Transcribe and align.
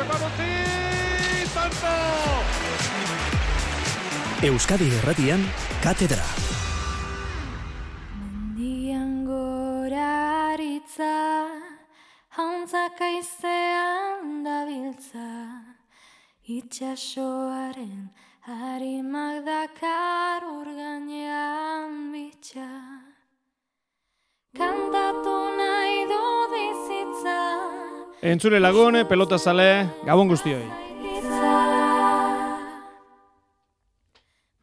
utzi, 0.00 1.46
Santo! 1.52 1.92
Euskadi 4.42 4.88
Erratian, 4.98 5.44
Katedra. 5.82 6.24
Mendian 8.18 9.24
gora 9.24 10.52
aritza, 10.52 11.46
hauntzak 12.36 13.00
aizean 13.00 14.42
dabiltza, 14.42 15.28
itxasoaren 16.42 18.10
harimak 18.48 19.44
dakar 19.46 20.42
urganean 20.42 22.10
bitxa. 22.12 22.70
Kantatu 24.56 25.36
nahi 25.56 26.02
du 26.10 26.24
bizitza, 26.52 27.38
Entzule 28.22 28.60
lagun, 28.60 28.94
pelota 29.10 29.34
zale, 29.36 29.88
gabon 30.06 30.28
guztioi. 30.30 30.62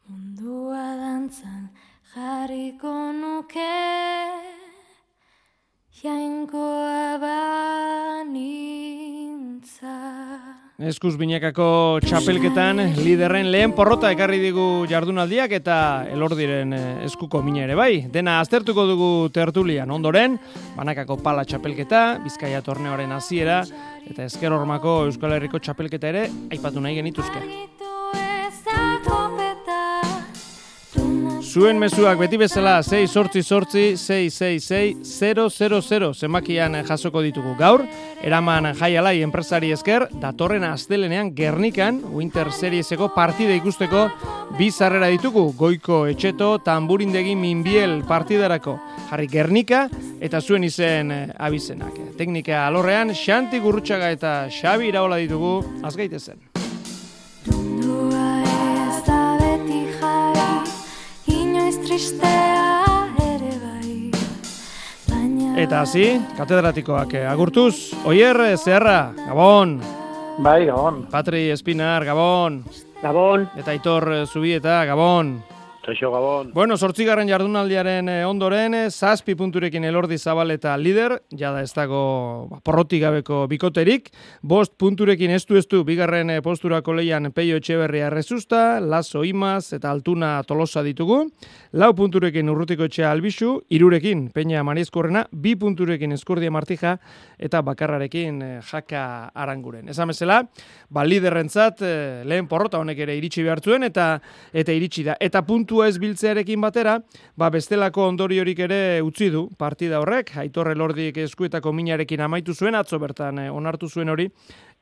Mundua 0.08 0.96
dantzan 0.96 1.68
jarriko 2.14 3.12
nuke 3.12 3.76
Jainkoa 6.00 7.20
banintza 7.20 8.56
Eskuz 10.80 11.18
binekako 11.20 12.00
txapelketan 12.00 12.78
liderren 13.04 13.50
lehen 13.52 13.74
porrota 13.76 14.08
ekarri 14.14 14.38
digu 14.40 14.86
jardunaldiak 14.88 15.52
eta 15.58 15.74
elordiren 16.08 16.72
eh, 16.72 16.84
eskuko 17.04 17.42
mina 17.44 17.66
ere 17.66 17.76
bai. 17.76 18.06
Dena 18.08 18.38
aztertuko 18.40 18.86
dugu 18.88 19.10
tertulian 19.34 19.92
ondoren, 19.92 20.38
banakako 20.78 21.18
pala 21.20 21.44
txapelketa, 21.44 22.22
Bizkaia 22.24 22.62
torneoaren 22.64 23.12
hasiera 23.12 23.60
eta 24.08 24.24
esker 24.24 24.56
hormako 24.56 25.02
Euskal 25.10 25.36
Herriko 25.36 25.60
txapelketa 25.60 26.14
ere 26.14 26.26
aipatu 26.48 26.80
nahi 26.80 26.96
genituzke. 27.02 27.44
Zuen 31.50 31.80
mezuak 31.82 32.14
beti 32.20 32.38
bezala 32.38 32.76
6 32.86 33.10
sortzi 33.10 33.40
sortzi 33.42 33.96
666 33.98 36.20
zenbakian 36.22 36.76
jasoko 36.86 37.18
ditugu 37.24 37.56
gaur. 37.58 37.82
Eraman 38.22 38.68
jaialai 38.78 39.16
enpresari 39.24 39.72
esker, 39.74 40.04
datorren 40.22 40.62
astelenean 40.68 41.32
Gernikan 41.34 41.98
Winter 42.14 42.52
Serieseko 42.54 43.08
partida 43.16 43.56
ikusteko 43.58 44.04
bi 44.60 44.68
sarrera 44.70 45.08
ditugu. 45.10 45.48
Goiko 45.58 46.04
etxeto, 46.12 46.52
tamburindegi 46.62 47.34
minbiel 47.34 48.04
partidarako. 48.06 48.76
Jarri 49.08 49.26
Gernika 49.32 49.88
eta 50.22 50.40
zuen 50.40 50.64
izen 50.68 51.10
eh, 51.10 51.26
abizenak. 51.34 51.98
Teknika 52.20 52.62
alorrean, 52.68 53.10
Xanti 53.10 53.58
Gurrutxaga 53.58 54.10
eta 54.14 54.46
Xabi 54.54 54.86
Iraola 54.92 55.18
ditugu, 55.18 55.64
azgaitezen. 55.82 56.49
Inoiz 61.70 61.86
tristea 61.86 63.06
ere 63.22 63.50
bai 63.62 64.10
Baina 65.06 65.52
Eta 65.62 65.84
hasi, 65.84 66.16
katedratikoak 66.34 67.14
eh, 67.14 67.22
agurtuz, 67.30 67.92
Oier 68.10 68.40
eh, 68.42 68.56
Zeharra, 68.58 69.12
Gabon, 69.14 69.76
Bai, 70.42 70.64
gabon. 70.66 71.04
Patri 71.12 71.44
Espinar, 71.54 72.02
Gabon, 72.08 72.64
Gabon. 73.04 73.46
eta 73.54 73.70
Aitor 73.70 74.08
eh, 74.16 74.26
Zubieta, 74.26 74.80
Gabon. 74.88 75.36
Kaixo, 75.80 76.10
gabon. 76.12 76.50
Bueno, 76.52 76.76
sortzigarren 76.76 77.28
jardunaldiaren 77.30 78.08
eh, 78.12 78.24
ondoren, 78.28 78.74
eh, 78.76 78.90
zazpi 78.90 79.32
punturekin 79.34 79.84
elordi 79.88 80.18
zabal 80.18 80.52
eta 80.52 80.74
lider, 80.76 81.14
jada 81.32 81.62
ez 81.64 81.72
dago 81.72 82.48
ba, 82.50 82.58
porrotik 82.60 83.00
gabeko 83.00 83.46
bikoterik, 83.48 84.10
bost 84.42 84.74
punturekin 84.76 85.32
estu 85.32 85.56
estu 85.56 85.80
bigarren 85.88 86.34
eh, 86.34 86.42
posturako 86.44 86.92
leian 86.98 87.30
Peio 87.32 87.56
Etxeberria 87.56 88.10
Rezusta, 88.12 88.78
Lazo 88.80 89.24
Imaz 89.24 89.72
eta 89.72 89.88
Altuna 89.90 90.34
Tolosa 90.44 90.82
ditugu, 90.84 91.22
lau 91.72 91.90
punturekin 91.96 92.52
urrutiko 92.52 92.84
etxea 92.84 93.08
Albisu, 93.10 93.54
irurekin 93.72 94.28
Peña 94.36 94.60
Mariezkorrena, 94.62 95.24
bi 95.32 95.56
punturekin 95.56 96.12
Eskurdia 96.12 96.52
Martija 96.52 96.98
eta 97.38 97.64
bakarrarekin 97.64 98.60
Jaka 98.68 99.30
Aranguren. 99.32 99.88
Esan 99.88 100.12
bezala, 100.12 100.42
ba, 100.90 101.08
liderrentzat 101.08 101.80
eh, 101.80 102.22
lehen 102.28 102.52
porrota 102.52 102.84
honek 102.84 103.00
ere 103.06 103.16
iritsi 103.16 103.48
behar 103.48 103.64
zuen 103.64 103.88
eta 103.88 104.12
eta 104.52 104.76
iritsi 104.76 105.08
da. 105.08 105.16
Eta 105.20 105.40
puntua 105.70 105.86
ez 105.86 105.98
biltzearekin 106.02 106.58
batera, 106.60 106.96
ba 107.38 107.46
bestelako 107.54 108.08
ondoriorik 108.10 108.58
ere 108.64 109.00
utzi 109.06 109.28
du 109.30 109.44
partida 109.56 110.00
horrek, 110.02 110.32
Aitor 110.42 110.66
Elordik 110.72 111.16
eskuetako 111.22 111.70
minarekin 111.72 112.20
amaitu 112.26 112.54
zuen 112.58 112.74
atzo 112.74 112.98
bertan 112.98 113.38
eh, 113.38 113.50
onartu 113.54 113.86
zuen 113.88 114.08
hori 114.10 114.26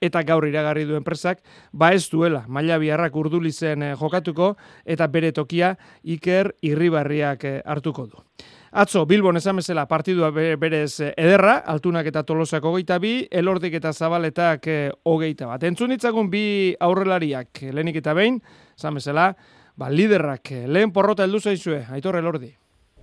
eta 0.00 0.22
gaur 0.24 0.46
iragarri 0.48 0.86
du 0.88 0.96
enpresak, 0.96 1.42
ba 1.72 1.90
ez 1.92 2.08
duela 2.08 2.46
maila 2.48 2.78
biharrak 2.80 3.14
urdulizen 3.20 3.82
eh, 3.82 3.94
jokatuko 4.00 4.54
eta 4.86 5.06
bere 5.12 5.32
tokia 5.32 5.74
Iker 6.04 6.54
Irribarriak 6.62 7.44
eh, 7.44 7.60
hartuko 7.66 8.06
du. 8.06 8.24
Atzo, 8.72 9.04
Bilbon 9.08 9.36
esan 9.36 9.56
bezala 9.60 9.84
partidua 9.88 10.30
be- 10.32 10.56
berez 10.56 11.00
eh, 11.04 11.12
ederra, 11.20 11.58
altunak 11.68 12.06
eta 12.08 12.22
tolosak 12.24 12.64
hogeita 12.64 12.96
bi, 12.98 13.26
elordik 13.30 13.74
eta 13.76 13.92
zabaletak 13.92 14.66
eh, 14.72 14.90
hogeita 15.04 15.52
bat. 15.52 15.68
Entzun 15.68 15.92
ditzagun 15.92 16.32
bi 16.32 16.74
aurrelariak, 16.80 17.52
eh, 17.62 17.72
lehenik 17.76 18.00
eta 18.00 18.16
behin, 18.16 18.40
esan 18.78 18.96
bezala, 18.96 19.34
ba, 19.78 19.88
liderrak, 19.88 20.50
eh, 20.50 20.64
lehen 20.66 20.90
porrota 20.90 21.22
heldu 21.22 21.38
zaizue, 21.40 21.84
aitor 21.94 22.18
elordi. 22.18 22.50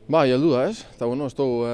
Bai, 0.05 0.29
heldu 0.29 0.51
da, 0.53 0.67
ez? 0.69 0.83
Eta 0.93 1.07
bueno, 1.09 1.25
ez 1.25 1.33
dugu 1.33 1.63
e, 1.65 1.69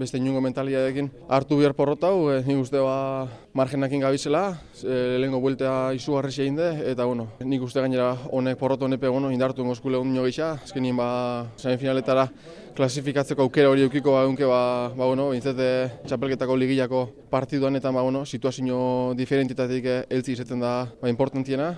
beste 0.00 0.16
inungo 0.16 0.40
mentalidadekin 0.40 1.10
hartu 1.28 1.58
behar 1.58 1.74
porrota 1.76 2.08
hau, 2.08 2.30
e, 2.32 2.38
nik 2.46 2.62
uste 2.62 2.80
ba 2.80 3.26
margenakin 3.52 4.00
gabizela, 4.00 4.54
e, 4.80 5.18
lehenko 5.20 5.42
bueltea 5.42 5.74
izugarri 5.98 6.32
egin 6.32 6.56
de, 6.56 6.70
eta 6.94 7.04
bueno, 7.04 7.26
nik 7.44 7.66
uste 7.66 7.82
gainera 7.84 8.14
honek 8.32 8.56
porrota 8.56 8.86
honepe 8.86 9.10
bueno, 9.12 9.28
indartu 9.34 9.66
ngozkule 9.68 10.00
egun 10.00 10.16
gisa, 10.24 10.54
azkenien 10.64 10.96
ba 10.96 11.10
semifinaletara 11.58 12.30
klasifikatzeko 12.78 13.44
aukera 13.44 13.68
hori 13.68 13.84
eukiko 13.84 14.14
ba, 14.16 14.22
egunke 14.24 14.48
ba, 14.48 14.88
ba 14.96 15.04
bueno, 15.04 15.28
bintzete 15.34 15.68
txapelketako 16.06 16.56
ligilako 16.56 17.04
partiduan 17.28 17.76
eta 17.76 17.92
ba 17.92 18.00
bueno, 18.00 18.24
situazio 18.24 19.12
diferentitatik 19.18 19.84
eh, 19.84 20.00
heltzi 20.08 20.38
izaten 20.38 20.64
da 20.64 20.86
ba, 21.02 21.12
importantiena, 21.12 21.74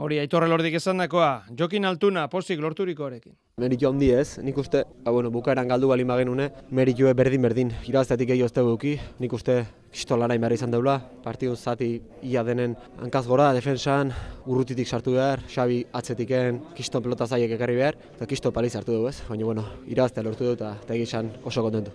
Hori, 0.00 0.16
aitor 0.16 0.46
elordik 0.46 0.78
esan 0.78 0.96
dakoa, 1.02 1.42
jokin 1.52 1.84
altuna, 1.84 2.22
posik 2.32 2.60
lorturikoarekin. 2.64 3.34
Meritu 3.60 3.84
handi 3.84 4.06
ez, 4.16 4.38
nik 4.40 4.56
uste, 4.56 4.80
ba, 5.04 5.12
bueno, 5.12 5.28
bukaeran 5.34 5.68
galdu 5.68 5.90
bali 5.90 6.06
magenune, 6.08 6.46
meritue 6.72 7.12
berdin-berdin, 7.18 7.74
irabaztetik 7.84 8.30
gehiago 8.30 8.48
ez 8.48 8.54
dugu 8.56 8.94
nik 9.20 9.36
uste 9.36 9.58
pistolara 9.92 10.38
behar 10.38 10.56
izan 10.56 10.72
deula, 10.72 10.96
partidun 11.20 11.60
zati 11.60 11.90
ia 12.22 12.42
denen 12.42 12.78
hankaz 12.96 13.26
gora, 13.26 13.52
defensan, 13.52 14.14
urrutitik 14.46 14.88
sartu 14.88 15.18
behar, 15.18 15.44
Xabi 15.44 15.84
atzetiken, 15.92 16.64
kiston 16.74 17.02
pelota 17.02 17.26
zaiek 17.26 17.52
ekarri 17.58 17.76
behar, 17.76 18.00
eta 18.16 18.24
kisto 18.24 18.52
paliz 18.52 18.74
hartu 18.76 18.96
dugu 18.96 19.12
ez, 19.12 19.18
baina 19.28 19.44
bueno, 19.44 19.68
irabaztea 19.86 20.24
lortu 20.24 20.48
du 20.48 20.56
eta 20.56 20.78
esan 20.96 21.28
oso 21.44 21.60
kontentu. 21.60 21.92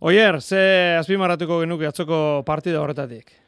Oier, 0.00 0.40
ze 0.40 0.96
azpimarratuko 0.96 1.60
genuke 1.60 1.86
atzoko 1.86 2.42
partida 2.46 2.80
horretatik? 2.80 3.43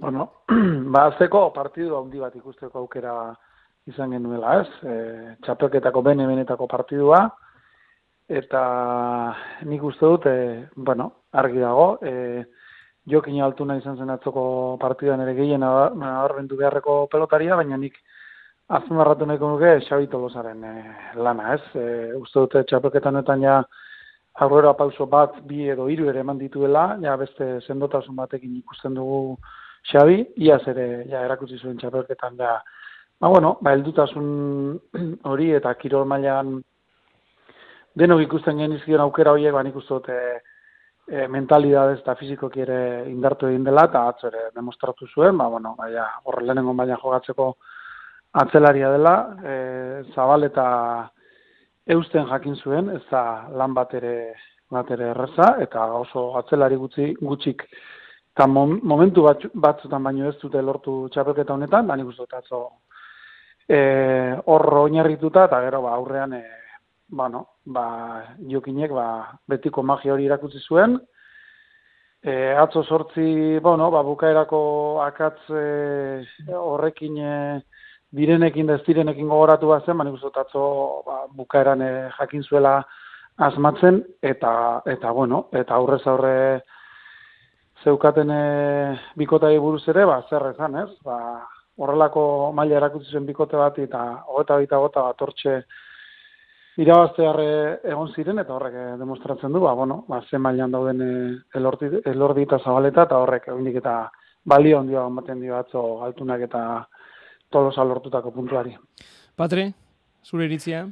Bueno, 0.00 0.30
ba, 0.94 1.08
azteko 1.08 1.48
partidu 1.54 1.96
handi 1.98 2.20
bat 2.22 2.34
ikusteko 2.38 2.84
aukera 2.84 3.14
izan 3.90 4.12
genuela, 4.14 4.60
ez? 4.60 4.68
E, 4.86 4.94
txapelketako 5.42 6.04
bene-benetako 6.06 6.68
partidua, 6.70 7.24
eta 8.40 8.62
nik 9.66 9.82
uste 9.90 10.06
dut, 10.06 10.28
e, 10.30 10.68
bueno, 10.76 11.08
argi 11.42 11.58
dago, 11.64 11.88
e, 11.98 12.44
jokin 13.10 13.42
altuna 13.42 13.78
izan 13.80 13.98
zen 13.98 14.14
atzoko 14.14 14.44
partiduan 14.80 15.24
ere 15.24 15.34
gehien 15.34 15.66
abarbendu 15.66 16.60
beharreko 16.60 17.00
pelotaria, 17.10 17.56
baina 17.58 17.80
nik 17.80 17.98
azpimarratu 18.78 19.26
nahiko 19.26 19.50
nuke 19.50 19.78
Xabi 19.88 20.06
Tolosaren 20.12 20.62
e, 20.62 20.74
lana, 21.18 21.56
ez? 21.56 21.62
E, 21.74 21.86
uste 22.20 22.44
dute 22.44 22.62
txapelketan 22.70 23.18
honetan 23.18 23.42
ja 23.42 23.62
aurrera 24.46 24.76
pauso 24.78 25.10
bat, 25.10 25.40
bi 25.48 25.66
edo 25.72 25.88
hiru 25.90 26.06
ere 26.12 26.22
eman 26.22 26.38
dituela, 26.38 26.92
ja 27.02 27.16
beste 27.18 27.56
sendotasun 27.66 28.14
batekin 28.14 28.60
ikusten 28.60 28.94
dugu 28.94 29.40
Xabi, 29.86 30.24
iaz 30.36 30.62
ere 30.68 31.04
ja 31.08 31.22
erakutsi 31.24 31.58
zuen 31.58 31.78
txapelketan 31.78 32.36
da, 32.36 32.58
ba 33.20 33.28
bueno, 33.28 33.56
ba 33.62 33.72
heldutasun 33.72 34.78
hori 35.30 35.52
eta 35.56 35.74
kirol 35.74 36.04
mailan 36.06 36.58
denok 37.98 38.22
ikusten 38.26 38.58
genizkion 38.58 39.00
aukera 39.02 39.32
horiek, 39.32 39.52
ba 39.54 39.62
nik 39.62 39.76
uste 39.76 39.94
dut 39.94 40.10
e, 40.12 40.20
e, 41.08 41.26
mentalidadez 41.32 41.98
eta 42.02 42.14
fizikoki 42.20 42.62
ere 42.62 42.80
indartu 43.10 43.48
egin 43.48 43.64
dela, 43.66 43.86
eta 43.88 44.06
atzo 44.12 44.28
ere 44.28 44.50
demostratu 44.54 45.08
zuen, 45.08 45.36
ba 45.38 45.48
bueno, 45.48 45.74
baina 45.78 46.06
horre 46.24 46.44
lehenengo 46.44 46.74
baina 46.78 46.98
jogatzeko 47.02 47.48
atzelaria 48.42 48.92
dela, 48.92 49.14
e, 49.42 49.56
zabal 50.14 50.44
eta 50.44 50.66
eusten 51.88 52.28
jakin 52.28 52.56
zuen, 52.56 52.90
ez 52.94 53.02
da 53.10 53.48
lan 53.56 53.74
bat 53.74 53.94
ere, 53.94 54.34
bat 54.70 54.90
ere 54.94 55.10
erreza, 55.14 55.54
eta 55.64 55.86
oso 55.96 56.30
atzelari 56.38 56.76
gutxi, 56.76 57.14
gutxik 57.20 57.64
eta 58.38 58.46
mom, 58.46 58.76
momentu 58.86 59.24
bat, 59.26 59.42
batzutan 59.50 60.04
baino 60.06 60.28
ez 60.28 60.36
dute 60.38 60.60
lortu 60.62 61.08
txapelketa 61.10 61.56
honetan, 61.56 61.88
nik 61.90 62.06
uste 62.06 62.36
atzo 62.38 62.60
e, 63.66 63.78
hor 64.46 64.64
oinarrituta, 64.84 65.48
eta 65.48 65.58
gero 65.64 65.80
ba, 65.82 65.96
aurrean 65.98 66.36
e, 66.38 66.44
bueno, 67.10 67.40
ba, 67.66 67.88
jokinek 68.46 68.94
ba, 68.94 69.08
betiko 69.50 69.82
magia 69.82 70.14
hori 70.14 70.30
irakutsi 70.30 70.62
zuen, 70.66 71.00
E, 72.18 72.32
atzo 72.58 72.80
sortzi, 72.82 73.60
bueno, 73.62 73.92
ba, 73.94 74.00
bukaerako 74.02 74.58
akatz 75.04 75.52
e, 75.54 76.24
horrekin 76.50 77.14
e, 77.22 77.34
direnekin 78.10 78.66
da 78.66 78.74
ez 78.74 78.82
direnekin 78.88 79.28
gogoratu 79.30 79.70
ba, 79.70 79.78
nik 79.78 80.16
uste 80.16 80.26
dut 80.26 80.40
atzo 80.42 80.64
ba, 81.06 81.20
bukaeran 81.30 81.80
e, 81.80 81.92
jakin 82.18 82.42
zuela 82.42 82.80
asmatzen, 83.36 84.02
eta, 84.20 84.82
eta 84.84 85.12
bueno, 85.14 85.44
eta 85.54 85.78
aurrez 85.78 86.02
aurre 86.10 86.34
zeukaten 87.84 88.30
e, 88.30 88.42
bikotai 89.16 89.56
buruz 89.58 89.84
ere, 89.88 90.04
ba, 90.06 90.22
zer 90.30 90.50
ezan, 90.52 90.76
ez? 90.82 90.90
Ba, 91.04 91.18
horrelako 91.78 92.22
maila 92.54 92.78
erakutsi 92.80 93.12
zen 93.12 93.26
bikote 93.26 93.56
bat, 93.56 93.78
eta 93.78 94.00
hogeta 94.26 94.58
bita 94.62 94.80
gota 94.82 95.04
bat 95.08 95.22
hortxe 95.22 95.60
irabaztearre 96.78 97.50
egon 97.90 98.12
ziren, 98.14 98.38
eta 98.42 98.54
horrek 98.54 98.74
eh, 98.78 98.94
demostratzen 99.00 99.54
du, 99.54 99.62
ba, 99.64 99.74
bueno, 99.78 100.04
ba, 100.08 100.20
ze 100.30 100.38
mailan 100.38 100.74
dauden 100.74 101.02
eh, 101.02 101.58
elordi, 101.58 101.90
elordi 102.06 102.46
eta 102.46 102.60
zabaleta, 102.62 103.06
eta 103.08 103.18
horrek 103.18 103.48
egundik 103.50 103.80
eta 103.80 103.96
balio 104.48 104.78
ondio 104.80 105.06
ematen 105.06 105.40
dio 105.42 105.56
atzo 105.58 105.84
altunak 106.06 106.44
eta 106.46 106.62
tolosa 107.50 107.84
lortutako 107.84 108.30
puntuari. 108.34 108.76
Patri, 109.36 109.68
zure 110.24 110.46
iritzia? 110.46 110.86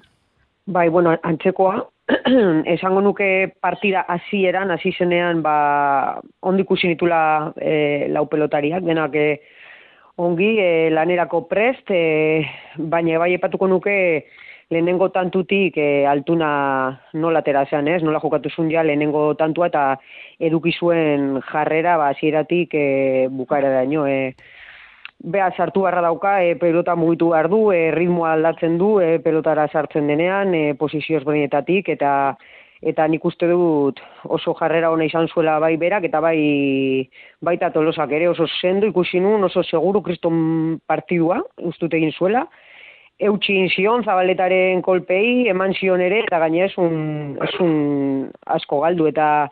Bai, 0.66 0.88
bueno, 0.90 1.14
antzekoa, 1.22 1.78
esango 2.74 3.00
nuke 3.02 3.56
partida 3.60 4.04
hasieran 4.06 4.70
hasi 4.70 4.92
zenean, 4.94 5.42
ba, 5.42 6.20
ondik 6.40 6.70
usinitula 6.70 7.52
e, 7.58 8.06
lau 8.14 8.26
pelotariak, 8.30 8.84
denak 8.86 9.14
e, 9.18 9.28
ongi, 10.22 10.52
e, 10.62 10.90
lanerako 10.94 11.46
prest, 11.50 11.90
e, 11.90 12.46
baina 12.78 13.18
bai 13.18 13.32
epatuko 13.34 13.66
nuke, 13.66 13.96
lehenengo 14.70 15.08
tantutik 15.14 15.76
e, 15.78 16.06
altuna 16.06 17.00
nola 17.14 17.42
terazean 17.46 17.88
ez, 17.88 18.00
nola 18.02 18.20
jokatu 18.22 18.50
zuen 18.50 18.70
ja 18.70 18.82
lehenengo 18.82 19.28
tantua 19.38 19.68
eta 19.70 19.84
eduki 20.38 20.72
zuen 20.74 21.40
jarrera 21.50 21.96
ba, 22.00 22.12
zieratik 22.18 22.74
e, 22.74 22.84
eh, 22.86 23.26
bukaera 23.30 23.70
da 23.70 23.84
ino. 23.86 24.06
E, 24.06 24.34
Beha 25.24 25.48
sartu 25.56 25.82
barra 25.82 26.02
dauka, 26.04 26.42
e, 26.44 26.54
pelota 26.60 26.94
mugitu 26.94 27.30
behar 27.32 27.48
du, 27.48 27.70
e, 27.72 27.90
ritmoa 27.90 28.34
aldatzen 28.34 28.76
du, 28.78 28.98
e, 29.00 29.18
pelotara 29.24 29.66
sartzen 29.72 30.06
denean, 30.06 30.54
e, 30.54 30.74
posizioz 30.78 31.24
benetatik, 31.24 31.88
eta 31.88 32.36
eta 32.86 33.06
nik 33.08 33.24
uste 33.24 33.48
dut 33.48 34.02
oso 34.36 34.52
jarrera 34.58 34.90
ona 34.92 35.06
izan 35.08 35.26
zuela 35.32 35.56
bai 35.58 35.72
berak, 35.80 36.04
eta 36.04 36.20
bai 36.20 37.08
baita 37.40 37.70
tolosak 37.72 38.12
ere 38.12 38.28
oso 38.28 38.46
sendo 38.60 38.86
ikusi 38.86 39.20
nun, 39.24 39.44
oso 39.48 39.62
seguru 39.64 40.02
kriston 40.04 40.78
partidua, 40.86 41.40
ustut 41.64 41.94
egin 41.96 42.12
zuela, 42.12 42.44
eutxin 43.18 43.70
zion 43.72 44.04
zabaletaren 44.04 44.82
kolpei, 44.84 45.48
eman 45.48 45.72
zion 45.74 46.04
ere, 46.04 46.20
eta 46.26 46.38
gaine 46.44 46.66
esun, 46.68 47.38
esun 47.48 47.72
asko 48.58 48.82
galdu, 48.84 49.08
eta 49.08 49.48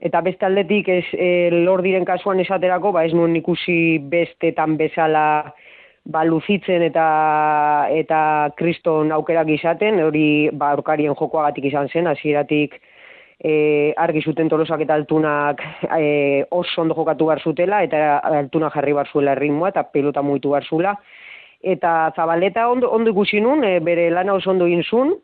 eta 0.00 0.20
beste 0.20 0.46
aldetik 0.46 0.88
ez 0.88 1.04
e, 1.12 1.50
lor 1.64 1.82
diren 1.82 2.04
kasuan 2.04 2.40
esaterako, 2.40 2.92
ba 2.92 3.04
ez 3.04 3.14
nuen 3.14 3.36
ikusi 3.36 3.98
bestetan 4.10 4.76
bezala 4.76 5.54
ba, 6.04 6.24
luzitzen 6.24 6.82
eta 6.84 7.06
eta 7.92 8.20
kriston 8.58 9.12
aukerak 9.12 9.48
izaten, 9.56 10.00
hori 10.04 10.50
ba, 10.52 10.74
orkarien 10.76 11.14
jokoagatik 11.16 11.70
izan 11.70 11.88
zen, 11.88 12.08
hasieratik 12.10 12.76
e, 13.40 13.92
argi 13.96 14.22
zuten 14.22 14.48
tolosak 14.48 14.84
eta 14.84 14.94
altunak 14.94 15.62
e, 15.96 16.44
oso 16.50 16.82
ondo 16.82 16.96
jokatu 16.96 17.30
bar 17.30 17.40
zutela, 17.40 17.82
eta 17.84 18.18
altunak 18.40 18.74
jarri 18.76 18.96
bar 18.96 19.10
zuela 19.12 19.36
erritmoa, 19.36 19.72
eta 19.72 19.86
pelota 19.92 20.22
muitu 20.22 20.54
bar 20.54 20.66
zuela, 20.68 20.96
eta 21.62 22.12
zabaleta 22.16 22.68
ondo, 22.68 22.90
ondo 22.92 23.14
ikusi 23.14 23.40
nun, 23.40 23.64
e, 23.64 23.78
bere 23.80 24.10
lana 24.10 24.36
oso 24.36 24.50
ondo 24.52 24.68
inzun, 24.68 25.16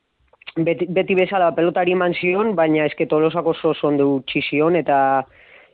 beti, 0.57 0.87
beti 0.89 1.15
bezala 1.15 1.53
pelotari 1.57 1.93
eman 1.93 2.15
zion, 2.15 2.55
baina 2.55 2.87
eske 2.87 3.07
tolosak 3.07 3.47
oso 3.47 3.75
ondo 3.89 4.15
utxizion, 4.17 4.77
eta 4.77 5.01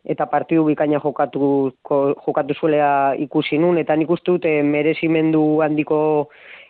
eta 0.06 0.28
partidu 0.30 0.64
bikaina 0.68 1.00
jokatu, 1.02 1.72
jokatu 1.82 2.54
zuelea 2.54 3.16
ikusi 3.18 3.58
nun, 3.58 3.78
eta 3.78 3.96
nik 3.98 4.10
uste 4.14 4.30
dute 4.30 4.52
merezimendu 4.62 5.42
handiko 5.66 5.98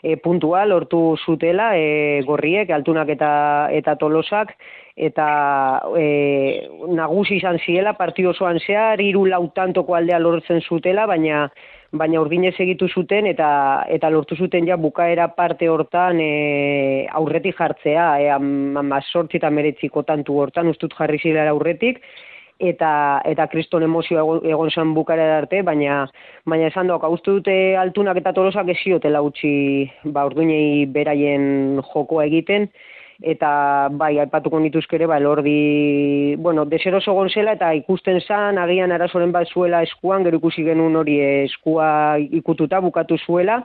e, 0.03 0.17
puntua 0.17 0.65
lortu 0.65 1.19
zutela 1.21 1.75
e, 1.77 2.23
gorriek, 2.25 2.73
altunak 2.73 3.13
eta, 3.13 3.31
eta 3.77 3.97
tolosak, 4.01 4.55
eta 4.97 5.29
e, 6.01 6.07
nagusi 6.97 7.37
izan 7.37 7.61
ziela, 7.61 7.93
partidu 7.99 8.33
osoan 8.33 8.61
zehar, 8.63 9.05
iru 9.05 9.27
lautantoko 9.29 9.99
aldea 9.99 10.23
lortzen 10.23 10.65
zutela, 10.65 11.05
baina 11.07 11.51
baina 11.93 12.21
urdinez 12.21 12.55
egitu 12.59 12.89
zuten 12.89 13.27
eta 13.31 13.49
eta 13.89 14.11
lortu 14.11 14.37
zuten 14.37 14.67
ja 14.67 14.77
bukaera 14.77 15.29
parte 15.29 15.69
hortan 15.69 16.21
e, 16.21 17.07
aurretik 17.13 17.57
jartzea, 17.59 18.07
e, 18.21 18.31
ama 18.31 19.01
sortzi 19.13 19.39
eta 19.39 19.51
meretziko 19.51 20.03
tantu 20.03 20.39
hortan 20.41 20.69
ustut 20.69 20.95
jarri 20.99 21.19
zilara 21.23 21.51
aurretik, 21.51 22.01
eta 22.59 23.21
eta 23.25 23.47
kriston 23.53 23.85
emozio 23.85 24.41
egon, 24.43 24.71
zen 24.71 24.95
bukaera 24.97 25.39
arte, 25.39 25.63
baina 25.63 26.07
baina 26.47 26.71
esan 26.73 26.89
doak, 26.89 27.05
uste 27.13 27.31
dute 27.31 27.77
altunak 27.77 28.17
eta 28.17 28.33
tolosak 28.33 28.69
esiotela 28.73 29.23
utzi 29.23 29.91
ba, 30.05 30.25
urdinei 30.27 30.87
beraien 30.87 31.83
jokoa 31.93 32.25
egiten, 32.27 32.71
eta 33.23 33.89
bai, 33.97 34.19
aipatuko 34.21 34.61
nituzke 34.61 34.99
ere, 34.99 35.07
ba, 35.09 35.17
elordi, 35.21 36.37
bueno, 36.37 36.67
deseroso 36.69 37.15
gonzela 37.17 37.57
eta 37.57 37.73
ikusten 37.79 38.21
zan, 38.21 38.59
agian 38.59 38.93
arazoren 38.93 39.33
bat 39.33 39.49
zuela 39.49 39.83
eskuan, 39.87 40.25
gero 40.27 40.41
ikusi 40.43 40.65
genuen 40.67 40.97
hori 40.97 41.19
eskua 41.47 42.19
ikututa 42.19 42.81
bukatu 42.85 43.19
zuela, 43.25 43.63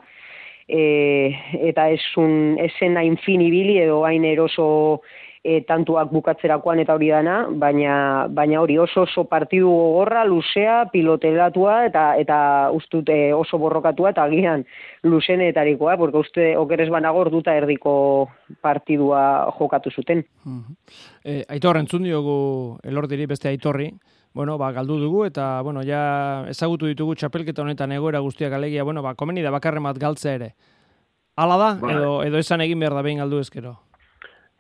e, 0.68 1.36
eta 1.72 1.90
ez 1.92 2.02
un, 2.18 2.56
esena 2.64 3.04
infinibili 3.04 3.80
edo 3.84 4.06
hain 4.08 4.26
eroso 4.26 5.02
e, 5.44 5.62
tantuak 5.66 6.12
bukatzerakoan 6.14 6.82
eta 6.84 6.94
hori 6.96 7.10
dana, 7.10 7.36
baina, 7.50 8.28
baina 8.30 8.62
hori 8.62 8.78
oso 8.82 9.06
oso 9.08 9.24
partidu 9.30 9.70
gogorra, 9.70 10.24
luzea, 10.26 10.86
pilotelatua 10.94 11.86
eta 11.88 12.06
eta 12.22 12.38
ustut 12.76 13.10
e, 13.10 13.34
oso 13.34 13.58
borrokatua 13.62 14.14
eta 14.14 14.26
agian 14.30 14.66
luzenetarikoa, 15.04 15.98
porque 15.98 16.22
uste 16.22 16.48
okeres 16.58 16.90
banagor 16.94 17.32
duta 17.34 17.56
erdiko 17.58 18.30
partidua 18.62 19.52
jokatu 19.58 19.92
zuten. 19.92 20.24
E, 21.24 21.44
aitor, 21.50 21.82
entzun 21.82 22.06
diogu 22.06 22.78
elordiri 22.84 23.26
beste 23.26 23.50
aitorri, 23.50 23.92
bueno, 24.34 24.58
ba, 24.58 24.72
galdu 24.72 25.00
dugu, 25.02 25.26
eta, 25.26 25.62
bueno, 25.66 25.82
ja 25.84 26.46
ezagutu 26.50 26.88
ditugu 26.88 27.18
txapelketa 27.18 27.66
honetan 27.66 27.92
egoera 27.92 28.22
guztiak 28.24 28.54
alegia, 28.54 28.86
bueno, 28.88 29.02
ba, 29.02 29.16
komeni 29.16 29.42
da 29.42 29.52
bakarren 29.52 29.84
bat 29.84 29.98
galtze 30.00 30.38
ere. 30.38 30.54
Hala 31.36 31.58
da, 31.58 31.72
bai. 31.82 31.96
edo, 31.96 32.20
edo 32.24 32.40
esan 32.40 32.62
egin 32.62 32.80
behar 32.80 32.94
da 32.94 33.02
behin 33.02 33.24
galdu 33.24 33.42
ezkero? 33.42 33.80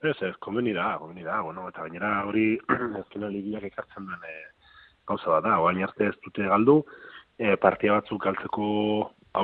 Ez, 0.01 0.15
ez, 0.25 0.33
konbeni 0.42 0.71
da, 0.74 0.95
konbeni 0.98 1.21
da, 1.21 1.44
bueno, 1.45 1.68
eta 1.69 1.83
gainera 1.86 2.24
hori 2.25 2.56
ezkena 3.03 3.27
ligiak 3.30 3.67
ekartzen 3.67 4.08
duen 4.08 4.24
e, 4.25 4.38
gauza 5.08 5.29
bat 5.36 5.43
da, 5.46 5.60
oain 5.62 5.84
arte 5.86 6.08
ez 6.10 6.15
dute 6.25 6.48
galdu, 6.50 6.79
e, 7.38 7.53
partia 7.62 8.00
batzuk 8.00 8.24
galtzeko 8.24 8.65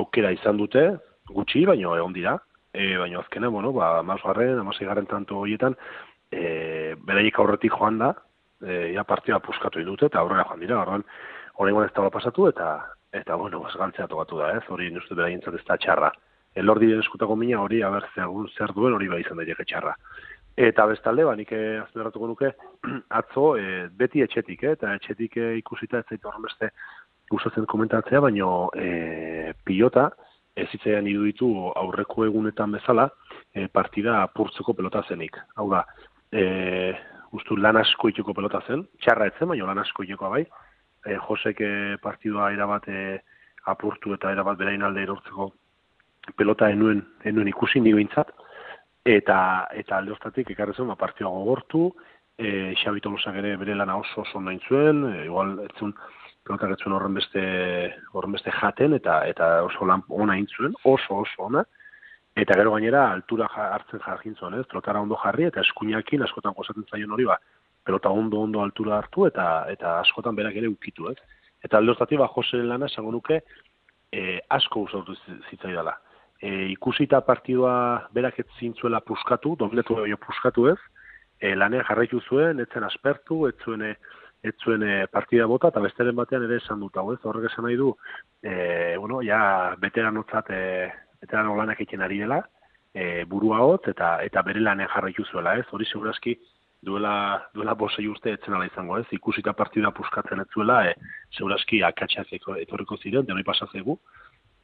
aukera 0.00 0.32
izan 0.34 0.58
dute, 0.58 0.82
gutxi, 1.30 1.62
baino 1.68 1.94
egon 1.94 2.16
dira, 2.16 2.34
e, 2.74 2.96
baino 2.98 3.20
azkena, 3.22 3.52
bueno, 3.54 3.70
ba, 3.76 4.02
mazgarren, 4.02 4.58
amasei 4.58 4.88
garren 4.88 5.06
tanto 5.06 5.38
horietan, 5.38 5.76
e, 6.32 6.96
beraiek 7.06 7.38
aurretik 7.38 7.76
joan 7.78 8.00
da, 8.02 8.12
e, 8.58 8.96
ja 8.96 9.04
partia 9.06 9.38
puskatu 9.38 9.84
dute 9.86 10.08
eta 10.10 10.18
aurrera 10.24 10.48
joan 10.48 10.64
dira, 10.64 10.80
horren, 10.82 11.04
horrengoan 11.54 11.86
ez 11.86 11.94
da 11.94 12.10
pasatu, 12.10 12.48
eta, 12.50 12.72
eta 13.14 13.36
bueno, 13.38 13.62
galtzea 13.62 14.08
tokatu 14.10 14.42
da, 14.42 14.56
ez, 14.58 14.64
hori 14.74 14.90
nuzte 14.90 15.14
beraien 15.14 15.38
ez 15.38 15.64
da 15.70 15.78
txarra. 15.78 16.10
Elordi 16.58 16.90
eskutako 16.98 17.36
mina 17.36 17.60
hori, 17.62 17.82
aber, 17.86 18.08
zer, 18.14 18.26
zer 18.56 18.72
duen 18.74 18.96
hori 18.96 19.06
bai 19.06 19.20
izan 19.20 19.38
daiteke 19.38 19.64
txarra. 19.68 19.94
Eta 20.58 20.88
bestalde, 20.90 21.22
ba, 21.22 21.36
nik 21.38 21.52
eh, 21.54 21.78
azpimarratuko 21.78 22.26
nuke, 22.26 22.48
atzo, 23.20 23.52
e, 23.54 23.84
beti 23.94 24.24
etxetik, 24.24 24.64
eh, 24.64 24.72
eta 24.74 24.96
etxetik 24.98 25.36
e, 25.38 25.52
ikusita 25.60 26.00
ez 26.00 26.08
zaitu 26.08 26.26
horren 26.26 26.42
beste 26.48 26.72
gustatzen 27.30 27.68
komentatzea, 27.70 28.18
baino 28.24 28.48
e, 28.74 29.52
pilota, 29.68 30.08
ez 30.58 30.66
zitzaian 30.72 31.06
iruditu 31.06 31.52
aurreko 31.78 32.26
egunetan 32.26 32.74
bezala, 32.74 33.06
e, 33.54 33.68
partida 33.70 34.16
apurtzeko 34.24 34.74
pelota 34.74 35.04
zenik. 35.06 35.38
Hau 35.62 35.68
da, 35.70 35.84
e, 36.34 36.42
ustu 37.38 37.54
lan 37.62 37.78
asko 37.78 38.10
itxuko 38.10 38.34
pelota 38.34 38.64
zen, 38.66 38.82
txarra 39.04 39.30
etzen, 39.30 39.52
baino 39.52 39.70
lan 39.70 39.78
asko 39.84 40.08
itxuko 40.08 40.32
bai, 40.34 40.42
e, 41.06 41.20
Josek 41.28 41.62
partidua 42.02 42.50
erabat 42.56 42.90
e, 42.90 43.06
apurtu 43.70 44.18
eta 44.18 44.34
erabat 44.34 44.58
berain 44.58 44.82
alde 44.82 45.06
erortzeko 45.06 45.52
pelota 46.34 46.66
enuen, 46.74 47.06
enuen 47.30 47.54
ikusi 47.54 47.78
nigo 47.84 48.02
intzat, 48.02 48.34
eta 49.04 49.68
eta 49.74 49.98
alde 49.98 50.12
hostatik 50.12 50.50
ekarri 50.50 50.74
zen 50.74 50.88
ba, 50.88 50.96
partioa 50.96 51.30
gogortu, 51.30 51.92
e, 52.38 52.74
Xabi 52.82 53.00
Tolosak 53.00 53.36
ere 53.36 53.56
bere 53.56 53.74
lana 53.74 53.96
oso 53.96 54.22
oso 54.22 54.40
nahi 54.40 54.58
zuen, 54.68 55.04
e, 55.12 55.24
igual 55.26 55.58
etzun 55.66 55.94
pelotak 56.44 56.76
etzuen 56.76 56.94
horren 56.96 57.14
beste, 57.14 57.42
horren 58.12 58.32
beste 58.32 58.50
jaten, 58.54 58.94
eta 58.94 59.20
eta 59.26 59.50
oso 59.66 59.86
lan 59.86 60.02
ona 60.08 60.36
zuen, 60.56 60.74
oso 60.84 61.22
oso 61.24 61.48
ona, 61.50 61.64
eta 62.36 62.54
gero 62.54 62.72
gainera 62.72 63.10
altura 63.12 63.48
hartzen 63.52 64.00
jarrin 64.00 64.36
zuen, 64.36 64.54
ez, 64.54 64.66
pelotara 64.66 65.00
ondo 65.00 65.16
jarri, 65.16 65.44
eta 65.44 65.60
eskuinakin 65.60 66.22
askotan 66.22 66.54
gozatzen 66.54 66.86
zaion 66.90 67.12
hori, 67.12 67.24
ba, 67.24 67.38
pelota 67.84 68.10
ondo 68.10 68.40
ondo 68.40 68.62
altura 68.62 68.98
hartu, 68.98 69.26
eta 69.26 69.66
eta 69.72 69.98
askotan 70.00 70.36
berak 70.36 70.56
ere 70.56 70.68
ukitu, 70.68 71.10
ez. 71.10 71.16
Eta 71.64 71.78
alde 71.78 71.90
hostatik, 71.90 72.18
ba, 72.18 72.28
Jose 72.28 72.62
lana, 72.62 72.86
esango 72.86 73.10
nuke, 73.12 73.42
e, 74.12 74.38
asko 74.48 74.86
usautu 74.86 75.16
zitzaidala 75.50 75.96
e, 76.40 76.70
ikusita 76.72 77.20
partidua 77.26 78.08
berak 78.14 78.38
ez 78.38 78.46
zintzuela 78.58 79.00
puskatu, 79.00 79.56
dominatu 79.56 79.98
edo 80.04 80.16
puskatu 80.22 80.68
ez, 80.72 80.78
e, 81.40 81.54
lanean 81.54 81.86
jarraitu 81.88 82.20
zuen, 82.20 82.60
etzen 82.60 82.84
aspertu, 82.84 83.46
ez 83.48 83.56
zuen 83.62 84.82
e, 84.82 85.06
partida 85.10 85.46
bota, 85.46 85.72
eta 85.72 85.82
besteren 85.82 86.16
batean 86.16 86.44
ere 86.46 86.60
esan 86.62 86.80
dut 86.80 86.96
hau, 86.96 87.10
ez? 87.12 87.18
Horrek 87.24 87.50
esan 87.50 87.66
nahi 87.66 87.76
du, 87.76 87.94
e, 88.42 88.96
bueno, 88.98 89.22
ja, 89.26 89.74
veteranotzat, 89.80 90.50
e, 90.50 90.92
veterano 91.22 91.56
lanak 91.58 91.80
egiten 91.80 92.04
ari 92.06 92.22
dela, 92.22 92.42
e, 92.94 93.24
burua 93.24 93.64
hot, 93.64 93.88
eta 93.90 94.18
eta 94.26 94.42
bere 94.46 94.62
lanen 94.62 94.88
jarraitu 94.94 95.26
zuela, 95.26 95.56
ez? 95.58 95.66
Hori 95.72 95.86
segurazki, 95.90 96.36
duela, 96.82 97.48
duela 97.54 97.74
bosei 97.74 98.06
urte 98.06 98.30
etzen 98.36 98.54
ala 98.54 98.68
izango, 98.70 98.98
ez? 98.98 99.06
Ikusita 99.14 99.52
partida 99.58 99.90
puskatzen 99.90 100.44
ez 100.44 100.48
zuela, 100.54 100.84
e, 100.86 100.94
segurazki 101.34 101.82
akatxak 101.82 102.30
etorriko 102.38 102.98
ziren, 103.02 103.26
denoi 103.26 103.46
pasatzegu, 103.46 103.98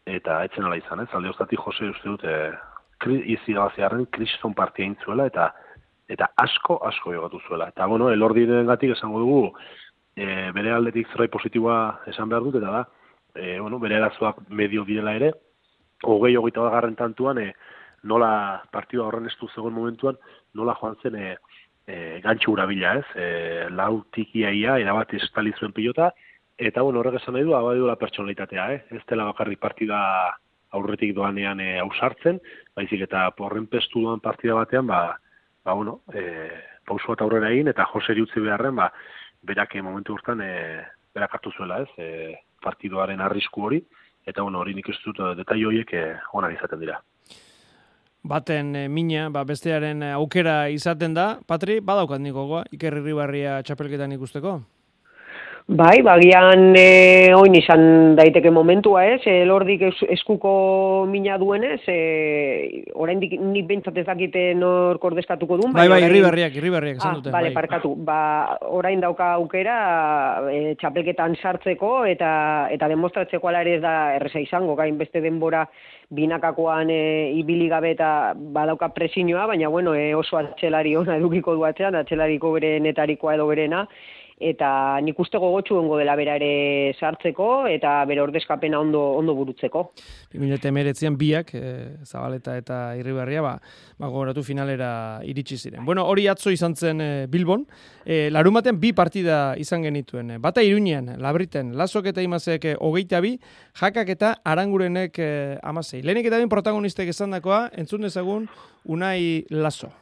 eta 0.06 0.42
etzen 0.44 0.64
ala 0.64 0.76
izan, 0.76 1.00
ez? 1.00 1.08
Alde 1.12 1.30
hortatik 1.32 1.60
Jose 1.64 1.88
uste 1.88 2.08
dut, 2.08 2.24
e, 2.24 2.52
kri, 3.00 3.20
izi 3.34 3.56
gaziarren, 3.56 4.06
kriston 4.12 4.54
partia 4.54 4.86
intzuela, 4.86 5.26
eta 5.30 5.52
eta 6.08 6.28
asko, 6.36 6.76
asko 6.84 7.14
jogatu 7.14 7.40
zuela. 7.48 7.70
Eta, 7.72 7.86
bueno, 7.88 8.10
elordi 8.12 8.44
gatik 8.68 8.92
esango 8.92 9.22
dugu, 9.22 9.54
e, 10.16 10.50
bere 10.52 10.74
aldetik 10.74 11.08
zerbait 11.08 11.32
positiboa 11.32 11.78
esan 12.12 12.28
behar 12.28 12.44
dut, 12.44 12.58
eta 12.60 12.72
da, 12.74 12.82
e, 13.34 13.58
bueno, 13.58 13.78
bere 13.80 13.96
arazoak 13.96 14.44
medio 14.50 14.84
direla 14.84 15.14
ere, 15.16 15.32
hogei 16.04 16.34
hogeita 16.36 16.66
da 16.66 16.74
garren 16.76 16.96
tantuan, 16.98 17.40
e, 17.40 17.54
nola 18.04 18.62
partidua 18.72 19.08
horren 19.08 19.30
estu 19.30 19.48
zegoen 19.54 19.74
momentuan, 19.74 20.20
nola 20.54 20.76
joan 20.80 20.98
zen 21.02 21.16
e, 21.16 21.36
e, 21.86 21.96
gantxu 22.24 22.52
urabila, 22.52 22.98
ez? 23.00 23.06
E, 23.16 23.26
lau 23.72 24.04
tikiaia, 24.12 24.78
erabat 24.84 25.14
estali 25.16 25.54
pilota, 25.74 26.12
eta, 26.58 26.82
bueno, 26.82 27.00
horrek 27.00 27.20
esan 27.20 27.34
nahi 27.34 27.44
du, 27.46 27.54
abai 27.56 27.76
duela 27.78 27.96
pertsonalitatea, 27.98 28.66
eh? 28.74 28.80
ez 28.94 29.02
dela 29.10 29.26
bakarrik 29.30 29.60
partida 29.60 29.98
aurretik 30.74 31.14
doanean 31.14 31.60
e, 31.60 31.78
ausartzen, 31.82 32.40
baizik 32.76 33.04
eta 33.06 33.28
porren 33.38 33.66
pestu 33.70 34.02
doan 34.02 34.22
partida 34.22 34.56
batean, 34.58 34.86
ba, 34.86 35.16
ba, 35.64 35.74
bueno, 35.74 36.00
e, 36.12 36.50
pausu 36.86 37.12
bat 37.12 37.22
aurrera 37.22 37.50
egin, 37.54 37.70
eta 37.70 37.86
Jose 37.92 38.16
utzi 38.20 38.42
beharren, 38.42 38.76
ba, 38.76 38.90
berak 39.42 39.74
momentu 39.82 40.14
urtan, 40.14 40.40
e, 40.40 40.82
berak 41.14 41.34
hartu 41.38 41.52
zuela, 41.56 41.82
ez, 41.82 41.90
e, 41.98 42.34
partidoaren 42.62 43.20
arrisku 43.20 43.66
hori, 43.66 43.82
eta 44.26 44.42
bueno, 44.42 44.60
hori 44.60 44.74
nik 44.74 44.88
ez 44.88 44.98
dut 45.04 45.20
detai 45.38 45.62
horiek 45.64 45.92
e, 45.92 46.04
onak 46.32 46.56
izaten 46.56 46.80
dira. 46.80 47.00
Baten 48.24 48.74
e, 48.76 48.86
mina, 48.88 49.28
ba, 49.30 49.44
bestearen 49.44 50.02
aukera 50.14 50.68
izaten 50.72 51.14
da, 51.14 51.38
Patri, 51.46 51.80
badaukat 51.80 52.22
niko 52.24 52.46
goa, 52.48 52.64
ikerri 52.72 53.12
barria 53.12 53.60
txapelketan 53.62 54.16
ikusteko? 54.16 54.62
Bai, 55.64 56.02
bagian 56.04 56.74
e, 56.76 57.32
oin 57.32 57.54
izan 57.56 58.12
daiteke 58.18 58.50
momentua 58.52 59.06
ez, 59.14 59.22
e, 59.24 59.46
lordik 59.48 59.80
eskuko 60.12 60.50
mina 61.08 61.38
duenez, 61.40 61.78
e, 61.88 62.82
oraindik 62.92 63.32
ni 63.40 63.62
bentsat 63.64 63.96
ez 63.96 64.04
dakite 64.04 64.42
nor 64.60 64.98
kordestatuko 65.00 65.56
duen. 65.56 65.72
Bai, 65.72 65.86
bai, 65.88 66.02
irri 66.04 66.20
berriak, 66.20 66.58
irri 66.60 66.68
berriak, 66.74 66.98
esan 67.00 67.14
ah, 67.14 67.16
dute. 67.16 67.32
Bale, 67.32 67.48
bai. 67.48 67.56
parkatu, 67.56 67.94
ba, 67.96 68.18
orain 68.76 69.00
dauka 69.00 69.30
aukera 69.38 69.76
e, 70.52 70.74
txapelketan 70.82 71.38
sartzeko 71.40 71.94
eta 72.12 72.34
eta 72.74 72.90
demostratzeko 72.92 73.48
ala 73.48 73.62
ere 73.64 73.78
ez 73.78 73.82
da 73.86 73.94
erresa 74.18 74.42
izango, 74.44 74.74
gain 74.76 74.98
beste 75.00 75.22
denbora 75.24 75.62
binakakoan 76.12 76.92
e, 76.92 77.00
ibili 77.38 77.70
gabe 77.72 77.94
eta 77.96 78.34
badauka 78.36 78.90
presinioa, 78.92 79.46
baina 79.48 79.72
bueno, 79.72 79.96
e, 79.96 80.12
oso 80.12 80.36
atxelari 80.42 80.92
ona 81.00 81.16
edukiko 81.16 81.56
du 81.56 81.64
atxean, 81.64 81.96
atxelariko 82.04 82.52
bere 82.58 82.76
netarikoa 82.84 83.38
edo 83.38 83.48
berena, 83.48 83.86
eta 84.40 85.00
nik 85.04 85.18
uste 85.20 85.38
gogotxu 85.38 85.76
ongo 85.78 85.98
dela 86.00 86.16
bera 86.18 86.34
ere 86.36 86.94
sartzeko 86.98 87.66
eta 87.70 87.96
bere 88.08 88.22
ordezkapena 88.24 88.80
ondo 88.80 89.00
ondo 89.18 89.34
burutzeko. 89.34 89.84
2019an 90.34 91.16
biak 91.18 91.54
e, 91.54 91.62
Zabaleta 92.04 92.56
eta 92.58 92.96
Irribarria 92.98 93.42
ba 93.42 93.54
ba 93.98 94.08
gogoratu 94.08 94.42
finalera 94.42 95.20
iritsi 95.22 95.56
ziren. 95.58 95.84
Bueno, 95.84 96.04
hori 96.04 96.26
atzo 96.28 96.50
izan 96.50 96.74
zen 96.74 97.00
e, 97.00 97.26
Bilbon. 97.30 97.66
E, 98.04 98.28
larumaten 98.30 98.80
bi 98.80 98.92
partida 98.92 99.54
izan 99.56 99.82
genituen. 99.82 100.40
Bata 100.40 100.62
Iruñean, 100.62 101.16
Labriten, 101.18 101.76
Lasok 101.78 102.10
eta 102.12 102.22
Imazek 102.22 102.74
22, 102.80 103.38
Jakak 103.80 104.08
eta 104.08 104.34
Arangurenek 104.44 105.18
e, 105.18 105.58
16. 105.62 106.04
Lehenik 106.04 106.26
eta 106.26 106.38
bin 106.42 106.48
protagonistek 106.52 107.08
esandakoa 107.14 107.68
entzun 107.72 108.02
dezagun 108.02 108.48
Unai 108.84 109.44
Laso. 109.50 109.92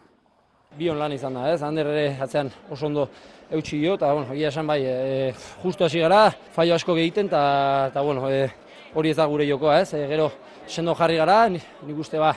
Bion 0.73 0.97
lan 0.97 1.13
izan 1.13 1.35
da, 1.37 1.51
ez? 1.53 1.61
Ander 1.63 1.87
ere 1.91 2.05
atzean 2.25 2.49
oso 2.73 2.87
ondo 2.89 3.11
eutxi 3.53 3.81
jo, 3.85 3.97
eta, 3.99 4.13
bueno, 4.13 4.33
egia 4.35 4.51
esan 4.53 4.67
bai, 4.67 4.81
e, 4.85 5.33
justu 5.63 5.85
hasi 5.85 6.01
gara, 6.03 6.25
faio 6.55 6.75
asko 6.75 6.97
egiten, 6.97 7.29
eta, 7.29 8.03
bueno, 8.03 8.29
e, 8.31 8.47
hori 8.95 9.13
ez 9.13 9.17
da 9.19 9.27
gure 9.29 9.47
jokoa, 9.49 9.81
ez? 9.83 9.93
E, 9.95 10.07
gero, 10.11 10.31
sendo 10.67 10.95
jarri 10.97 11.19
gara, 11.21 11.45
nik 11.53 11.99
uste 11.99 12.21
ba, 12.21 12.33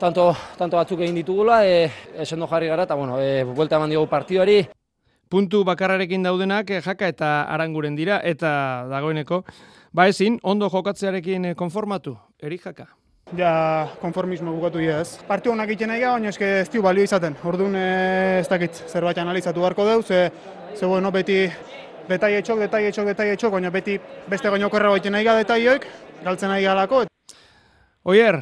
tanto, 0.00 0.30
tanto 0.58 0.78
batzuk 0.78 1.02
egin 1.02 1.18
ditugula, 1.18 1.64
e, 1.66 1.90
e, 2.14 2.26
sendo 2.26 2.48
jarri 2.50 2.70
gara, 2.70 2.86
eta, 2.88 2.98
bueno, 2.98 3.18
e, 3.20 3.42
buelta 3.44 3.80
eman 3.80 3.90
diogu 3.90 4.08
partioari. 4.10 4.62
Puntu 5.30 5.62
bakarrarekin 5.66 6.24
daudenak, 6.26 6.72
jaka 6.82 7.10
eta 7.10 7.34
aranguren 7.54 7.98
dira, 7.98 8.20
eta 8.24 8.86
dagoeneko, 8.90 9.44
ba 9.92 10.08
ezin, 10.10 10.40
ondo 10.42 10.70
jokatzearekin 10.70 11.52
konformatu, 11.58 12.16
eri 12.42 12.58
jaka. 12.58 12.90
Ja, 13.38 13.86
konformismo 14.00 14.50
bukatu 14.56 14.80
dira 14.82 15.00
ez. 15.04 15.20
Partiu 15.28 15.52
honak 15.52 15.68
egiten 15.70 15.92
nahi 15.92 16.02
baina 16.02 16.32
eske 16.32 16.48
ez 16.64 16.82
balio 16.82 17.04
izaten. 17.06 17.36
Orduan 17.46 17.76
ez 17.78 18.48
dakit 18.50 18.74
zerbait 18.90 19.18
analizatu 19.18 19.62
beharko 19.62 19.86
deu, 19.86 20.02
ze, 20.02 20.30
ze 20.74 20.86
bueno, 20.86 21.10
beti 21.10 21.48
detai 22.08 22.34
etxok, 22.38 22.58
detai 22.58 22.86
etxok, 22.88 23.06
detai 23.06 23.28
etxok, 23.34 23.52
baina 23.52 23.70
beti 23.70 23.98
beste 24.28 24.50
gaino 24.50 24.70
korra 24.70 24.92
egiten 24.94 25.12
nahi 25.12 25.24
detaioek, 25.24 25.86
galtzen 26.24 26.48
nahi 26.48 26.64
galako. 26.64 27.04
Oier, 28.04 28.40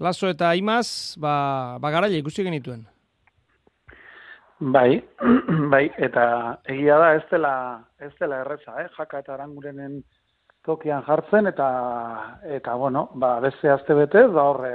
Laso 0.00 0.28
eta 0.28 0.54
Imaz, 0.54 1.16
ba, 1.18 1.78
ba 1.78 1.90
garaile 1.90 2.18
ikusi 2.18 2.42
genituen. 2.42 2.86
Bai, 4.58 5.02
bai, 5.72 5.84
eta 5.98 6.24
egia 6.70 6.98
da 6.98 7.14
ez 7.18 7.22
dela, 7.30 7.54
ez 8.00 8.12
dela 8.20 8.42
erreza, 8.44 8.76
eh? 8.82 8.88
jaka 8.96 9.22
eta 9.22 9.34
arangurenen 9.34 10.02
tokian 10.66 11.02
jartzen 11.06 11.50
eta 11.50 11.68
eta 12.58 12.74
bueno, 12.78 13.08
ba 13.14 13.38
beste 13.40 13.70
aste 13.70 13.94
betez 13.98 14.28
da 14.30 14.44
horre 14.50 14.74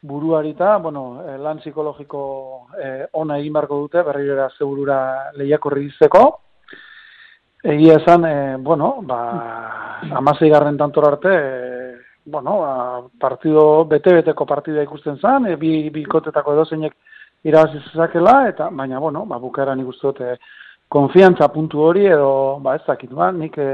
buruarita, 0.00 0.76
bueno, 0.78 1.22
eh, 1.26 1.38
lan 1.38 1.58
psikologiko 1.58 2.68
eh, 2.80 3.06
ona 3.12 3.38
egin 3.38 3.52
beharko 3.52 3.80
dute 3.80 4.02
berriro 4.02 4.34
era 4.34 4.48
segurura 4.56 5.30
lehiakorri 5.34 5.86
izteko. 5.86 6.40
Egia 7.62 7.96
esan, 7.98 8.24
eh, 8.24 8.56
bueno, 8.58 8.98
ba 9.02 10.00
16garren 10.02 10.78
tantor 10.78 11.08
arte, 11.08 11.34
eh, 11.34 11.94
bueno, 12.24 12.60
ba, 12.60 13.02
partido 13.18 13.84
bete-beteko 13.84 14.46
partida 14.46 14.82
ikusten 14.82 15.18
zen, 15.18 15.46
e, 15.46 15.56
bi 15.56 15.90
bikotetako 15.90 16.54
edozeinek 16.54 16.94
irabazi 17.44 17.80
zezakela 17.90 18.48
eta 18.48 18.68
baina 18.70 18.98
bueno, 18.98 19.24
ba 19.26 19.38
bukaeran 19.38 19.80
ikusten 19.80 20.12
dute 20.12 20.36
konfiantza 20.88 21.48
puntu 21.48 21.82
hori 21.84 22.06
edo 22.06 22.58
ba 22.62 22.74
ez 22.76 22.82
dakit 22.86 23.10
ba 23.12 23.30
nik 23.32 23.58
e, 23.58 23.68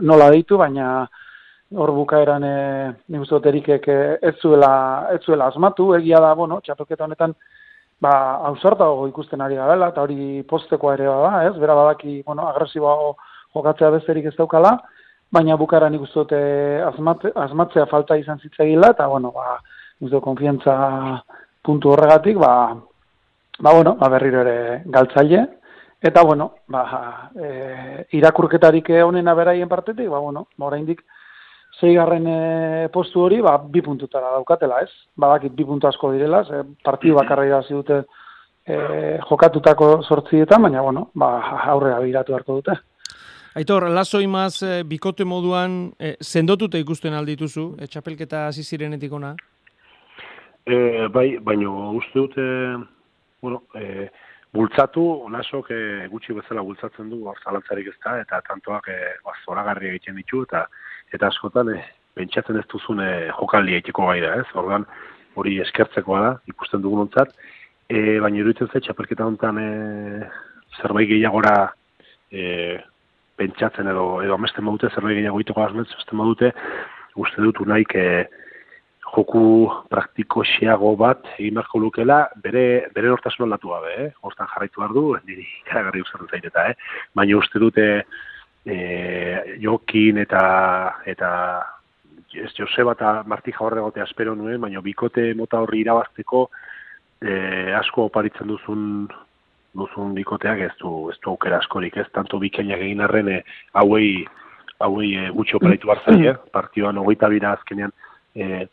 nola 0.00 0.30
ditu 0.30 0.58
baina 0.58 1.08
hor 1.74 1.90
bukaeran 1.94 2.44
eh 2.44 2.92
nik 3.08 3.20
uste 3.22 3.48
erikek 3.48 3.88
eh, 3.88 4.18
ez 4.22 4.34
zuela 4.42 5.08
ez 5.14 5.22
zuela 5.22 5.46
asmatu. 5.46 5.94
Egia 5.94 6.20
da 6.20 6.34
bueno 6.34 6.60
txapelketa 6.60 7.04
honetan 7.04 7.34
ba 8.00 8.40
ausartago 8.50 9.06
ikusten 9.08 9.40
ari 9.40 9.56
garela 9.56 9.88
eta 9.88 10.02
hori 10.02 10.42
posteko 10.42 10.92
ere 10.92 11.06
bada 11.06 11.44
ez? 11.46 11.54
Bera 11.58 11.74
badaki 11.74 12.22
bueno 12.26 12.48
agresiboago 12.48 13.16
jokatzea 13.54 13.90
besterik 13.90 14.26
ez 14.26 14.36
daukala 14.36 14.78
baina 15.30 15.56
bukaeran 15.56 15.92
nik 15.92 16.02
uste 16.02 16.82
asmatzea 17.36 17.86
falta 17.86 18.16
izan 18.16 18.38
zitzegila 18.38 18.90
eta 18.90 19.06
bueno 19.06 19.30
ba 19.30 19.60
nik 20.00 20.20
konfiantza 20.22 21.22
puntu 21.62 21.90
horregatik 21.90 22.38
ba 22.38 22.74
ba 23.60 23.74
bueno 23.74 23.94
ba 23.94 24.08
berriro 24.08 24.40
ere 24.40 24.82
galtzaile. 24.86 25.46
Eta 26.02 26.22
bueno, 26.24 26.54
ba, 26.66 27.30
e, 27.36 28.06
irakurketarik 28.16 28.88
honena 29.04 29.34
beraien 29.34 29.68
partetik, 29.68 30.08
ba 30.08 30.18
bueno, 30.18 30.46
ba 30.56 30.66
oraindik 30.66 31.02
seigarren 31.78 32.26
e, 32.26 32.88
postu 32.92 33.22
hori, 33.24 33.40
ba 33.44 33.56
bi 33.58 33.82
puntutara 33.82 34.32
daukatela, 34.34 34.80
ez? 34.82 34.90
Badakit 35.16 35.54
bi 35.56 35.64
puntu 35.64 35.88
asko 35.88 36.12
direla, 36.12 36.44
ze 36.44 36.62
partidu 36.84 37.14
bakarra 37.14 37.46
irazi 37.46 37.74
dute 37.74 38.02
e, 38.66 39.18
jokatutako 39.28 40.00
8 40.02 40.58
baina 40.58 40.82
bueno, 40.82 41.10
ba 41.14 41.60
aurrera 41.72 42.00
biratu 42.00 42.32
beharko 42.32 42.60
dute. 42.60 42.78
Aitor, 43.54 43.88
laso 43.90 44.20
imaz 44.20 44.62
e, 44.62 44.82
bikote 44.86 45.24
moduan 45.24 45.90
e, 45.98 46.16
sendotuta 46.20 46.78
ikusten 46.78 47.14
aldituzu, 47.14 47.74
e, 47.80 47.86
txapelketa 47.86 48.46
hasi 48.46 48.62
zirenetik 48.62 49.12
ona? 49.12 49.34
E, 50.66 51.08
bai, 51.08 51.38
baino 51.42 51.90
uste 51.98 52.18
dute, 52.18 52.44
bueno, 53.42 53.64
e, 53.74 54.06
bultzatu, 54.54 55.02
onasok 55.26 55.70
e, 55.74 55.80
gutxi 56.12 56.36
bezala 56.36 56.62
bultzatzen 56.62 57.10
du, 57.10 57.24
hor 57.26 57.38
zalantzarik 57.42 57.90
ez 57.90 57.96
da, 58.04 58.16
eta 58.22 58.40
tantoak 58.46 58.86
e, 58.90 58.98
ba, 59.26 59.34
zoragarri 59.44 59.90
egiten 59.90 60.18
ditu, 60.20 60.44
eta 60.46 60.68
eta 61.14 61.30
askotan 61.30 61.72
e, 61.74 61.80
pentsatzen 62.18 62.58
ez 62.60 62.66
duzun 62.70 63.00
e, 63.04 63.10
jokaldi 63.38 63.76
egiteko 63.78 64.10
gai 64.10 64.20
da, 64.24 64.36
ez? 64.42 64.46
Ordan 64.58 64.86
hori 65.38 65.58
eskertzekoa 65.64 66.20
da, 66.24 66.32
ikusten 66.50 66.82
dugun 66.84 67.06
ontzat, 67.06 67.34
e, 67.88 68.18
baina 68.22 68.40
iruditzen 68.42 68.70
ze, 68.72 68.82
txapelketa 68.84 69.26
honetan 69.26 69.60
e, 69.62 69.68
zerbait 70.80 71.08
gehiagora 71.10 71.54
e, 72.30 72.78
pentsatzen 73.40 73.88
edo, 73.90 74.20
edo 74.24 74.36
amesten 74.36 74.66
badute, 74.66 74.90
zerbait 74.94 75.18
gehiago 75.18 75.40
iteko 75.42 75.64
azmetz, 75.64 75.90
amesten 75.94 76.22
badute, 76.22 76.52
uste 77.20 77.42
dut 77.42 77.62
unaik 77.64 77.94
e, 77.98 78.06
joku 79.10 79.44
praktiko 79.90 80.44
xeago 80.46 80.92
bat 80.98 81.24
egin 81.36 81.56
beharko 81.58 81.80
lukela, 81.82 82.20
bere, 82.44 82.64
bere 82.94 83.10
hortasun 83.10 83.46
aldatu 83.46 83.72
gabe, 83.72 83.94
eh? 84.04 84.08
hortan 84.22 84.50
jarraitu 84.52 84.82
behar 84.82 84.94
du, 84.94 85.04
niri 85.26 85.46
karagarri 85.68 86.04
usatzen 86.04 86.30
zaiteta, 86.30 86.68
eh? 86.70 86.74
baina 87.18 87.38
uste 87.40 87.62
dute 87.62 87.86
e, 88.66 89.58
jokin 89.62 90.18
eta 90.18 90.42
eta 91.06 91.30
ez 92.34 92.52
Joseba 92.56 92.92
eta 92.92 93.22
Marti 93.26 93.52
Jaurre 93.52 93.80
gotea 93.80 94.04
espero 94.04 94.34
nuen, 94.34 94.60
baina 94.60 94.80
bikote 94.80 95.32
mota 95.34 95.60
horri 95.60 95.80
irabazteko 95.82 96.44
e, 97.20 97.72
asko 97.74 98.06
oparitzen 98.10 98.48
duzun 98.48 99.08
duzun 99.74 100.14
bikoteak 100.14 100.60
ez 100.66 100.74
du, 100.80 101.10
ez 101.10 101.18
du 101.22 101.30
aukera 101.30 101.60
askorik, 101.62 101.96
ez 101.96 102.08
tanto 102.14 102.38
bikainak 102.42 102.80
egin 102.82 103.02
arren 103.06 103.28
e, 103.28 103.40
hauei 103.78 104.26
hauei 104.80 105.12
e, 105.16 105.28
gutxi 105.34 105.58
oparitu 105.58 105.90
barzaia, 105.90 106.36
partioan 106.54 106.98
hogeita 106.98 107.28
bira 107.30 107.52
azkenean 107.58 107.92
e, 108.34 108.66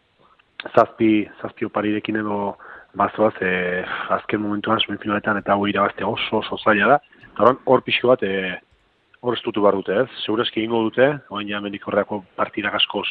zazpi, 0.74 1.28
zazpi 1.42 1.68
oparirekin 1.68 2.22
edo 2.24 2.56
bazoaz, 2.98 3.36
e, 3.42 3.84
azken 4.16 4.42
momentuan 4.42 4.82
semifinaletan 4.82 5.42
eta 5.42 5.54
hau 5.54 5.68
irabazte 5.70 6.06
oso 6.06 6.42
oso 6.42 6.58
zaila 6.64 6.96
da. 6.96 7.00
Hor 7.70 7.84
pixko 7.86 8.10
bat, 8.10 8.24
e, 8.24 8.56
hor 9.22 9.36
ez 9.36 9.42
dutu 9.44 9.62
behar 9.64 9.78
dute, 9.78 9.96
ez? 10.04 10.08
Segurezki 10.24 10.62
ingo 10.64 10.82
dute, 10.88 11.08
oain 11.34 11.50
jamendik 11.50 11.86
horreako 11.88 12.22
partidak 12.38 12.76
askoz, 12.78 13.08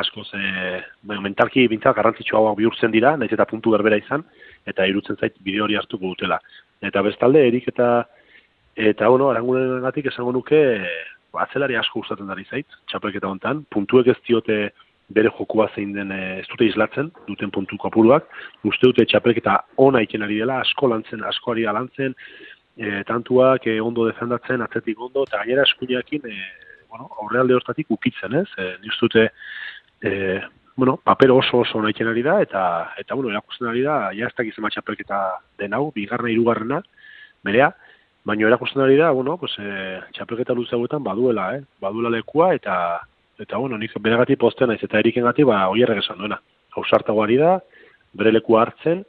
askoz, 0.00 0.26
e, 0.38 0.80
mentalki 1.04 1.66
bintzak 1.70 1.96
garrantzitsua 1.98 2.40
hau 2.40 2.54
bihurtzen 2.58 2.94
dira, 2.94 3.14
nahiz 3.20 3.32
eta 3.36 3.46
puntu 3.50 3.74
berbera 3.74 3.98
izan, 4.00 4.24
eta 4.66 4.86
irutzen 4.90 5.20
zait 5.20 5.36
bideo 5.44 5.66
hori 5.66 5.76
hartuko 5.80 6.14
dutela. 6.14 6.40
Eta 6.84 7.02
bestalde, 7.04 7.44
erik 7.48 7.68
eta, 7.72 7.90
eta 8.76 9.10
bueno, 9.12 9.28
arangunen 9.30 9.84
gatik 9.84 10.08
esango 10.12 10.32
nuke, 10.32 10.62
atzelari 11.44 11.76
asko 11.76 12.00
gustatzen 12.00 12.30
dari 12.30 12.46
zait, 12.48 12.80
txapelketa 12.90 13.28
hontan, 13.28 13.64
puntuek 13.74 14.12
ez 14.14 14.18
diote, 14.26 14.58
bere 15.14 15.28
jokua 15.36 15.68
zein 15.74 15.92
den 15.92 16.12
e, 16.14 16.22
ez 16.40 16.46
dute 16.48 16.64
islatzen, 16.70 17.10
duten 17.28 17.52
puntu 17.52 17.76
kopuruak, 17.80 18.30
uste 18.64 18.88
dute 18.88 19.04
txapelketa 19.10 19.58
ona 19.84 20.00
iken 20.06 20.24
ari 20.24 20.40
dela, 20.40 20.62
asko 20.64 20.88
lantzen, 20.88 21.24
asko 21.28 21.52
ari 21.52 21.66
lantzen, 21.68 22.14
e, 22.76 23.04
tantuak 23.08 23.66
e, 23.66 23.78
ondo 23.80 24.06
defendatzen, 24.08 24.62
atzetik 24.64 25.00
ondo, 25.00 25.24
eta 25.28 25.42
gainera 25.42 25.64
eskuinakin, 25.68 26.26
e, 26.30 26.36
bueno, 26.88 27.08
aurrealde 27.20 27.56
hortatik 27.56 27.90
ukitzen, 27.90 28.34
ez? 28.42 28.48
E, 28.58 28.74
ni 28.82 28.92
uste 28.92 29.06
dute, 29.06 29.24
e, 30.02 30.40
bueno, 30.76 30.96
paper 30.96 31.30
oso 31.30 31.62
oso 31.62 31.78
ona 31.78 31.90
iken 31.94 32.10
ari 32.10 32.22
da, 32.22 32.40
eta, 32.42 32.64
eta 32.98 33.14
bueno, 33.14 33.30
erakusten 33.30 33.70
ari 33.70 33.82
da, 33.86 34.10
ja 34.16 34.28
ez 34.28 34.34
dakiz 34.36 34.54
txapelketa 34.58 35.22
den 35.58 35.74
hau, 35.74 35.90
bigarna 35.94 36.30
irugarrena, 36.30 36.82
berea, 37.44 37.70
baina 38.24 38.48
erakusten 38.48 38.82
ari 38.82 38.96
da, 38.98 39.10
bueno, 39.10 39.36
pues, 39.38 39.52
e, 39.58 40.00
txapelketa 40.12 40.54
luze 40.54 40.76
baduela, 40.98 41.56
eh? 41.56 41.62
baduela 41.80 42.10
lekua, 42.10 42.54
eta 42.54 43.00
eta 43.38 43.56
bueno, 43.56 43.76
nik 43.78 43.90
beregati 43.98 44.36
posten 44.36 44.68
naiz 44.68 44.82
eta 44.82 44.98
eriken 44.98 45.24
gati, 45.24 45.42
ba, 45.42 45.68
oierrek 45.68 45.98
esan 45.98 46.18
duena. 46.18 46.40
Hausartago 46.76 47.22
ari 47.22 47.36
da, 47.36 47.58
bere 48.14 48.30
leku 48.32 48.56
hartzen, 48.56 49.04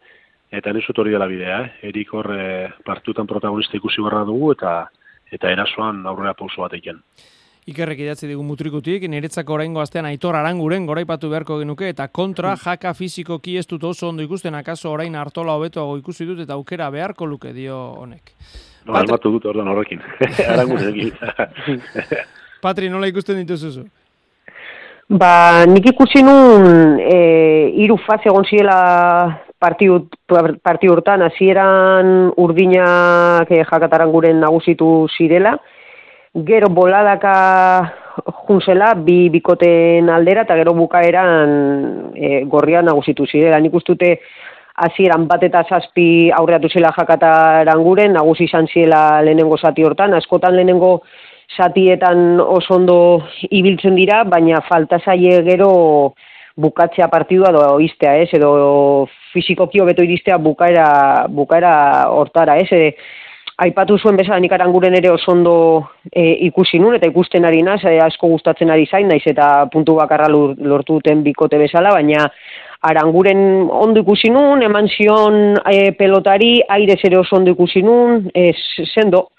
eta 0.58 0.74
nisut 0.74 0.98
hori 1.00 1.14
dela 1.14 1.28
bidea, 1.30 1.62
eh? 1.62 1.88
erik 1.90 2.14
hor 2.14 2.32
e, 2.36 2.46
partutan 2.86 3.28
protagonista 3.28 3.78
ikusi 3.78 4.04
barra 4.06 4.24
dugu, 4.28 4.52
eta 4.56 4.76
eta 5.36 5.50
erasoan 5.52 6.04
aurrera 6.08 6.36
pauso 6.38 6.62
bat 6.62 6.76
eiken. 6.78 7.02
Ikerrek 7.66 8.04
idatzi 8.04 8.28
digu 8.30 8.44
mutrikutik, 8.46 9.08
niretzako 9.10 9.56
oraingo 9.56 9.82
astean 9.82 10.06
aitor 10.06 10.36
aranguren 10.38 10.86
goraipatu 10.86 11.32
beharko 11.32 11.58
genuke, 11.64 11.90
eta 11.90 12.08
kontra 12.14 12.52
mm. 12.54 12.62
jaka 12.62 12.94
fizikoki 12.94 13.58
ez 13.58 13.66
dut 13.66 13.84
oso 13.90 14.12
ondo 14.12 14.22
ikusten, 14.22 14.54
akaso 14.54 14.92
orain 14.94 15.16
hartola 15.18 15.56
hobetoago 15.58 15.98
ikusi 15.98 16.30
dut, 16.30 16.44
eta 16.46 16.54
aukera 16.54 16.92
beharko 16.94 17.26
luke 17.26 17.54
dio 17.58 17.80
honek. 18.04 18.36
No, 18.86 18.94
Patri... 18.94 19.32
dut 19.32 19.48
ordan 19.50 19.74
horrekin. 19.74 20.04
aranguren 20.52 20.94
Patri, 22.66 22.90
nola 22.94 23.10
ikusten 23.10 23.42
dituzuzu? 23.42 23.88
Ba, 25.06 25.66
nik 25.70 25.86
ikusi 25.92 26.24
nun 26.26 26.98
e, 26.98 27.18
iru 27.78 27.94
fase 28.02 28.26
egon 28.26 28.46
ziela 28.50 28.78
partiu, 29.62 30.00
partiu 30.66 30.96
urtan, 30.96 31.22
hasieran 31.22 32.32
urdinak 32.42 33.52
e, 33.54 33.60
jakataran 33.62 34.10
guren 34.10 34.40
nagusitu 34.42 35.06
zirela, 35.14 35.52
gero 36.48 36.72
boladaka 36.74 37.36
junzela 38.48 38.96
bi 38.98 39.30
bikoten 39.30 40.10
aldera, 40.10 40.42
eta 40.42 40.58
gero 40.58 40.74
bukaeran 40.74 41.54
e, 42.18 42.42
gorria 42.50 42.82
nagusitu 42.82 43.30
zirela. 43.30 43.62
Nik 43.62 43.78
ustute 43.78 44.16
hasieran 44.88 45.30
bat 45.30 45.46
eta 45.46 45.62
zazpi 45.70 46.32
aurreatu 46.34 46.74
zela 46.74 46.90
jakataran 46.98 47.86
guren, 47.86 48.18
nagusi 48.18 48.50
izan 48.50 48.66
ziela 48.74 49.22
lehenengo 49.22 49.62
zati 49.62 49.86
hortan, 49.86 50.18
askotan 50.18 50.58
lehenengo 50.58 50.96
satietan 51.58 52.40
oso 52.40 52.76
ondo 52.76 52.98
ibiltzen 53.50 53.96
dira, 53.96 54.24
baina 54.24 54.62
falta 54.70 55.00
zaie 55.06 55.42
gero 55.48 56.16
bukatzea 56.56 57.08
partidua 57.12 57.52
edo 57.52 57.80
iztea, 57.84 58.16
ez, 58.24 58.30
edo 58.34 59.08
fizikoki 59.34 59.82
hobeto 59.84 60.04
iristea 60.04 60.38
bukaera, 60.40 60.88
bukaera 61.30 61.76
hortara, 62.16 62.58
ez, 62.64 62.72
e, 62.72 62.96
aipatu 63.66 63.98
zuen 63.98 64.18
bezala 64.20 64.40
nik 64.44 64.52
aranguren 64.56 64.96
ere 64.98 65.12
oso 65.12 65.32
ondo 65.32 65.56
e, 66.12 66.48
ikusi 66.48 66.80
nun, 66.80 66.96
eta 66.98 67.08
ikusten 67.12 67.48
ari 67.48 67.62
naz, 67.64 67.82
e, 67.88 67.98
asko 68.04 68.32
gustatzen 68.34 68.72
ari 68.72 68.88
zain, 68.88 69.08
naiz 69.12 69.24
eta 69.28 69.68
puntu 69.72 69.96
bakarra 70.00 70.28
lortu 70.32 71.00
duten 71.00 71.24
bikote 71.24 71.60
bezala, 71.60 71.94
baina 71.96 72.28
aranguren 72.86 73.70
ondo 73.72 74.04
ikusi 74.04 74.32
nun, 74.32 74.64
eman 74.64 74.90
zion 74.92 75.40
e, 75.72 75.92
pelotari, 76.00 76.60
aire 76.70 77.00
ere 77.04 77.20
oso 77.20 77.40
ondo 77.40 77.56
ikusi 77.56 77.84
nun, 77.84 78.30
e, 78.36 78.52
sendo, 78.94 79.30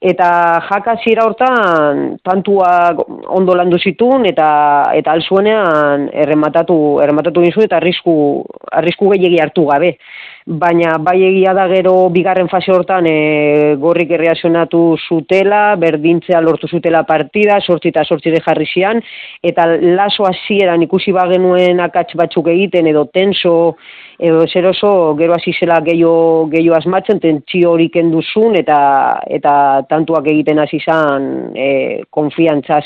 eta 0.00 0.60
jaka 0.68 0.96
zira 1.04 1.24
hortan 1.26 2.18
tantuak 2.24 2.98
ondo 3.30 3.54
landu 3.54 3.78
zitun 3.78 4.26
eta 4.26 4.48
eta 4.94 5.12
alzuenean 5.12 6.08
errematatu 6.12 7.00
errematatu 7.02 7.44
dizu 7.46 7.64
eta 7.64 7.76
arrisku 7.76 8.44
arrisku 8.72 9.10
gehiegi 9.14 9.40
hartu 9.42 9.66
gabe 9.70 9.96
baina 10.44 10.98
bai 11.00 11.22
egia 11.24 11.54
da 11.56 11.64
gero 11.70 12.10
bigarren 12.12 12.50
fase 12.52 12.72
hortan 12.72 13.06
e, 13.08 13.76
gorrik 13.80 14.10
erreazionatu 14.12 14.96
zutela, 15.08 15.74
berdintzea 15.80 16.40
lortu 16.44 16.68
zutela 16.68 17.02
partida, 17.08 17.60
sortzi 17.64 17.88
eta 17.88 18.04
sortzi 18.04 18.30
de 18.30 18.42
jarri 18.44 18.66
zian, 18.68 19.00
eta 19.42 19.66
laso 19.80 20.28
hasieran 20.28 20.84
ikusi 20.84 21.12
bagenuen 21.16 21.80
akats 21.80 22.12
batzuk 22.20 22.52
egiten 22.52 22.86
edo 22.92 23.06
tenso, 23.06 23.76
edo 24.18 24.44
zer 24.46 24.68
oso 24.68 25.14
gero 25.16 25.32
hasi 25.34 25.56
zela 25.58 25.80
gehiago, 25.80 26.46
gehiago 26.52 26.76
asmatzen, 26.76 27.20
tentsio 27.24 27.72
hori 27.72 27.88
kenduzun 27.88 28.60
eta, 28.60 28.78
eta 29.24 29.54
tantuak 29.88 30.28
egiten 30.28 30.60
hasi 30.60 30.82
zan 30.84 31.56
e, 31.56 32.04
konfiantzaz 32.10 32.84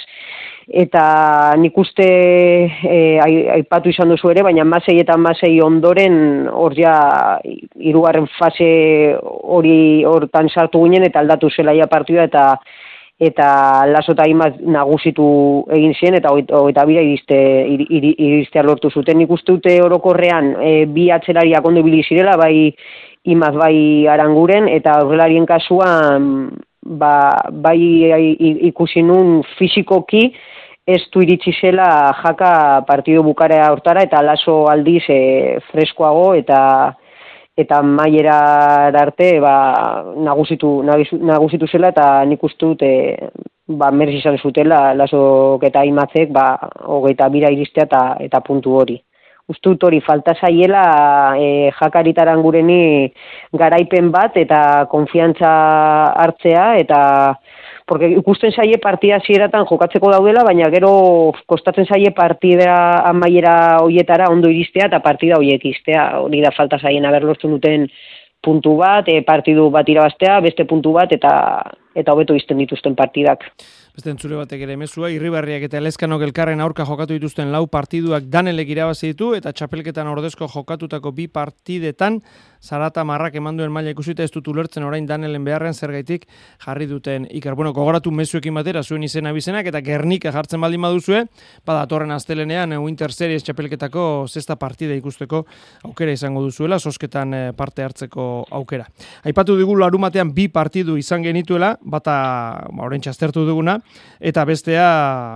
eta 0.69 1.55
nik 1.57 1.77
uste 1.81 2.05
e, 2.05 2.99
aipatu 3.55 3.89
izan 3.89 4.13
duzu 4.13 4.29
ere, 4.35 4.43
baina 4.45 4.67
masei 4.69 4.99
eta 5.01 5.17
masei 5.17 5.55
ondoren 5.65 6.49
hor 6.53 6.77
ja 6.77 7.39
irugarren 7.81 8.29
fase 8.39 9.17
hori 9.23 10.05
hortan 10.05 10.51
sartu 10.53 10.85
ginen 10.85 11.09
eta 11.09 11.23
aldatu 11.25 11.49
zela 11.49 11.73
ja 11.73 11.89
partida 11.89 12.29
eta 12.29 12.45
eta 13.19 13.87
laso 13.91 14.13
eta 14.13 14.29
nagusitu 14.61 15.25
egin 15.75 15.95
zien 15.95 16.15
eta 16.15 16.31
hogeita 16.31 16.85
bira 16.87 17.03
iriste, 17.03 17.39
iristea 17.67 18.63
lortu 18.63 18.91
zuten. 18.91 19.19
Nik 19.19 19.31
uste 19.31 19.57
dute 19.57 19.75
orokorrean 19.83 20.55
e, 20.63 20.85
bi 20.87 21.09
atzelariak 21.11 21.67
ondo 21.67 21.81
ibili 21.81 22.05
zirela, 22.05 22.37
bai 22.39 22.71
imaz 23.25 23.55
bai 23.57 24.07
aranguren 24.07 24.69
eta 24.69 25.01
horrelarien 25.03 25.47
kasuan 25.47 26.51
ba, 26.83 27.35
bai 27.51 27.81
ikusi 28.71 29.03
nun 29.03 29.43
fizikoki 29.59 30.29
ez 30.89 31.03
du 31.13 31.21
iritsi 31.21 31.53
zela 31.61 31.89
jaka 32.23 32.51
partidu 32.89 33.23
bukarea 33.27 33.69
hortara 33.73 34.07
eta 34.07 34.23
laso 34.25 34.63
aldiz 34.73 35.03
e, 35.13 35.59
freskoago 35.69 36.33
eta 36.39 36.61
eta 37.59 37.83
maiera 37.83 38.39
arte 39.03 39.29
ba, 39.43 39.55
nagusitu, 40.29 40.71
nagusitu 40.87 41.67
zela 41.67 41.91
eta 41.93 42.07
nik 42.31 42.45
uste 42.49 42.65
dut 42.65 42.85
e, 42.87 42.95
ba, 43.69 43.91
merz 43.91 44.15
izan 44.17 44.39
zutela 44.39 44.95
laso 44.95 45.59
eta 45.69 45.85
imatzek 45.85 46.33
ba, 46.33 46.47
hogeita 46.87 47.29
bira 47.35 47.53
iristea 47.53 47.85
eta, 47.91 48.03
eta 48.25 48.41
puntu 48.47 48.79
hori. 48.81 48.97
Dut 49.65 49.85
hori 49.85 50.01
falta 50.05 50.35
zaiela 50.37 50.83
e, 51.41 51.71
jakaritaran 51.77 52.41
gureni 52.45 53.09
garaipen 53.53 54.11
bat 54.13 54.37
eta 54.37 54.87
konfiantza 54.93 55.53
hartzea 56.25 56.67
eta 56.81 57.01
porque 57.89 58.11
ikusten 58.13 58.53
zaie 58.53 58.79
partida 58.79 59.19
zieratan 59.25 59.67
jokatzeko 59.67 60.13
daudela, 60.13 60.45
baina 60.45 60.69
gero 60.71 60.93
kostatzen 61.49 61.89
zaie 61.89 62.13
partida 62.15 62.77
amaiera 63.09 63.81
hoietara 63.83 64.29
ondo 64.31 64.53
iristea 64.53 64.87
eta 64.93 65.01
partida 65.01 65.41
hoiek 65.41 65.65
iztea, 65.73 66.07
hori 66.21 66.45
da 66.45 66.55
falta 66.57 66.79
zaien 66.79 67.09
haber 67.09 67.25
lortu 67.25 67.51
duten 67.51 67.89
puntu 68.45 68.77
bat, 68.79 69.09
e, 69.11 69.23
partidu 69.27 69.67
bat 69.75 69.89
irabaztea, 69.89 70.39
beste 70.45 70.69
puntu 70.69 70.95
bat, 70.95 71.13
eta 71.13 71.33
eta 71.99 72.15
hobeto 72.15 72.37
izten 72.39 72.61
dituzten 72.63 72.95
partidak. 72.95 73.43
Beste 73.99 74.13
entzure 74.13 74.37
batek 74.39 74.61
ere 74.63 74.77
mesua, 74.79 75.09
irribarriak 75.11 75.65
eta 75.67 75.81
leskanok 75.83 76.23
elkarren 76.29 76.61
aurka 76.63 76.85
jokatu 76.87 77.17
dituzten 77.17 77.51
lau 77.51 77.65
partiduak 77.67 78.29
danelek 78.31 78.71
irabazi 78.71 79.11
ditu, 79.11 79.33
eta 79.35 79.51
txapelketan 79.51 80.07
ordezko 80.07 80.47
jokatutako 80.53 81.11
bi 81.17 81.27
partidetan 81.27 82.21
zarata 82.63 83.05
marrak 83.05 83.35
eman 83.39 83.57
duen 83.57 83.73
maila 83.73 83.93
ikusita 83.95 84.25
ez 84.25 84.31
dut 84.35 84.49
ulertzen 84.49 84.85
orain 84.85 85.07
Danelen 85.07 85.45
beharren 85.45 85.75
zergaitik 85.75 86.27
jarri 86.65 86.87
duten 86.87 87.27
Iker. 87.31 87.55
Bueno, 87.55 87.73
gogoratu 87.73 88.11
mezuekin 88.11 88.55
batera 88.55 88.83
zuen 88.83 89.03
izena 89.03 89.33
bizenak 89.33 89.67
eta 89.67 89.81
Gernika 89.85 90.33
jartzen 90.33 90.61
baldin 90.61 90.83
baduzue, 90.83 91.25
bada 91.67 91.83
atorren 91.87 92.11
astelenean 92.15 92.73
eh, 92.73 92.79
Winter 92.79 93.13
Series 93.13 93.45
txapelketako 93.47 94.27
zesta 94.29 94.57
partida 94.57 94.95
ikusteko 94.99 95.45
aukera 95.85 96.13
izango 96.13 96.43
duzuela, 96.43 96.79
sosketan 96.79 97.35
eh, 97.35 97.45
parte 97.57 97.85
hartzeko 97.85 98.47
aukera. 98.51 98.89
Aipatu 99.25 99.57
digu 99.59 99.77
larumatean 99.79 100.33
bi 100.35 100.49
partidu 100.53 100.97
izan 100.99 101.23
genituela, 101.23 101.75
bata 101.83 102.19
ba, 102.71 102.85
orain 102.87 103.03
txastertu 103.05 103.45
duguna, 103.47 103.79
eta 104.21 104.45
bestea 104.49 104.87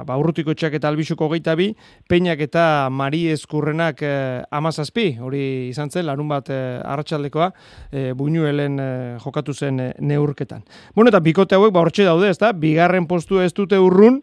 ba, 0.06 0.18
urrutiko 0.18 0.54
txak 0.54 0.78
eta 0.78 0.90
albixuko 0.90 1.28
geita 1.32 1.54
bi, 1.58 1.70
peinak 2.08 2.40
eta 2.44 2.88
mari 2.90 3.24
eskurrenak 3.32 4.02
eh, 4.02 4.42
amazazpi, 4.50 5.16
hori 5.22 5.44
izan 5.70 5.90
zen, 5.90 6.06
larun 6.08 6.30
bat 6.30 6.50
eh, 6.50 6.80
arratsaldekoa 7.12 7.52
eh, 7.92 8.12
buñuelen 8.16 8.78
eh, 8.80 9.18
jokatu 9.20 9.54
zen 9.54 9.80
eh, 9.80 9.94
neurketan. 10.00 10.62
Bueno, 10.94 11.10
eta 11.10 11.20
bikote 11.20 11.54
hauek, 11.54 11.72
ba, 11.72 11.80
hortxe 11.80 12.04
daude, 12.04 12.30
ezta? 12.30 12.52
bigarren 12.52 13.06
postu 13.06 13.40
ez 13.40 13.52
dute 13.54 13.78
urrun, 13.78 14.22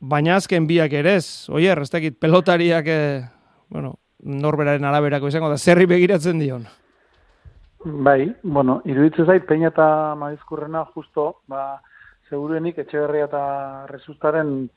baina 0.00 0.36
azken 0.36 0.66
biak 0.66 0.92
ere 0.92 1.16
ez, 1.16 1.48
oier, 1.50 1.78
ez 1.78 1.90
dakit 1.90 2.18
pelotariak, 2.18 2.86
eh, 2.86 3.22
bueno, 3.70 3.98
norberaren 4.20 4.84
araberako 4.84 5.28
izango 5.28 5.48
da, 5.48 5.58
zerri 5.58 5.86
begiratzen 5.86 6.38
dion. 6.38 6.66
Bai, 7.84 8.34
bueno, 8.42 8.82
iruditzen 8.84 9.26
zait, 9.26 9.46
peina 9.48 9.70
eta 9.70 10.14
maizkurrena 10.18 10.84
justo, 10.94 11.40
ba, 11.48 11.80
seguruenik 12.28 12.78
etxeberria 12.78 13.26
eta 13.26 13.86
resustaren 13.88 14.68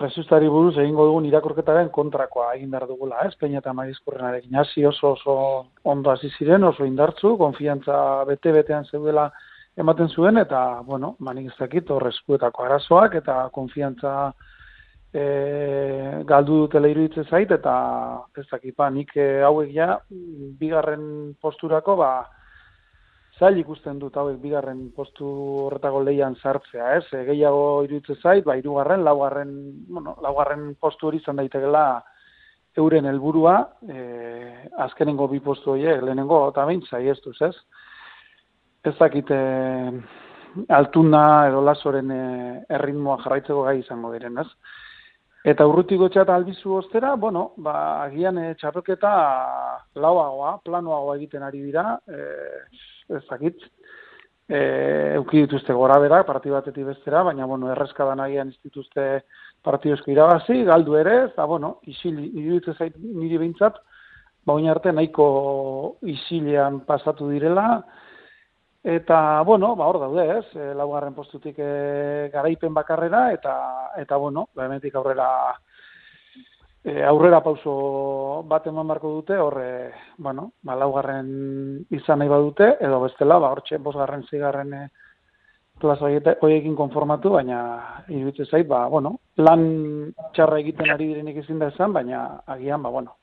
resustari 0.00 0.48
buruz 0.50 0.74
egingo 0.82 1.06
dugun 1.06 1.26
irakorketaren 1.28 1.88
kontrakoa 1.94 2.52
egin 2.56 2.70
behar 2.72 2.86
dugula, 2.90 3.20
ez? 3.28 3.34
Peina 3.38 3.60
eta 3.60 3.72
maizkurrenarekin 3.78 4.56
hasi 4.58 4.86
oso 4.86 5.12
oso 5.14 5.34
ondo 5.84 6.10
hasi 6.10 6.30
ziren, 6.38 6.64
oso 6.64 6.86
indartzu, 6.88 7.36
konfiantza 7.38 7.98
bete-betean 8.30 8.88
zeudela 8.90 9.28
ematen 9.78 10.08
zuen, 10.08 10.38
eta, 10.38 10.82
bueno, 10.86 11.14
manik 11.18 11.52
ez 11.52 11.56
dakit, 11.58 11.90
horrezkuetako 11.90 12.66
arazoak, 12.66 13.14
eta 13.22 13.38
konfiantza 13.54 14.32
e, 15.14 15.24
galdu 16.26 16.64
dutela 16.64 16.90
iruditzen 16.90 17.26
zait, 17.30 17.50
eta 17.54 17.74
ez 18.38 18.46
dakit, 18.50 18.74
ba, 18.78 18.90
nik 18.90 19.14
e, 19.16 19.28
hauek 19.46 19.70
ja, 19.74 19.98
bigarren 20.60 21.34
posturako, 21.42 21.96
ba, 22.02 22.12
zail 23.38 23.58
ikusten 23.58 23.98
dut 23.98 24.16
hauek 24.16 24.38
bigarren 24.42 24.88
postu 24.94 25.26
horretako 25.66 26.02
leian 26.06 26.36
sartzea, 26.36 26.90
ez? 26.98 27.04
E, 27.12 27.24
gehiago 27.30 27.82
iruditzen 27.86 28.20
zait, 28.22 28.44
ba, 28.46 28.56
irugarren, 28.60 29.04
laugarren, 29.06 29.54
bueno, 29.90 30.16
laugarren 30.22 30.74
postu 30.80 31.08
hori 31.08 31.22
izan 31.22 31.40
daitekela 31.42 31.84
euren 32.78 33.06
helburua, 33.10 33.56
e, 33.90 34.04
azkenengo 34.86 35.28
bi 35.30 35.40
postu 35.42 35.74
horiek, 35.74 36.02
lehenengo, 36.02 36.40
eta 36.52 36.66
behin, 36.68 36.84
zaiestuz, 36.90 37.36
ez? 37.48 37.54
Ez 38.84 38.94
dakit, 38.98 39.30
e, 39.30 40.62
altuna 40.78 41.24
edo 41.48 41.62
lasoren 41.66 42.10
e, 42.14 42.24
erritmoa 42.78 43.20
jarraitzeko 43.24 43.66
gai 43.66 43.78
izango 43.82 44.14
diren, 44.14 44.38
ez? 44.42 44.48
Eta 45.44 45.66
urrutiko 45.68 46.08
txat 46.08 46.30
albizu 46.32 46.78
ostera, 46.78 47.16
bueno, 47.20 47.50
ba, 47.60 47.76
agian 48.06 48.38
e, 48.40 48.54
txapelketa 48.60 49.14
lauagoa, 50.00 50.58
planoagoa 50.64 51.16
egiten 51.18 51.42
ari 51.44 51.60
dira, 51.66 51.98
e, 52.08 52.20
ez 53.10 53.24
dakit, 53.28 53.64
e, 54.48 54.60
euki 55.16 55.44
dituzte 55.44 55.72
gora 55.76 55.98
bera, 56.02 56.22
partidu 56.24 56.56
batetik 56.56 56.86
bestera, 56.92 57.22
baina, 57.22 57.46
bueno, 57.46 57.70
erreskadan 57.72 58.20
agian 58.20 58.52
ez 58.52 58.60
dituzte 58.62 59.24
partidozko 59.64 60.12
irabazi, 60.12 60.62
galdu 60.64 60.96
ere, 61.00 61.16
eta, 61.30 61.44
bueno, 61.48 61.78
isil, 61.90 62.18
iruditzen 62.24 62.78
zait 62.78 62.96
niri 63.00 63.40
behintzat, 63.40 63.80
ba, 64.44 64.56
oin 64.56 64.68
arte 64.68 64.92
nahiko 64.92 65.28
isilean 66.16 66.82
pasatu 66.88 67.30
direla, 67.32 67.68
Eta, 68.84 69.40
bueno, 69.48 69.70
ba, 69.76 69.86
hor 69.88 69.96
daude, 69.96 70.24
ez, 70.38 70.48
e, 70.60 70.64
laugarren 70.76 71.14
postutik 71.16 71.56
e, 71.56 72.28
garaipen 72.28 72.74
bakarrera, 72.76 73.30
eta, 73.32 73.54
eta 73.96 74.18
bueno, 74.20 74.50
ba, 74.52 74.66
aurrera, 74.68 75.28
e, 76.84 77.02
aurrera 77.02 77.40
pauso 77.42 78.44
bat 78.46 78.66
eman 78.68 78.86
barko 78.86 79.10
dute, 79.16 79.38
horre, 79.40 79.68
bueno, 80.18 80.50
ba, 80.62 80.76
laugarren 80.76 81.80
izan 81.96 82.20
nahi 82.20 82.28
badute, 82.28 82.74
edo 82.84 83.00
bestela, 83.00 83.38
ba, 83.40 83.50
hortxe, 83.54 83.80
bosgarren, 83.80 84.26
zigarren 84.28 84.74
e, 84.76 84.82
plaza 85.80 86.06
horiekin 86.06 86.76
konformatu, 86.76 87.32
baina 87.34 87.58
iruditzen 88.12 88.50
zait, 88.50 88.68
ba, 88.68 88.84
bueno, 88.92 89.16
lan 89.40 89.64
txarra 90.36 90.60
egiten 90.60 90.92
ari 90.92 91.08
direnik 91.10 91.40
ezin 91.42 91.58
da 91.58 91.72
esan, 91.72 91.96
baina 91.96 92.42
agian, 92.46 92.84
ba, 92.84 92.92
bueno, 92.92 93.16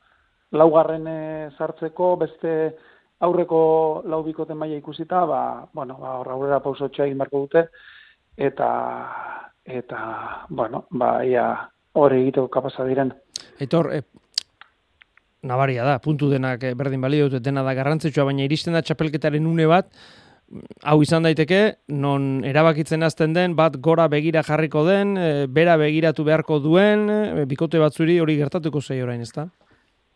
laugarren 0.58 1.06
e, 1.06 1.20
sartzeko 1.56 2.16
beste 2.20 2.56
aurreko 3.22 4.02
lau 4.10 4.24
bikote 4.26 4.58
maila 4.58 4.80
ikusita, 4.82 5.22
ba, 5.24 5.42
bueno, 5.72 6.00
ba, 6.02 6.18
aurrera 6.18 6.58
pausotxa 6.60 7.06
egin 7.06 7.22
barko 7.22 7.46
dute, 7.46 7.68
eta, 8.36 8.72
eta, 9.62 10.00
bueno, 10.50 10.88
ba, 10.90 11.20
ia 11.24 11.46
hori 11.98 12.22
egiteko 12.22 12.48
kapasa 12.52 12.86
diren. 12.88 13.12
Aitor, 13.60 13.90
e, 13.94 14.02
nabaria 15.42 15.84
da, 15.84 15.98
puntu 16.02 16.30
denak 16.30 16.64
eh, 16.64 16.74
berdin 16.78 17.00
balio 17.00 17.28
dute 17.28 17.42
dena 17.44 17.64
da 17.66 17.74
garrantzitsua, 17.74 18.26
baina 18.30 18.46
iristen 18.46 18.76
da 18.76 18.82
txapelketaren 18.82 19.46
une 19.46 19.66
bat, 19.70 19.90
hau 20.84 20.98
izan 21.02 21.24
daiteke, 21.24 21.60
non 21.88 22.44
erabakitzen 22.44 23.02
azten 23.02 23.32
den, 23.36 23.56
bat 23.56 23.78
gora 23.80 24.08
begira 24.12 24.42
jarriko 24.46 24.86
den, 24.88 25.16
e, 25.16 25.28
bera 25.48 25.76
begiratu 25.80 26.24
beharko 26.28 26.58
duen, 26.64 27.06
e, 27.10 27.46
bikote 27.50 27.80
batzuri 27.82 28.20
hori 28.20 28.36
gertatuko 28.40 28.80
zei 28.80 29.02
orain, 29.02 29.22
ezta? 29.24 29.48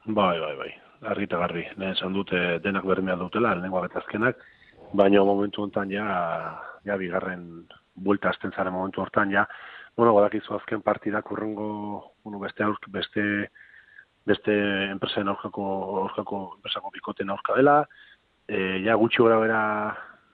Bai, 0.06 0.36
bai, 0.40 0.56
bai 0.56 0.74
argi 1.06 1.26
eta 1.28 1.40
garri. 1.42 1.64
Lehen 1.76 1.94
esan 1.94 2.14
dute 2.14 2.58
denak 2.64 2.86
berdina 2.86 3.16
dutela, 3.20 3.54
lehenengo 3.54 3.82
azkenak, 3.84 4.38
baina 4.92 5.24
momentu 5.24 5.62
hontan 5.62 5.90
ja, 5.90 6.06
ja 6.84 6.96
bigarren 6.96 7.66
buelta 7.94 8.30
azten 8.30 8.52
zaren 8.52 8.72
momentu 8.72 9.02
hortan, 9.02 9.30
ja, 9.30 9.46
bueno, 9.96 10.14
badakizu 10.14 10.54
azken 10.54 10.82
partidak 10.82 11.30
urrengo, 11.32 12.12
bueno, 12.24 12.38
beste 12.38 12.64
aurk, 12.64 12.90
beste 12.92 13.50
beste 14.26 14.52
enpresen 14.90 15.28
aurkako, 15.30 15.64
aurkako 16.02 16.40
enpresako 16.56 16.90
bikoten 16.94 17.30
aurka 17.30 17.54
dela, 17.54 17.76
e, 18.48 18.82
ja 18.84 18.96
gutxi 18.98 19.22
gora 19.22 19.38
bera, 19.38 19.60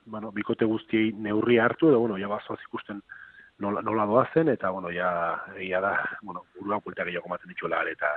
bueno, 0.05 0.31
bikote 0.33 0.65
guztiei 0.65 1.11
neurri 1.13 1.59
hartu, 1.61 1.91
edo, 1.91 1.99
bueno, 2.01 2.17
ja 2.17 2.27
bazoaz 2.31 2.59
ikusten 2.65 3.03
nola, 3.61 3.83
nola 3.85 4.07
doazen, 4.09 4.49
eta, 4.49 4.71
bueno, 4.73 4.89
ja, 4.91 5.11
egia 5.55 5.81
da, 5.81 5.93
bueno, 6.23 6.47
buruak 6.57 6.83
buelta 6.83 7.05
gehiago 7.05 7.29
maten 7.29 7.53
dituela, 7.53 7.83
eta, 7.89 8.09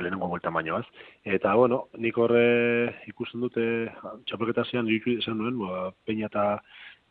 lehenengo 0.00 0.28
vuelta 0.28 0.50
baino, 0.50 0.82
Eta, 1.24 1.54
bueno, 1.54 1.88
nik 1.94 2.16
horre 2.18 3.04
ikusten 3.06 3.40
dute, 3.40 3.92
txapelketa 4.24 4.64
zean, 4.64 4.88
esan 4.88 5.38
nuen, 5.38 5.58
ba, 5.58 5.92
peina 6.04 6.26
eta 6.26 6.62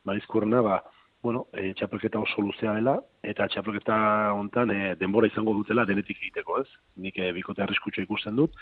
maizkurna, 0.04 0.62
ba, 0.62 0.82
bueno, 1.28 1.42
e, 1.52 1.74
txapelketa 1.76 2.22
oso 2.24 2.42
luzea 2.42 2.72
dela, 2.78 2.94
eta 3.28 3.50
txapelketa 3.52 3.98
hontan 4.32 4.72
e, 4.72 4.78
denbora 4.96 5.28
izango 5.28 5.52
dutela 5.58 5.84
denetik 5.90 6.22
egiteko, 6.22 6.62
ez? 6.64 6.70
Nik 7.04 7.20
e, 7.20 7.34
bikote 7.36 7.66
arriskutxo 7.66 8.06
ikusten 8.06 8.40
dut, 8.40 8.56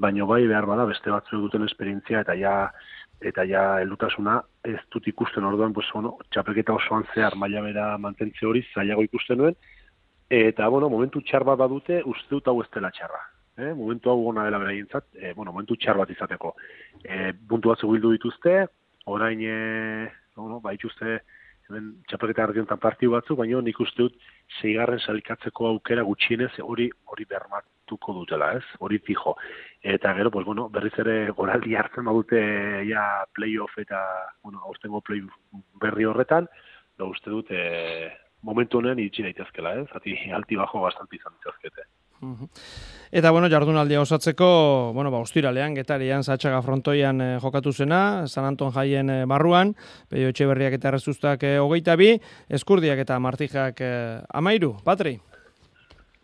baino 0.00 0.24
bai 0.30 0.40
behar 0.48 0.64
bada 0.70 0.86
beste 0.88 1.12
batzu 1.12 1.42
duten 1.42 1.66
esperientzia, 1.68 2.22
eta 2.24 2.36
ja, 2.40 2.54
eta 3.20 3.44
ja 3.50 3.64
elutasuna 3.84 4.38
ez 4.64 4.80
dut 4.94 5.10
ikusten 5.12 5.44
orduan, 5.44 5.76
pues, 5.76 5.90
bueno, 5.92 6.16
txapelketa 6.32 6.78
osoan 6.80 7.04
zehar 7.12 7.36
maila 7.36 7.66
bera 7.66 7.88
mantentze 8.00 8.48
hori 8.48 8.64
zailago 8.72 9.04
ikusten 9.10 9.42
nuen, 9.42 9.58
eta, 10.32 10.72
bueno, 10.72 10.88
momentu 10.88 11.20
txar 11.20 11.44
bat 11.44 11.60
badute, 11.60 12.00
uste 12.08 12.32
dut 12.32 12.48
hau 12.48 12.62
ez 12.64 12.70
dela 12.72 12.94
txarra 12.96 13.20
eh, 13.58 13.74
momentu 13.74 14.08
hau 14.10 14.22
gona 14.22 14.44
dela 14.46 14.60
beraientzat, 14.62 15.04
eh, 15.20 15.32
bueno, 15.34 15.52
momentu 15.52 15.76
txar 15.76 15.98
bat 15.98 16.10
izateko. 16.14 16.54
Eh, 17.04 17.32
puntu 17.48 17.72
batzu 17.72 17.90
bildu 17.90 18.12
dituzte, 18.14 18.68
orain 19.10 19.42
eh, 19.42 20.06
bueno, 20.36 20.60
ba 20.60 20.72
ituzte 20.72 21.18
hemen 21.68 21.88
txapelketa 22.08 22.44
argiontan 22.48 22.80
partiu 22.80 23.12
batzu, 23.12 23.36
baina 23.36 23.60
nik 23.64 23.80
uste 23.80 24.04
dut 24.04 24.16
seigarren 24.60 25.00
salikatzeko 25.00 25.68
aukera 25.72 26.04
gutxienez 26.06 26.50
hori 26.64 26.88
hori 27.12 27.26
bermatuko 27.28 28.14
dutela, 28.20 28.52
ez? 28.58 28.64
Hori 28.80 28.98
fijo. 29.04 29.36
Eta 29.82 30.14
gero, 30.14 30.30
pues 30.30 30.46
bueno, 30.46 30.68
berriz 30.68 30.94
ere 31.04 31.18
goraldi 31.30 31.76
hartzen 31.76 32.08
badute 32.08 32.40
ja 32.88 33.04
playoff 33.34 33.78
eta 33.78 34.00
bueno, 34.42 34.62
aurtengo 34.64 35.00
play 35.00 35.22
berri 35.82 36.08
horretan, 36.08 36.48
da 36.98 37.04
uste 37.04 37.30
dut 37.30 37.52
eh, 37.54 38.10
momentu 38.42 38.78
honen 38.78 38.98
itxi 39.04 39.26
daitezkela, 39.28 39.76
ez? 39.80 39.88
Zati 39.92 40.18
alti 40.34 40.56
bajo 40.56 40.82
bastante 40.88 41.16
izan 41.16 41.38
Eta 43.10 43.30
bueno, 43.30 43.48
jardunaldia 43.48 44.00
osatzeko, 44.02 44.92
bueno, 44.94 45.10
ba 45.10 45.22
ostiralean 45.24 45.76
Getarian 45.76 46.24
Satxaga 46.24 46.60
frontoian 46.62 47.20
eh, 47.20 47.38
jokatu 47.40 47.72
zena, 47.72 48.26
San 48.26 48.44
Anton 48.44 48.72
jaien 48.74 49.10
eh, 49.10 49.24
barruan, 49.24 49.74
Peio 50.10 50.28
Etxeberriak 50.28 50.76
eta 50.76 50.92
Errezustak 50.92 51.46
eh, 51.46 51.56
22, 51.60 52.18
Eskurdiak 52.48 53.00
eta 53.06 53.18
Martijak 53.18 53.80
eh, 53.80 54.20
13. 54.34 54.74
Patri. 54.84 55.18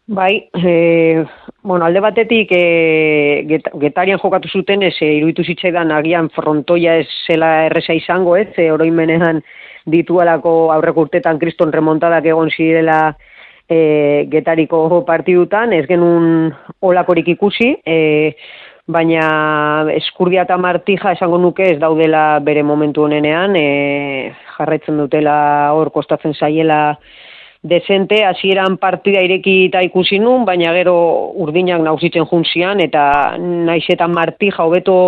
Bai, 0.06 0.50
e, 0.52 1.24
bueno, 1.62 1.86
alde 1.86 2.00
batetik 2.04 2.50
e, 2.52 3.44
get, 3.48 3.70
getarian 3.80 4.20
jokatu 4.20 4.50
zuten, 4.52 4.82
ez 4.84 4.98
e, 5.00 5.08
iruditu 5.16 5.46
zitzaidan 5.48 5.94
agian 5.96 6.28
frontoia 6.28 6.98
ez 7.00 7.08
zela 7.24 7.64
erresa 7.70 7.96
izango, 7.96 8.36
ez, 8.36 8.50
e, 8.60 8.68
oroimenean 8.72 9.40
ditualako 9.88 10.74
aurreko 10.74 11.06
urtetan 11.06 11.40
kriston 11.40 11.72
remontadak 11.72 12.28
egon 12.28 12.52
zirela 12.52 13.14
e, 13.68 14.26
getariko 14.30 15.02
partidutan, 15.06 15.72
ez 15.72 15.86
genuen 15.88 16.52
olakorik 16.84 17.28
ikusi, 17.34 17.74
e, 17.84 18.34
baina 18.86 19.86
eskurdia 19.94 20.44
eta 20.44 20.58
martija 20.60 21.14
esango 21.16 21.38
nuke 21.40 21.70
ez 21.72 21.78
daudela 21.80 22.38
bere 22.44 22.62
momentu 22.62 23.06
honenean, 23.06 23.56
e, 23.56 24.32
jarraitzen 24.58 24.98
dutela 25.00 25.36
hor 25.72 25.90
kostatzen 25.90 26.34
zaiela 26.34 26.98
desente, 27.64 28.20
hasieran 28.28 28.76
partida 28.76 29.22
ireki 29.24 29.56
eta 29.70 29.80
ikusi 29.86 30.18
nun, 30.20 30.44
baina 30.44 30.74
gero 30.76 30.96
urdinak 31.40 31.80
nauzitzen 31.80 32.28
juntzian, 32.28 32.82
eta 32.84 33.38
naiz 33.40 33.86
eta 33.88 34.08
martija 34.08 34.66
hobeto 34.66 34.98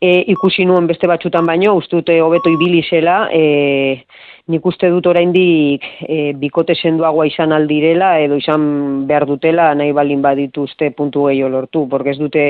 e, 0.00 0.24
ikusi 0.34 0.66
nuen 0.66 0.88
beste 0.90 1.06
batzutan 1.06 1.46
baino, 1.46 1.76
ustute 1.78 2.18
hobeto 2.20 2.50
ibili 2.50 2.82
zela, 2.90 3.28
e, 3.30 4.02
nik 4.52 4.66
uste 4.66 4.88
dut 4.92 5.06
oraindik 5.10 5.84
e, 6.06 6.32
bikote 6.38 6.76
senduagoa 6.78 7.26
izan 7.26 7.54
aldirela, 7.56 8.16
edo 8.22 8.38
izan 8.38 9.06
behar 9.08 9.26
dutela, 9.26 9.72
nahi 9.74 9.94
balin 9.96 10.22
badituzte 10.22 10.92
puntu 10.94 11.26
gehiago 11.26 11.50
lortu, 11.56 11.86
porque 11.90 12.14
ez 12.14 12.18
dute 12.20 12.44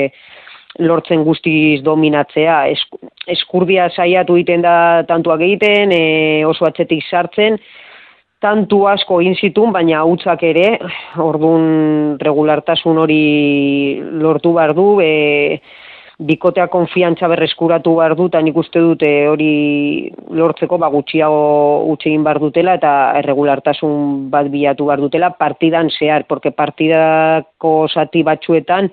lortzen 0.78 1.24
guztiz 1.24 1.80
dominatzea. 1.82 2.66
eskurdia 3.26 3.88
saiatu 3.88 4.36
egiten 4.36 4.62
da 4.62 5.04
tantuak 5.08 5.40
egiten, 5.40 5.92
e, 5.92 6.44
oso 6.44 6.66
atzetik 6.66 7.02
sartzen, 7.08 7.56
tantu 8.40 8.84
asko 8.86 9.22
egin 9.22 9.34
zitun, 9.40 9.72
baina 9.72 10.04
hutzak 10.04 10.42
ere, 10.42 10.78
ordun 11.16 12.18
regulartasun 12.20 12.98
hori 12.98 14.02
lortu 14.20 14.52
behar 14.52 14.74
du, 14.76 15.00
e, 15.00 15.60
bikotea 16.18 16.68
konfiantza 16.72 17.28
berreskuratu 17.28 17.92
behar 17.98 18.14
du, 18.16 18.30
eta 18.30 18.40
nik 18.40 18.56
uste 18.56 18.80
dute 18.80 19.10
hori 19.28 20.08
lortzeko 20.32 20.78
ba, 20.80 20.88
gutxiago 20.92 21.84
utxe 21.92 22.08
egin 22.08 22.24
behar 22.24 22.40
dutela, 22.40 22.76
eta 22.80 22.92
erregulartasun 23.20 24.30
bat 24.32 24.48
bilatu 24.52 24.88
behar 24.88 25.04
dutela, 25.04 25.30
partidan 25.36 25.92
zehar, 25.92 26.24
porque 26.28 26.54
partidako 26.56 27.76
zati 27.92 28.24
batzuetan, 28.24 28.90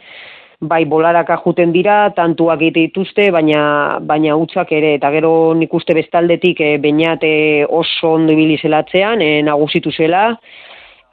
bai 0.63 0.83
bolaraka 0.87 1.37
juten 1.43 1.71
dira, 1.71 2.11
tantuak 2.15 2.61
egite 2.61 2.87
dituzte, 2.87 3.31
baina 3.31 3.99
baina 4.03 4.35
utzak 4.39 4.71
ere, 4.75 4.95
eta 4.99 5.11
gero 5.15 5.53
nik 5.55 5.73
uste 5.73 5.95
bestaldetik 5.95 6.59
e, 6.59 6.77
bainat 6.83 7.23
oso 7.69 8.15
ondo 8.17 8.35
ibili 8.35 8.59
zelatzean, 8.59 9.21
e, 9.21 9.41
nagusitu 9.47 9.91
zela, 9.91 10.29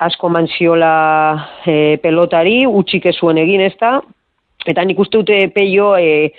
asko 0.01 0.31
manziola 0.33 0.94
e, 1.66 1.99
pelotari, 2.03 2.64
utxik 2.66 3.07
ez 3.07 3.18
zuen 3.20 3.38
egin 3.38 3.62
ez 3.66 3.77
da, 3.79 4.01
eta 4.66 4.85
nik 4.85 4.99
uste 4.99 5.23
dute 5.23 5.46
peio, 5.55 5.94
e, 5.96 6.33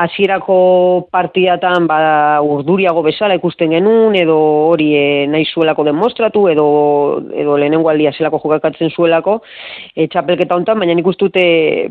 hasierako 0.00 1.08
partidatan 1.12 1.86
ba 1.88 1.98
urduriago 2.44 3.02
bezala 3.04 3.36
ikusten 3.36 3.74
genuen 3.74 4.16
edo 4.16 4.36
hori 4.70 4.88
e, 4.96 5.04
nahi 5.30 5.46
zuelako 5.52 5.84
demostratu 5.88 6.46
edo 6.52 6.66
edo 7.42 7.56
lehenengo 7.60 7.90
aldia 7.92 8.12
zelako 8.16 8.40
jokakatzen 8.44 8.92
zuelako 8.96 9.38
e, 9.94 10.06
txapelketa 10.06 10.56
hontan 10.56 10.80
baina 10.80 10.96
nik 10.96 11.10
dute 11.20 11.44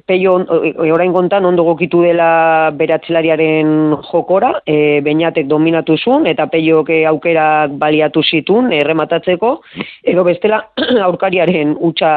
peio 0.10 0.38
e, 0.42 0.74
orain 0.96 1.14
kontan 1.14 1.46
ondo 1.46 1.66
gokitu 1.68 2.02
dela 2.08 2.72
beratzelariaren 2.80 3.98
jokora 4.12 4.54
e, 4.66 5.02
beinatek 5.06 5.48
dominatu 5.48 5.98
zuen 5.98 6.26
eta 6.32 6.48
peioak 6.48 6.90
aukerak 7.12 7.78
baliatu 7.82 8.24
zitun 8.24 8.74
errematatzeko 8.74 9.54
edo 10.04 10.26
bestela 10.26 10.64
aurkariaren 11.10 11.78
utxa 11.92 12.16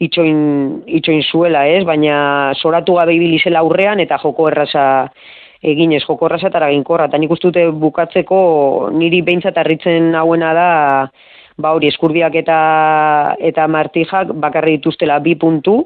itxoin, 0.00 0.82
itxoin 0.86 1.22
zuela, 1.22 1.66
ez? 1.68 1.84
Baina 1.86 2.52
soratu 2.54 2.98
gabe 2.98 3.14
ibili 3.14 3.38
zela 3.38 3.62
aurrean 3.62 4.00
eta 4.00 4.18
joko 4.22 4.48
erraza 4.50 4.84
eginez 5.64 6.02
joko 6.04 6.26
erraza 6.28 6.50
eta 6.50 6.64
raginkorra. 6.66 7.08
Eta 7.08 7.20
nik 7.20 7.32
ustute 7.32 7.68
bukatzeko 7.70 8.90
niri 8.92 9.22
behintzat 9.22 9.56
harritzen 9.58 10.14
hauena 10.18 10.52
da 10.56 10.68
ba 11.56 11.70
hori 11.76 11.88
eskurdiak 11.92 12.34
eta 12.34 12.58
eta 13.38 13.66
martijak 13.70 14.34
bakarri 14.42 14.78
dituztela 14.78 15.20
bi 15.22 15.36
puntu, 15.38 15.84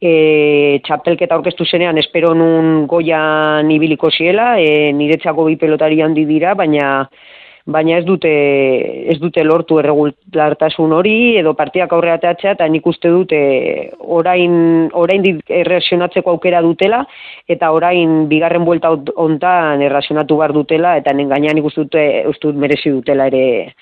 e, 0.00 0.80
txapelketa 0.86 1.36
orkestu 1.36 1.66
zenean 1.66 1.98
espero 1.98 2.32
nun 2.34 2.86
goian 2.86 3.70
ibiliko 3.70 4.10
ziela, 4.10 4.54
e, 4.60 4.92
niretzako 4.96 5.48
bi 5.50 5.58
pelotari 5.60 6.00
handi 6.00 6.24
dira, 6.28 6.54
baina 6.54 7.08
baina 7.66 7.98
ez 7.98 8.04
dute 8.04 8.30
ez 9.12 9.18
dute 9.20 9.44
lortu 9.44 9.78
erregulartasun 9.80 10.92
hori 10.96 11.36
edo 11.40 11.52
partiak 11.54 11.92
aurre 11.92 12.12
ateatzea 12.14 12.54
eta 12.56 12.68
nik 12.68 12.86
uste 12.86 13.12
dute 13.12 13.40
orain 14.00 14.88
orain 14.92 15.26
erreakzionatzeko 15.46 16.30
aukera 16.30 16.62
dutela 16.62 17.04
eta 17.48 17.70
orain 17.76 18.28
bigarren 18.28 18.64
buelta 18.64 18.94
hontan 19.16 19.82
errazionatu 19.82 20.36
bar 20.36 20.52
dutela 20.56 20.96
eta 20.96 21.12
gainean 21.12 21.56
nik 21.56 21.64
uste 21.64 21.84
dute 21.84 22.04
ustut 22.28 22.54
merezi 22.56 22.90
dutela 22.90 23.26
ere 23.26 23.74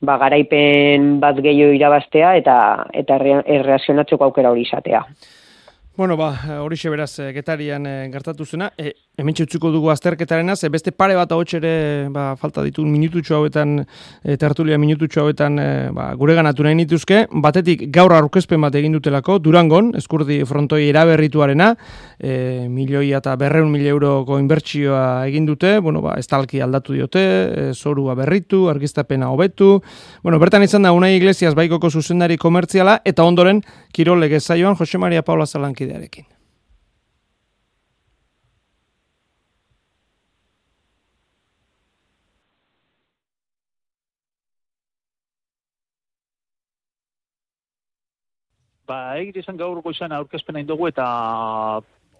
ba 0.00 0.18
garaipen 0.18 1.18
bat 1.20 1.36
gehiago 1.40 1.72
irabaztea 1.72 2.36
eta 2.36 2.56
eta 2.92 3.16
erreakzionatzeko 3.44 4.24
aukera 4.24 4.50
hori 4.50 4.62
izatea. 4.62 5.02
Bueno, 5.96 6.14
ba, 6.18 6.34
hori 6.60 6.76
beraz 6.92 7.18
eh, 7.20 7.32
getarian 7.32 7.86
e, 7.86 8.10
gertatu 8.12 8.44
zena. 8.44 8.66
E, 8.76 8.90
hemen 9.16 9.32
txutzuko 9.32 9.70
dugu 9.72 9.88
azterketaren 9.88 10.52
az, 10.52 10.58
beste 10.68 10.92
pare 10.92 11.14
bat 11.16 11.30
hau 11.32 11.38
ere 11.56 12.08
ba, 12.12 12.34
falta 12.36 12.60
ditu 12.62 12.82
minututxo 12.84 13.38
hauetan, 13.38 13.78
e, 14.22 14.36
tertulia 14.36 14.76
minututxo 14.76 15.22
hauetan 15.22 15.56
e, 15.58 15.68
ba, 15.96 16.10
gure 16.14 16.34
ganatu 16.36 16.66
nahi 16.66 16.76
nituzke. 16.76 17.22
Batetik 17.32 17.86
gaur 17.90 18.12
aurkezpen 18.12 18.60
bat 18.60 18.76
egin 18.76 18.92
dutelako, 18.92 19.38
Durangon, 19.38 19.94
eskurdi 19.96 20.42
frontoi 20.44 20.82
eraberrituarena, 20.90 21.70
e, 22.20 22.68
milioi 22.68 23.14
eta 23.16 23.32
berreun 23.40 23.72
mili 23.72 23.88
euroko 23.88 24.36
inbertsioa 24.38 25.24
egin 25.30 25.48
dute, 25.48 25.78
bueno, 25.80 26.04
ba, 26.04 26.18
ez 26.20 26.26
talki 26.28 26.60
aldatu 26.60 26.92
diote, 26.92 27.24
e, 27.24 27.66
zorua 27.72 28.18
berritu, 28.20 28.66
argiztapena 28.68 29.32
hobetu. 29.32 29.78
Bueno, 30.20 30.44
bertan 30.44 30.68
izan 30.68 30.84
da, 30.84 30.92
unai 30.92 31.14
iglesias 31.16 31.56
baikoko 31.56 31.88
zuzendari 31.88 32.36
komertziala, 32.36 33.00
eta 33.08 33.24
ondoren, 33.24 33.64
kirole 33.96 34.28
gezaioan, 34.28 34.76
Jose 34.76 35.00
Maria 35.00 35.24
Paula 35.24 35.48
Zalanki 35.48 35.85
kidearekin. 35.86 36.26
Ba, 48.86 49.18
egite 49.18 49.42
izan 49.42 49.56
gaur 49.58 49.80
goizan 49.82 50.12
aurkezpena 50.14 50.60
indogu 50.62 50.86
eta 50.86 51.04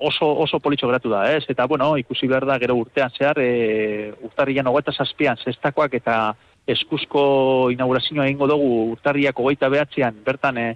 oso, 0.03 0.27
oso 0.43 0.59
politxo 0.59 0.89
geratu 0.91 1.13
da, 1.13 1.21
ez? 1.31 1.45
Eta, 1.49 1.67
bueno, 1.71 1.93
ikusi 1.97 2.27
behar 2.27 2.47
da, 2.49 2.57
gero 2.59 2.75
urtean 2.81 3.15
zehar, 3.15 3.39
e, 3.39 4.11
urtarrian 4.27 4.67
hogeita 4.67 4.93
zazpian, 4.93 5.39
zestakoak 5.39 5.95
eta 6.01 6.17
eskuzko 6.67 7.23
inaugurazioa 7.71 8.27
egingo 8.27 8.49
dugu 8.51 8.73
urtarriak 8.97 9.39
hogeita 9.39 9.71
behatzean, 9.71 10.19
bertan, 10.27 10.59
e, 10.59 10.67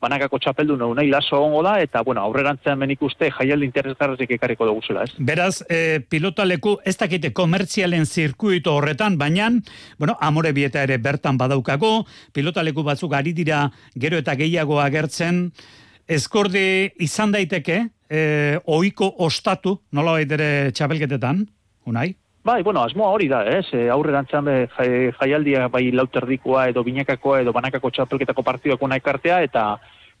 banakako 0.00 0.38
txapeldu 0.40 0.76
nahi 0.80 1.10
laso 1.10 1.38
ongo 1.44 1.62
da, 1.62 1.76
eta, 1.82 2.02
bueno, 2.06 2.22
aurrerantzean 2.24 2.78
menik 2.78 3.02
uste 3.02 3.30
jaialdi 3.36 3.68
interesgarrezik 3.68 4.30
ekarriko 4.36 4.66
dugu 4.66 4.82
zela, 4.86 5.04
ez? 5.04 5.12
Beraz, 5.18 5.62
e, 5.68 6.00
pilota 6.00 6.44
leku, 6.44 6.78
ez 6.84 6.96
dakite 6.96 7.32
komertzialen 7.36 8.06
zirkuito 8.06 8.74
horretan, 8.78 9.18
baina, 9.20 9.50
bueno, 9.98 10.16
amore 10.20 10.52
bieta 10.56 10.82
ere 10.86 10.98
bertan 10.98 11.38
badaukago, 11.38 12.06
pilota 12.32 12.64
leku 12.64 12.84
batzuk 12.86 13.14
ari 13.14 13.34
dira 13.36 13.66
gero 13.98 14.20
eta 14.20 14.36
gehiago 14.40 14.80
agertzen, 14.80 15.50
eskordi 16.08 16.90
izan 16.98 17.32
daiteke, 17.36 17.84
e, 18.10 18.58
oiko 18.66 19.12
ostatu, 19.26 19.78
nola 19.92 20.16
baitere 20.18 20.72
txapelketetan, 20.74 21.44
unai? 21.86 22.10
Bai, 22.42 22.62
bueno, 22.62 22.80
asmoa 22.80 23.10
hori 23.12 23.26
da, 23.28 23.42
ez? 23.44 23.66
E, 23.76 23.82
aurrerantzean 23.92 24.46
be, 24.46 24.54
jaialdia 25.18 25.66
bai 25.68 25.90
lauterdikoa 25.92 26.70
edo 26.70 26.80
binakakoa 26.86 27.42
edo 27.42 27.52
banakako 27.52 27.90
txapelketako 27.92 28.44
partidako 28.46 28.88
nahi 28.88 29.02
kartea, 29.04 29.42
eta 29.44 29.64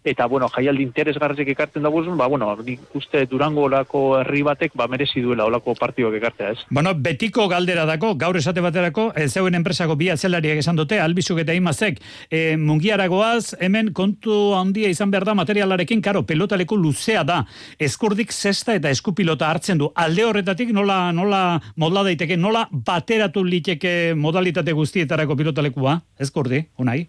eta 0.04 0.26
bueno, 0.26 0.48
jaialdi 0.48 0.82
interesgarrezek 0.82 1.48
ekartzen 1.52 1.82
da 1.82 1.90
ba, 1.90 2.26
bueno, 2.26 2.56
nik 2.64 2.80
uste 2.94 3.26
durango 3.26 3.64
olako 3.64 4.18
herri 4.20 4.42
batek, 4.42 4.72
ba, 4.74 4.88
merezi 4.88 5.20
duela 5.20 5.44
olako 5.44 5.74
partioak 5.74 6.14
ekartea, 6.14 6.50
ez? 6.52 6.58
Bueno, 6.70 6.94
betiko 6.94 7.48
galdera 7.48 7.84
dako, 7.84 8.14
gaur 8.14 8.36
esate 8.36 8.60
baterako, 8.60 9.12
ez 9.14 9.32
zeuen 9.32 9.54
enpresako 9.54 9.96
bi 9.96 10.08
atzelariak 10.10 10.62
esan 10.62 10.76
dute, 10.76 11.00
albizuk 11.00 11.42
eta 11.44 11.54
imazek, 11.54 12.00
e, 12.30 12.56
mungiaragoaz, 12.56 13.56
hemen 13.60 13.92
kontu 13.92 14.54
handia 14.56 14.88
izan 14.88 15.10
behar 15.10 15.28
da 15.28 15.34
materialarekin, 15.34 16.00
karo, 16.00 16.24
pelotaleku 16.24 16.76
luzea 16.80 17.24
da, 17.24 17.44
eskurdik 17.78 18.32
zesta 18.32 18.74
eta 18.74 18.90
eskupilota 18.90 19.50
hartzen 19.50 19.78
du, 19.78 19.92
alde 19.94 20.24
horretatik 20.24 20.72
nola, 20.72 21.12
nola 21.12 21.60
modla 21.76 22.04
daiteke, 22.08 22.40
nola 22.40 22.66
bateratu 22.70 23.44
liteke 23.44 24.14
modalitate 24.16 24.72
guztietarako 24.72 25.36
pilotalekua, 25.36 26.00
eskurdi, 26.20 26.64
unai? 26.80 27.02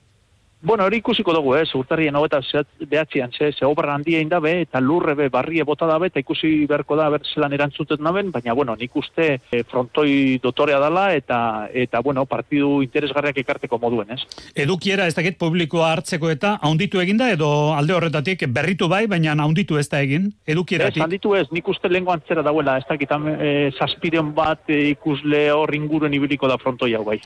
Bueno, 0.63 0.85
hori 0.85 0.99
ikusiko 1.01 1.33
dugu, 1.33 1.55
eh, 1.57 1.63
urtarrien 1.73 2.15
hau 2.15 2.21
eta 2.27 2.39
behatzean, 2.85 3.31
ze, 3.33 3.51
ze 3.51 3.65
obra 3.65 3.95
handia 3.95 4.19
indabe, 4.21 4.61
eta 4.61 4.79
lurre 4.79 5.15
be, 5.15 5.29
barrie 5.29 5.63
bota 5.63 5.87
dabe, 5.89 6.11
eta 6.11 6.19
ikusi 6.19 6.67
beharko 6.69 6.95
da, 6.95 7.07
ber, 7.09 7.25
zelan 7.33 7.53
erantzuten 7.53 7.97
naben, 7.99 8.29
baina, 8.31 8.53
bueno, 8.53 8.75
nik 8.77 8.95
uste 8.95 9.39
e, 9.49 9.63
frontoi 9.63 10.37
dotorea 10.43 10.77
dala, 10.77 11.07
eta, 11.15 11.67
eta, 11.73 12.03
bueno, 12.05 12.27
partidu 12.29 12.83
interesgarriak 12.85 13.41
ikarteko 13.41 13.81
moduen, 13.81 14.13
ez? 14.13 14.21
Edukiera, 14.53 15.09
ez 15.09 15.17
dakit, 15.17 15.39
publikoa 15.41 15.95
hartzeko 15.95 16.29
eta 16.29 16.59
haunditu 16.61 17.01
eginda, 17.01 17.31
edo 17.33 17.73
alde 17.73 17.97
horretatik 17.97 18.45
berritu 18.53 18.87
bai, 18.87 19.07
baina 19.09 19.33
haunditu 19.33 19.81
ez 19.81 19.89
da 19.89 20.05
egin, 20.05 20.29
edukieratik? 20.45 21.01
Ez, 21.01 21.09
handitu 21.09 21.33
ez, 21.41 21.47
nik 21.49 21.73
uste 21.73 21.89
lehenko 21.89 22.13
antzera 22.13 22.45
dauela, 22.45 22.77
ez 22.77 22.85
dakit, 22.85 23.09
e, 23.09 24.25
bat 24.35 24.69
e, 24.69 24.81
ikusle 24.93 25.47
hor 25.51 25.73
inguruen 25.73 26.13
ibiliko 26.13 26.47
da 26.47 26.61
frontoi 26.61 26.93
hau 26.93 27.05
bai. 27.09 27.23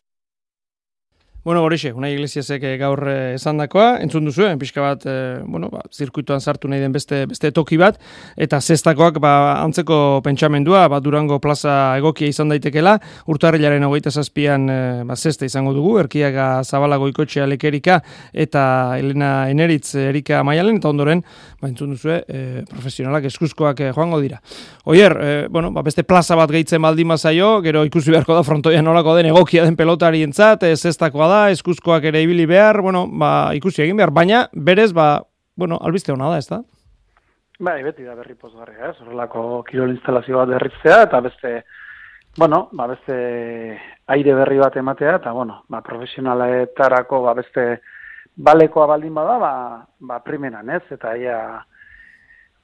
Bueno, 1.45 1.61
horixe, 1.61 1.91
Unai 1.93 2.09
Iglesiasek 2.15 2.63
eh, 2.65 2.77
gaur 2.81 3.03
eh, 3.05 3.35
esandakoa, 3.35 3.99
entzun 4.01 4.25
duzu, 4.25 4.47
pixka 4.57 4.81
bat, 4.81 5.03
eh, 5.05 5.43
bueno, 5.45 5.67
ba, 5.69 5.83
zirkuituan 5.93 6.41
sartu 6.41 6.65
nahi 6.71 6.81
den 6.81 6.95
beste, 6.95 7.19
beste 7.29 7.51
toki 7.53 7.77
bat, 7.77 7.99
eta 8.33 8.57
zestakoak 8.57 9.19
ba, 9.21 9.33
antzeko 9.61 10.23
pentsamendua, 10.25 10.87
ba, 10.89 10.97
Durango 11.05 11.37
plaza 11.43 11.75
egokia 11.99 12.33
izan 12.33 12.49
daitekela, 12.49 12.95
urtarrilaren 13.29 13.85
hogeita 13.85 14.09
zazpian 14.09 14.65
eh, 14.73 15.03
ba, 15.05 15.13
zesta 15.13 15.45
izango 15.45 15.75
dugu, 15.77 15.99
erkiaga 16.01 16.47
zabalago 16.63 17.11
ikotxea 17.13 17.45
lekerika, 17.51 17.99
eta 18.33 18.65
Elena 18.97 19.45
Eneritz 19.53 19.93
Erika 20.01 20.41
Maialen, 20.41 20.81
eta 20.81 20.89
ondoren, 20.89 21.21
ba, 21.61 21.69
entzun 21.69 21.93
duzu, 21.93 22.09
eh, 22.25 22.65
profesionalak 22.73 23.29
eskuzkoak 23.29 23.85
eh, 23.85 23.91
joango 23.93 24.17
dira. 24.25 24.41
Oier, 24.89 25.17
eh, 25.21 25.45
bueno, 25.53 25.69
ba, 25.77 25.85
beste 25.85 26.01
plaza 26.09 26.33
bat 26.41 26.49
gehitzen 26.57 26.81
baldin 26.81 27.13
bazaio, 27.13 27.59
gero 27.61 27.85
ikusi 27.85 28.17
beharko 28.17 28.33
da 28.33 28.41
frontoia 28.49 28.81
nolako 28.81 29.13
den 29.21 29.29
egokia 29.29 29.69
den 29.69 29.77
pelotari 29.77 30.25
entzat, 30.25 30.65
eh, 30.65 30.73
zestakoa 30.73 31.29
da, 31.29 31.34
eskuzkoak 31.53 32.07
ere 32.11 32.21
ibili 32.25 32.45
behar, 32.49 32.81
bueno, 32.81 33.05
ba, 33.07 33.31
ikusi 33.57 33.83
egin 33.85 33.97
behar, 33.99 34.11
baina 34.15 34.45
berez, 34.53 34.91
ba, 34.93 35.09
bueno, 35.55 35.79
albiste 35.81 36.13
hona 36.13 36.29
da, 36.33 36.39
ez 36.41 36.47
da? 36.49 36.61
Bai, 37.59 37.79
beti 37.85 38.03
da 38.03 38.15
berri 38.17 38.35
pozgarria, 38.35 38.91
ez? 38.91 38.95
Horrelako 39.01 39.63
kirol 39.69 39.93
instalazio 39.93 40.41
bat 40.41 40.49
berritzea, 40.51 41.01
eta 41.07 41.21
beste, 41.23 41.51
bueno, 42.37 42.65
ba, 42.75 42.87
beste 42.91 43.19
aire 44.15 44.33
berri 44.35 44.59
bat 44.59 44.75
ematea, 44.81 45.19
eta, 45.21 45.31
bueno, 45.31 45.61
ba, 45.71 45.81
profesionaletarako, 45.85 47.21
ba, 47.27 47.35
beste 47.37 47.67
balekoa 48.35 48.89
baldin 48.91 49.13
bada, 49.15 49.37
ba, 49.39 49.53
ba 49.99 50.19
primeran, 50.23 50.69
ez? 50.69 50.83
Eta 50.91 51.15
ia 51.17 51.37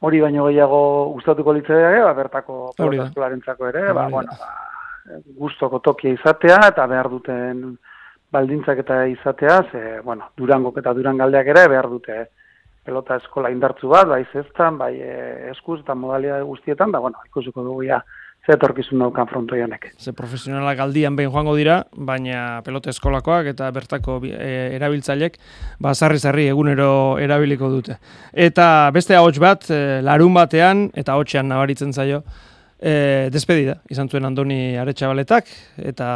hori 0.02 0.20
baino 0.20 0.50
gehiago 0.50 0.82
gustatuko 1.14 1.54
litzea, 1.56 2.04
ba, 2.04 2.14
bertako 2.18 2.58
da. 2.72 2.84
pelotazkolarentzako 2.84 3.72
ere, 3.72 3.86
ba, 3.94 4.04
da. 4.04 4.10
bueno, 4.10 4.36
ba, 4.40 4.52
gustoko 5.40 5.80
tokia 5.80 6.18
izatea, 6.18 6.60
eta 6.74 6.88
behar 6.92 7.10
duten 7.10 7.64
baldintzak 8.32 8.80
eta 8.84 9.06
izatea, 9.12 9.58
ze, 9.72 10.00
bueno, 10.06 10.32
Durangok 10.38 10.78
eta 10.80 10.94
Durangaldeak 10.94 11.48
ere 11.54 11.68
behar 11.68 11.90
dute 11.92 12.26
pelota 12.86 13.20
eskola 13.22 13.52
indartzu 13.54 13.92
bat, 13.92 14.08
bai 14.10 14.24
zestan, 14.34 14.78
bai 14.80 14.96
eh, 14.98 15.52
eskuz 15.52 15.82
eta 15.84 15.94
modalidade 15.96 16.44
guztietan, 16.48 16.92
da, 16.92 17.00
bueno, 17.04 17.20
ikusiko 17.28 17.64
dugu 17.64 17.84
ja, 17.86 18.00
ze 18.46 18.56
etorkizun 18.56 19.04
daukan 19.04 19.28
frontoi 19.30 19.62
honek. 19.62 19.92
Ze 20.00 20.14
profesionalak 20.18 20.80
aldian 20.82 21.16
behin 21.16 21.30
joango 21.30 21.54
dira, 21.56 21.84
baina 21.94 22.62
pelota 22.66 22.90
eskolakoak 22.90 23.52
eta 23.54 23.70
bertako 23.72 24.20
bi- 24.24 24.34
e, 24.34 24.76
erabiltzailek 24.78 25.38
ba 25.80 25.94
sarri-sarri 25.94 26.48
egunero 26.50 27.20
erabiliko 27.22 27.70
dute. 27.70 28.00
Eta 28.34 28.90
beste 28.94 29.16
ahots 29.16 29.38
bat, 29.40 29.70
e, 29.70 30.02
larun 30.02 30.34
batean, 30.34 30.90
eta 30.96 31.14
ahotsean 31.14 31.48
nabaritzen 31.54 31.94
zaio, 31.94 32.24
e, 32.82 33.30
despedida, 33.32 33.78
izan 33.90 34.10
zuen 34.10 34.26
Andoni 34.26 34.76
Aretxabaletak, 34.82 35.50
eta 35.78 36.08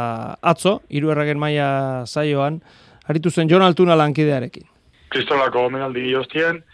atzo, 0.42 0.80
hiru 0.90 1.12
erragen 1.14 1.38
maila 1.38 2.04
zaioan, 2.06 2.60
aritu 3.06 3.30
zen 3.30 3.48
Jon 3.50 3.62
Altuna 3.62 3.96
lankidearekin. 3.96 4.66
kristolako 5.08 5.62
omenaldi 5.68 6.12
hostien, 6.18 6.64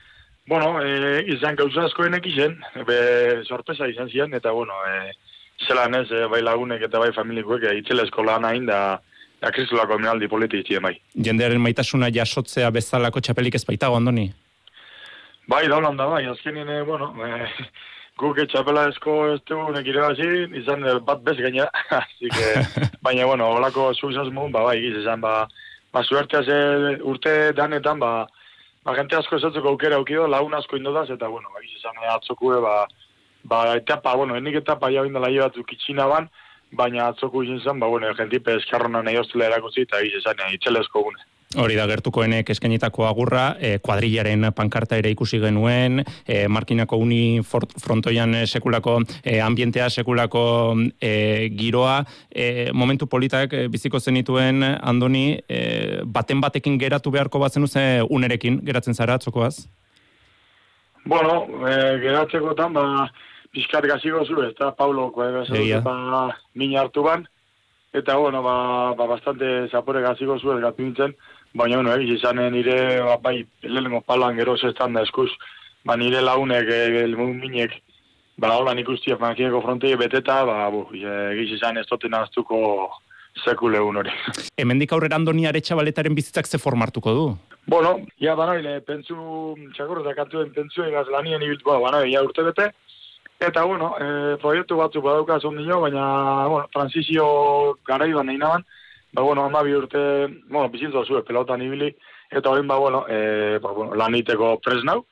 bueno, 0.49 0.81
e, 0.83 1.23
izan 1.31 1.55
gauza 1.55 1.85
askoenek 1.87 2.27
izen, 2.27 2.57
be, 2.89 2.99
sorpresa 3.45 3.87
izan 3.87 4.09
ziren, 4.09 4.33
eta 4.35 4.51
bueno, 4.51 4.73
e, 4.89 5.13
zelan 5.69 5.95
ez, 6.01 6.09
e, 6.11 6.25
bai 6.33 6.41
lagunek 6.43 6.83
eta 6.89 6.99
bai 6.99 7.13
familikoek, 7.15 7.69
e, 7.69 7.77
itzela 7.79 8.07
eskola 8.09 8.39
nahin 8.43 8.67
da, 8.67 8.99
da 9.43 9.53
kristolako 9.53 10.01
omenaldi 10.01 10.29
politi 10.33 10.63
iztien 10.65 10.83
bai. 10.83 10.97
Jendearen 11.15 11.61
maitasuna 11.63 12.11
jasotzea 12.11 12.73
bezalako 12.75 13.21
txapelik 13.21 13.61
ez 13.61 13.65
baitago, 13.69 14.01
Andoni? 14.01 14.33
Bai, 15.47 15.67
da 15.69 15.77
holanda 15.77 16.09
bai, 16.09 16.25
azkenien, 16.33 16.69
e, 16.73 16.83
bueno, 16.89 17.13
e, 17.23 17.47
guk 18.21 18.39
etxapela 18.45 18.87
esko 18.91 19.15
ez 19.33 19.41
dugu 19.49 19.73
nekire 19.73 20.05
izan 20.61 20.85
e, 20.85 20.99
bat 21.01 21.23
bez 21.23 21.37
gaina, 21.39 21.69
así 21.91 22.29
que, 22.29 22.49
baina, 23.03 23.27
bueno, 23.27 23.49
holako 23.57 23.93
zuzaz 23.95 24.29
mugun, 24.29 24.53
ba, 24.53 24.63
bai, 24.63 24.81
giz, 24.81 24.97
izan, 25.01 25.21
ba, 25.21 25.49
ba, 25.93 26.03
suertea 26.03 26.43
ze 26.43 26.59
urte 27.03 27.53
danetan, 27.53 27.99
ba, 27.99 28.27
ba, 28.85 28.95
gente 28.95 29.17
asko 29.17 29.37
esatzeko 29.37 29.69
aukera 29.69 29.97
aukido, 29.97 30.27
lagun 30.29 30.55
asko 30.55 30.77
indodaz, 30.77 31.09
eta, 31.11 31.29
bueno, 31.29 31.49
ba, 31.55 31.61
giz, 31.61 31.79
izan, 31.79 31.99
e, 32.03 32.07
atzokue, 32.15 32.61
ba, 32.61 32.87
ba, 33.45 33.65
etapa, 33.77 34.15
bueno, 34.15 34.37
enik 34.37 34.61
etapa 34.63 34.93
jau 34.93 35.05
indela 35.07 35.33
batzuk 35.47 35.73
itxina 35.73 36.07
ban, 36.07 36.29
baina 36.73 37.09
atzoko 37.09 37.43
izin 37.43 37.61
zen, 37.61 37.81
ba, 37.81 37.87
bueno, 37.87 38.13
jentipe 38.15 38.57
eskarrona 38.61 39.03
nahi 39.03 39.17
hostela 39.17 39.49
erakutzi, 39.49 39.89
eta 39.89 40.03
giz, 40.05 40.19
izan, 40.21 40.37
e, 40.47 40.55
itxelesko 40.59 41.03
gune. 41.09 41.32
Hori 41.53 41.75
da 41.77 41.85
gertukoenek 41.87 42.49
eskainitako 42.55 43.05
agurra, 43.05 43.57
e, 43.61 43.75
kuadrillaren 43.85 44.47
pankarta 44.57 44.97
ere 44.97 45.11
ikusi 45.13 45.37
genuen, 45.43 45.99
e, 46.25 46.47
markinako 46.49 46.97
uni 46.97 47.41
fort- 47.45 47.75
frontoian 47.83 48.33
e, 48.39 48.47
sekulako 48.47 48.95
e, 49.23 49.39
ambientea, 49.45 49.91
sekulako 49.93 50.45
e, 50.97 51.51
giroa, 51.53 51.99
e, 52.31 52.71
momentu 52.73 53.07
politak 53.07 53.53
biziko 53.69 54.01
zenituen 54.01 54.63
Andoni, 54.81 55.39
e, 55.49 56.01
baten 56.05 56.41
batekin 56.41 56.79
geratu 56.81 57.11
beharko 57.13 57.39
batzen 57.43 57.67
ze 57.69 57.85
unerekin 58.09 58.63
geratzen 58.65 58.95
zara 58.95 59.15
atzokoaz? 59.21 59.67
Bueno, 61.05 61.45
e, 61.69 61.77
geratzekotan, 62.01 62.73
ba, 62.73 62.87
pixkat 63.53 63.85
gaziko 63.91 64.25
zu, 64.25 64.41
ez 64.47 64.55
da, 64.59 64.71
Paulo, 64.73 65.13
Egia. 65.53 65.81
ba, 65.85 66.31
min 66.55 66.77
hartu 66.79 67.03
ban, 67.03 67.27
eta, 67.93 68.17
bueno, 68.17 68.41
ba, 68.43 68.95
ba 68.97 69.07
bastante 69.07 69.69
zapore 69.69 70.01
gaziko 70.01 70.39
zu, 70.39 70.57
ez 70.57 70.63
gatu 70.65 70.83
nintzen, 70.83 71.13
baina, 71.55 71.77
bueno, 71.77 71.95
egiz 71.95 72.19
izanen 72.19 72.53
nire, 72.55 72.77
ba, 73.05 73.17
bai, 73.23 73.43
lehenengo 73.63 74.01
paloan 74.07 74.37
gero 74.37 74.57
zestan 74.57 74.95
da 74.97 75.03
eskuz, 75.07 75.31
ba, 75.85 75.97
nire 75.97 76.23
lagunek, 76.23 76.69
e, 76.69 77.07
minek, 77.17 77.79
ba, 78.39 78.55
holan 78.57 78.81
ikustiak 78.83 79.21
makieko 79.21 79.63
frontei 79.63 79.95
beteta, 79.97 80.43
ba, 80.49 80.69
bu, 80.73 80.87
egiz 80.95 81.59
izan 81.59 81.79
ez 81.79 81.87
toten 81.87 82.15
aztuko 82.15 82.59
sekule 83.45 83.81
hori. 83.81 84.13
Hemendik 84.61 84.93
aurrera 84.93 85.17
Andoni 85.17 85.47
Aretxabaletaren 85.49 86.15
bizitzak 86.15 86.47
ze 86.47 86.59
formartuko 86.59 87.15
du? 87.17 87.27
Bueno, 87.67 87.99
ja 88.21 88.35
banoile, 88.35 88.81
pentsu, 88.81 89.17
txakurretak 89.77 90.25
atuen 90.25 90.53
pentsu 90.53 90.85
egaz 90.85 91.07
lanien 91.09 91.43
ibiltu, 91.43 91.69
ba, 91.69 91.79
banoile, 91.81 92.11
ja 92.13 92.23
urte 92.25 92.45
bete. 92.49 92.73
Eta, 93.43 93.65
bueno, 93.67 93.93
e, 93.99 94.37
proiektu 94.43 94.77
batzuk 94.79 95.05
badauka 95.05 95.41
ondino, 95.49 95.81
baina, 95.83 96.05
bueno, 96.47 96.69
transizio 96.73 97.25
garaiban 97.87 98.27
nahi 98.31 98.39
naban, 98.39 98.65
ba, 99.13 99.23
bueno, 99.23 99.45
hama 99.45 99.63
bi 99.63 99.75
urte, 99.75 100.03
bueno, 100.49 100.69
bizitza 100.71 101.05
zuen 101.05 101.25
pelotan 101.25 101.63
ibili, 101.63 101.93
eta 102.31 102.51
horren, 102.51 102.69
ba, 102.69 102.79
bueno, 102.79 103.05
e, 103.09 103.59
ba, 103.63 103.73
bueno, 103.73 103.95
lan 103.95 104.15
egiteko 104.15 104.57
pres 104.65 104.83
nau, 104.85 105.03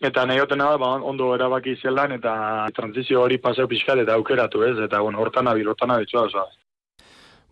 eta 0.00 0.26
nahi 0.26 0.42
hoten 0.42 0.58
ba, 0.58 0.90
ondo 1.12 1.34
erabaki 1.34 1.76
zelan, 1.76 2.12
eta 2.18 2.34
transizio 2.74 3.22
hori 3.22 3.38
paseo 3.38 3.68
pixkat 3.68 4.02
eta 4.02 4.14
aukeratu 4.14 4.64
ez, 4.64 4.76
eta, 4.88 5.00
bueno, 5.00 5.20
hortan 5.20 5.48
abil, 5.48 5.68
hortan 5.68 5.90
abitxua, 5.90 6.28
oza. 6.28 6.44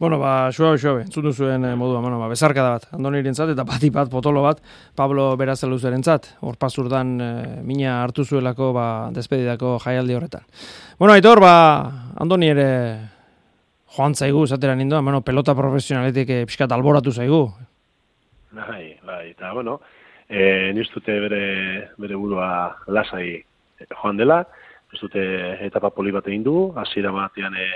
Bueno, 0.02 0.18
ba, 0.18 0.50
suabe, 0.50 0.78
suabe, 0.78 1.04
entzun 1.04 1.28
duzuen 1.28 1.64
eh, 1.64 1.76
modua, 1.78 2.00
bueno, 2.00 2.18
ba, 2.18 2.26
bezarkada 2.26 2.72
bat, 2.74 2.88
Andoniren 2.96 3.36
zat, 3.36 3.52
eta 3.52 3.62
bati 3.62 3.86
bat, 3.94 4.10
potolo 4.10 4.42
bat, 4.42 4.58
Pablo 4.98 5.28
Berazaluzeren 5.38 6.02
zat, 6.02 6.26
hor 6.42 6.56
pasurdan 6.58 7.12
eh, 7.22 7.60
mina 7.62 8.00
hartu 8.02 8.24
zuelako, 8.24 8.72
ba, 8.74 8.86
despedidako 9.14 9.76
jaialdi 9.84 10.18
horretan. 10.18 10.42
Bueno, 10.98 11.14
Aitor, 11.14 11.38
ba, 11.38 11.54
Andoni 12.18 12.50
ere 12.50 12.68
joan 13.96 14.14
zaigu, 14.14 14.46
zatera 14.46 14.74
nindoan, 14.76 15.04
bueno, 15.04 15.20
pelota 15.20 15.54
profesionaletik 15.54 16.30
eh, 16.30 16.42
pixkat 16.48 16.72
alboratu 16.72 17.12
zaigu. 17.12 17.42
Bai, 18.52 18.98
bai, 19.04 19.30
eta 19.30 19.52
bueno, 19.52 19.80
e, 20.28 20.72
niz 20.76 20.88
dute 20.94 21.18
bere, 21.20 21.44
bere 21.98 22.16
burua 22.16 22.76
lasai 22.88 23.42
joan 24.00 24.20
dela, 24.20 24.42
ez 24.92 25.00
dute 25.00 25.22
etapa 25.64 25.90
poli 25.90 26.12
bat 26.12 26.28
egin 26.28 26.44
du, 26.44 26.56
hasiera 26.76 27.12
batean 27.12 27.56
e, 27.56 27.68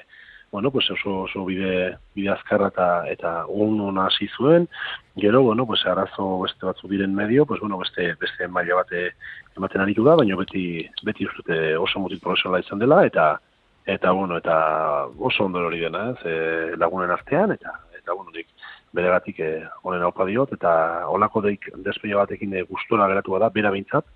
bueno, 0.52 0.70
pues 0.70 0.90
oso, 0.90 1.22
oso 1.22 1.44
bide, 1.44 1.96
bide 2.14 2.30
azkarra 2.32 2.68
eta, 2.68 2.88
eta 3.10 3.30
un 3.48 3.80
ona 3.80 4.06
hasi 4.06 4.28
zuen, 4.36 4.68
gero, 5.16 5.42
bueno, 5.42 5.66
pues 5.66 5.84
arazo 5.86 6.40
beste 6.40 6.64
batzu 6.66 6.88
diren 6.88 7.14
medio, 7.14 7.46
pues 7.46 7.60
bueno, 7.60 7.78
beste, 7.78 8.14
beste 8.20 8.48
maila 8.48 8.82
bate 8.82 9.10
ematen 9.56 9.80
aritu 9.80 10.04
da, 10.04 10.14
baina 10.16 10.36
beti, 10.36 10.86
beti 11.04 11.26
dute 11.36 11.76
oso 11.76 12.00
mutil 12.00 12.20
profesionala 12.20 12.62
izan 12.64 12.78
dela, 12.78 13.04
eta 13.04 13.40
eta 13.86 14.10
bueno, 14.10 14.36
eta 14.36 15.06
oso 15.18 15.44
ondo 15.44 15.62
hori 15.64 15.80
dena, 15.80 16.10
ez, 16.10 16.18
e, 16.26 16.76
lagunen 16.76 17.10
artean, 17.14 17.52
eta, 17.54 17.72
eta 17.96 18.12
bueno, 18.12 18.32
nik 18.34 18.50
beregatik 18.96 19.38
e, 19.40 19.50
honen 19.82 20.02
haupa 20.02 20.26
diot, 20.26 20.52
eta 20.58 20.72
olako 21.12 21.44
deik 21.46 21.70
despeio 21.86 22.18
batekin 22.18 22.54
e, 22.54 22.64
gustora 22.66 23.06
geratu 23.12 23.38
da, 23.38 23.50
bera 23.54 23.70
bintzat, 23.70 24.08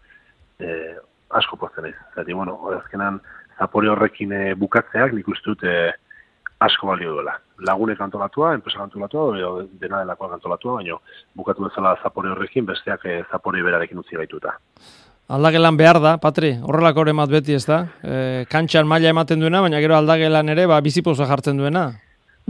e, 0.59 0.75
asko 1.39 1.57
pozten 1.57 1.87
ez. 1.87 1.95
Zati, 2.17 2.35
bueno, 2.35 2.59
azkenan, 2.81 3.21
zapore 3.59 3.93
horrekin 3.93 4.33
e, 4.35 4.43
bukatzeak 4.59 5.15
nik 5.15 5.29
uste 5.31 5.53
dut 5.53 5.63
e, 5.63 5.77
asko 6.67 6.91
balio 6.91 7.15
duela. 7.15 7.37
Lagunek 7.69 8.01
antolatua, 8.01 8.55
enpresa 8.57 8.83
antolatua, 8.83 9.37
edo 9.39 9.53
dena 9.81 10.03
delakoak 10.03 10.35
antolatua, 10.37 10.81
baina 10.81 10.99
bukatu 11.37 11.69
bezala 11.69 11.95
zapore 12.03 12.35
horrekin, 12.35 12.67
besteak 12.69 13.07
e, 13.07 13.21
zapore 13.31 13.63
berarekin 13.63 14.03
utzi 14.03 14.19
gaituta. 14.19 14.57
Aldagelan 15.31 15.77
behar 15.79 16.01
da, 16.03 16.17
Patri, 16.19 16.57
horrelako 16.67 17.05
hori 17.05 17.13
bat 17.15 17.31
beti 17.31 17.55
ez 17.55 17.63
da. 17.63 17.85
E, 18.03 18.15
kantxan 18.51 18.89
maila 18.91 19.13
ematen 19.13 19.39
duena, 19.39 19.61
baina 19.63 19.79
gero 19.79 19.95
aldagelan 19.95 20.49
ere, 20.51 20.65
ba, 20.67 20.81
bizipoza 20.83 21.29
jartzen 21.29 21.61
duena. 21.61 21.85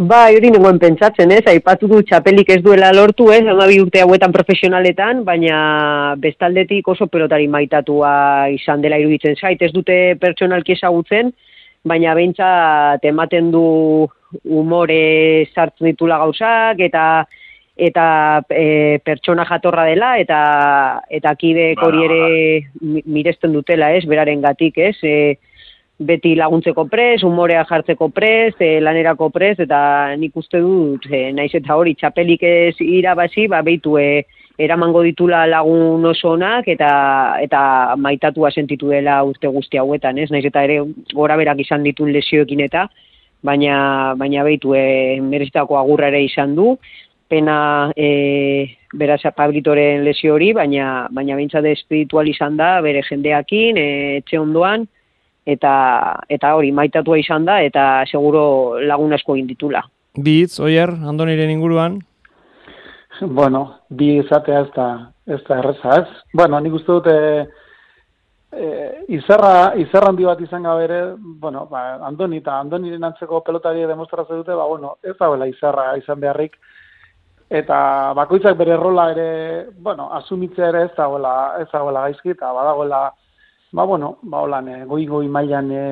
Ba, 0.01 0.23
hori 0.33 0.49
nengoen 0.55 0.79
pentsatzen, 0.81 1.35
ez? 1.37 1.43
Aipatu 1.51 1.91
du 1.91 1.99
txapelik 2.09 2.49
ez 2.55 2.63
duela 2.65 2.89
lortu, 2.97 3.27
ez? 3.35 3.43
Hamabi 3.45 3.83
urte 3.83 4.01
hauetan 4.01 4.33
profesionaletan, 4.33 5.21
baina 5.27 5.59
bestaldetik 6.23 6.89
oso 6.89 7.05
pelotari 7.13 7.51
maitatua 7.53 8.15
izan 8.55 8.81
dela 8.81 8.97
iruditzen 9.03 9.37
zait. 9.37 9.61
Ez 9.61 9.75
dute 9.77 9.99
pertsonalki 10.23 10.79
ezagutzen, 10.79 11.35
baina 11.85 12.17
behintzat 12.17 13.05
ematen 13.13 13.53
du 13.53 13.67
umore 14.49 15.03
sartzen 15.53 15.91
ditula 15.91 16.17
gauzak, 16.25 16.81
eta 16.89 17.05
eta 17.81 18.07
e, 18.51 18.99
pertsona 19.05 19.47
jatorra 19.49 19.87
dela 19.89 20.15
eta 20.21 20.41
eta 21.09 21.35
kidek 21.41 21.81
Ba, 21.81 21.87
hori 21.89 22.05
ere 22.05 22.25
mi- 22.81 23.05
miresten 23.07 23.53
dutela, 23.57 23.93
ez, 23.97 24.05
beraren 24.07 24.43
gatik, 24.45 24.79
ez, 24.79 24.97
e, 25.03 25.39
beti 26.01 26.35
laguntzeko 26.37 26.87
prez, 26.89 27.23
umorea 27.25 27.65
jartzeko 27.69 28.09
prez, 28.13 28.55
e, 28.61 28.79
lanerako 28.81 29.31
prez, 29.33 29.59
eta 29.61 29.81
nik 30.17 30.37
uste 30.37 30.61
dut, 30.65 31.09
e, 31.11 31.31
naiz 31.37 31.53
eta 31.57 31.77
hori 31.77 31.95
txapelik 31.97 32.45
ez 32.49 32.77
irabazi, 32.85 33.47
ba, 33.53 33.61
behitu 33.67 33.99
e, 34.01 34.25
eramango 34.61 35.03
ditula 35.03 35.47
lagun 35.49 36.05
oso 36.05 36.35
onak 36.37 36.69
eta 36.69 36.91
eta 37.41 37.61
maitatua 37.97 38.51
sentitu 38.53 38.91
dela 38.93 39.23
urte 39.25 39.49
guzti 39.49 39.81
hauetan, 39.81 40.19
ez? 40.21 40.29
Naiz 40.31 40.45
eta 40.45 40.65
ere 40.67 40.83
gora 41.17 41.37
berak 41.41 41.63
izan 41.65 41.87
ditun 41.87 42.13
lesioekin 42.13 42.61
eta 42.67 42.89
baina 43.43 44.15
baina 44.21 44.45
behitu 44.45 44.75
e, 44.77 45.21
merezitako 45.25 45.79
agurra 45.81 46.11
ere 46.13 46.21
izan 46.27 46.53
du. 46.59 46.75
Pena 47.31 47.93
e, 47.95 48.77
beraz 48.93 49.23
Pablitoren 49.37 50.03
lesio 50.03 50.35
hori, 50.35 50.51
baina 50.53 51.07
baina 51.15 51.37
behintzat 51.39 51.69
espiritual 51.71 52.27
izan 52.27 52.57
da 52.59 52.81
bere 52.83 53.05
jendeakin, 53.07 53.79
e, 53.79 54.17
etxe 54.19 54.41
ondoan 54.41 54.89
eta 55.47 55.73
eta 56.29 56.55
hori 56.59 56.73
maitatua 56.75 57.21
izan 57.23 57.47
da 57.47 57.61
eta 57.63 58.05
seguro 58.11 58.81
lagun 58.83 59.15
asko 59.15 59.37
egin 59.39 59.47
ditula. 59.47 59.85
Bi 60.19 60.41
hitz, 60.43 60.59
oier, 60.59 60.91
Andoniren 60.91 61.53
inguruan. 61.55 62.01
Bueno, 63.21 63.63
bi 63.89 64.17
izatea 64.19 64.61
ez 64.65 64.71
da, 64.75 64.89
ez 65.27 65.41
da 65.47 65.59
erreza, 65.61 65.97
ez? 66.01 66.23
Bueno, 66.35 66.59
nik 66.61 66.75
uste 66.81 66.97
dut 66.97 67.09
e, 67.13 67.21
e, 68.51 68.69
izarra, 69.21 69.75
izarra 69.79 70.11
handi 70.11 70.27
bat 70.27 70.41
izan 70.41 70.65
gabe 70.67 70.87
ere, 70.89 71.01
bueno, 71.43 71.67
ba, 71.71 72.01
Andoni 72.09 72.41
eta 72.41 72.59
Andoniren 72.59 73.05
antzeko 73.11 73.43
pelotari 73.47 73.85
demostratzen 73.87 74.41
dute, 74.41 74.57
ba, 74.57 74.67
bueno, 74.67 74.97
ez 75.05 75.15
dagoela 75.19 75.49
izarra 75.51 75.93
izan 76.01 76.21
beharrik, 76.23 76.57
eta 77.51 78.13
bakoitzak 78.15 78.55
bere 78.57 78.77
rola 78.79 79.09
ere, 79.11 79.67
bueno, 79.83 80.07
asumitzea 80.21 80.69
ere 80.71 80.85
ez 80.87 80.93
dagoela, 80.97 81.35
ez 81.59 81.67
dagoela 81.73 82.05
gaizki, 82.07 82.31
eta 82.37 82.53
badagoela, 82.55 83.01
ba, 83.73 83.85
bueno, 83.85 84.13
ba, 84.23 84.45
holan, 84.45 84.71
goi-goi 84.87 85.27
mailan 85.29 85.71
e, 85.75 85.85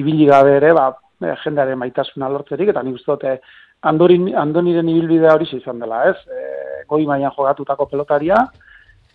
ibili 0.00 0.26
gabe 0.26 0.56
ere, 0.56 0.72
ba, 0.74 0.88
e, 1.22 1.36
jendearen 1.44 1.78
maitasuna 1.78 2.30
lortzerik, 2.34 2.72
eta 2.74 2.82
nik 2.82 2.98
uste 2.98 3.12
dut, 3.12 3.24
e, 3.24 3.38
Andorin, 3.86 4.32
Andoniren 4.34 4.88
ibilbidea 4.90 5.36
hori 5.36 5.46
izan 5.54 5.78
dela, 5.78 6.02
ez? 6.10 6.16
E, 6.26 6.82
goi 6.90 7.04
mailan 7.06 7.36
jogatutako 7.36 7.86
pelotaria, 7.92 8.42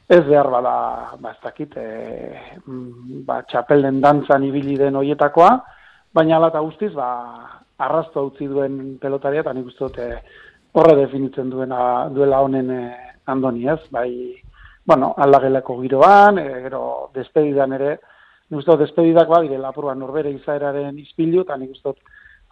ez 0.08 0.22
behar 0.24 0.48
bada, 0.48 0.78
ba, 1.20 1.36
ez 1.36 1.44
dakit, 1.44 1.76
e, 1.76 2.64
ba, 3.28 3.41
txapelden 3.52 4.00
dantzan 4.00 4.48
ibili 4.48 4.80
den 4.80 4.96
hoietakoa, 4.96 5.52
baina 6.16 6.39
ala 6.39 6.54
eta 6.54 6.64
guztiz, 6.64 6.94
ba, 6.96 7.12
arrasto 7.84 8.30
utzi 8.30 8.48
duen 8.48 8.98
pelotaria, 9.02 9.44
eta 9.44 9.52
nik 9.52 9.68
uste 9.74 9.89
dut, 9.89 10.00
e, 10.00 10.53
horre 10.74 10.95
definitzen 10.97 11.49
duena, 11.49 12.09
duela 12.09 12.41
honen 12.41 12.71
e, 12.74 12.82
Andoni, 13.30 13.67
ez? 13.69 13.80
Bai, 13.93 14.09
bueno, 14.86 15.13
aldagelako 15.17 15.80
giroan, 15.82 16.39
e, 16.41 16.47
gero 16.65 16.84
despedidan 17.15 17.76
ere, 17.78 17.97
nik 18.49 18.59
uste 18.59 18.74
dut 18.74 18.84
despedidak 18.86 19.30
ba, 19.30 19.41
apurban 19.69 19.99
norbere 19.99 20.32
izaeraren 20.34 20.97
izpilu, 20.99 21.43
eta 21.45 21.57
nik 21.57 21.71
uste 21.78 21.93
dut 21.93 21.99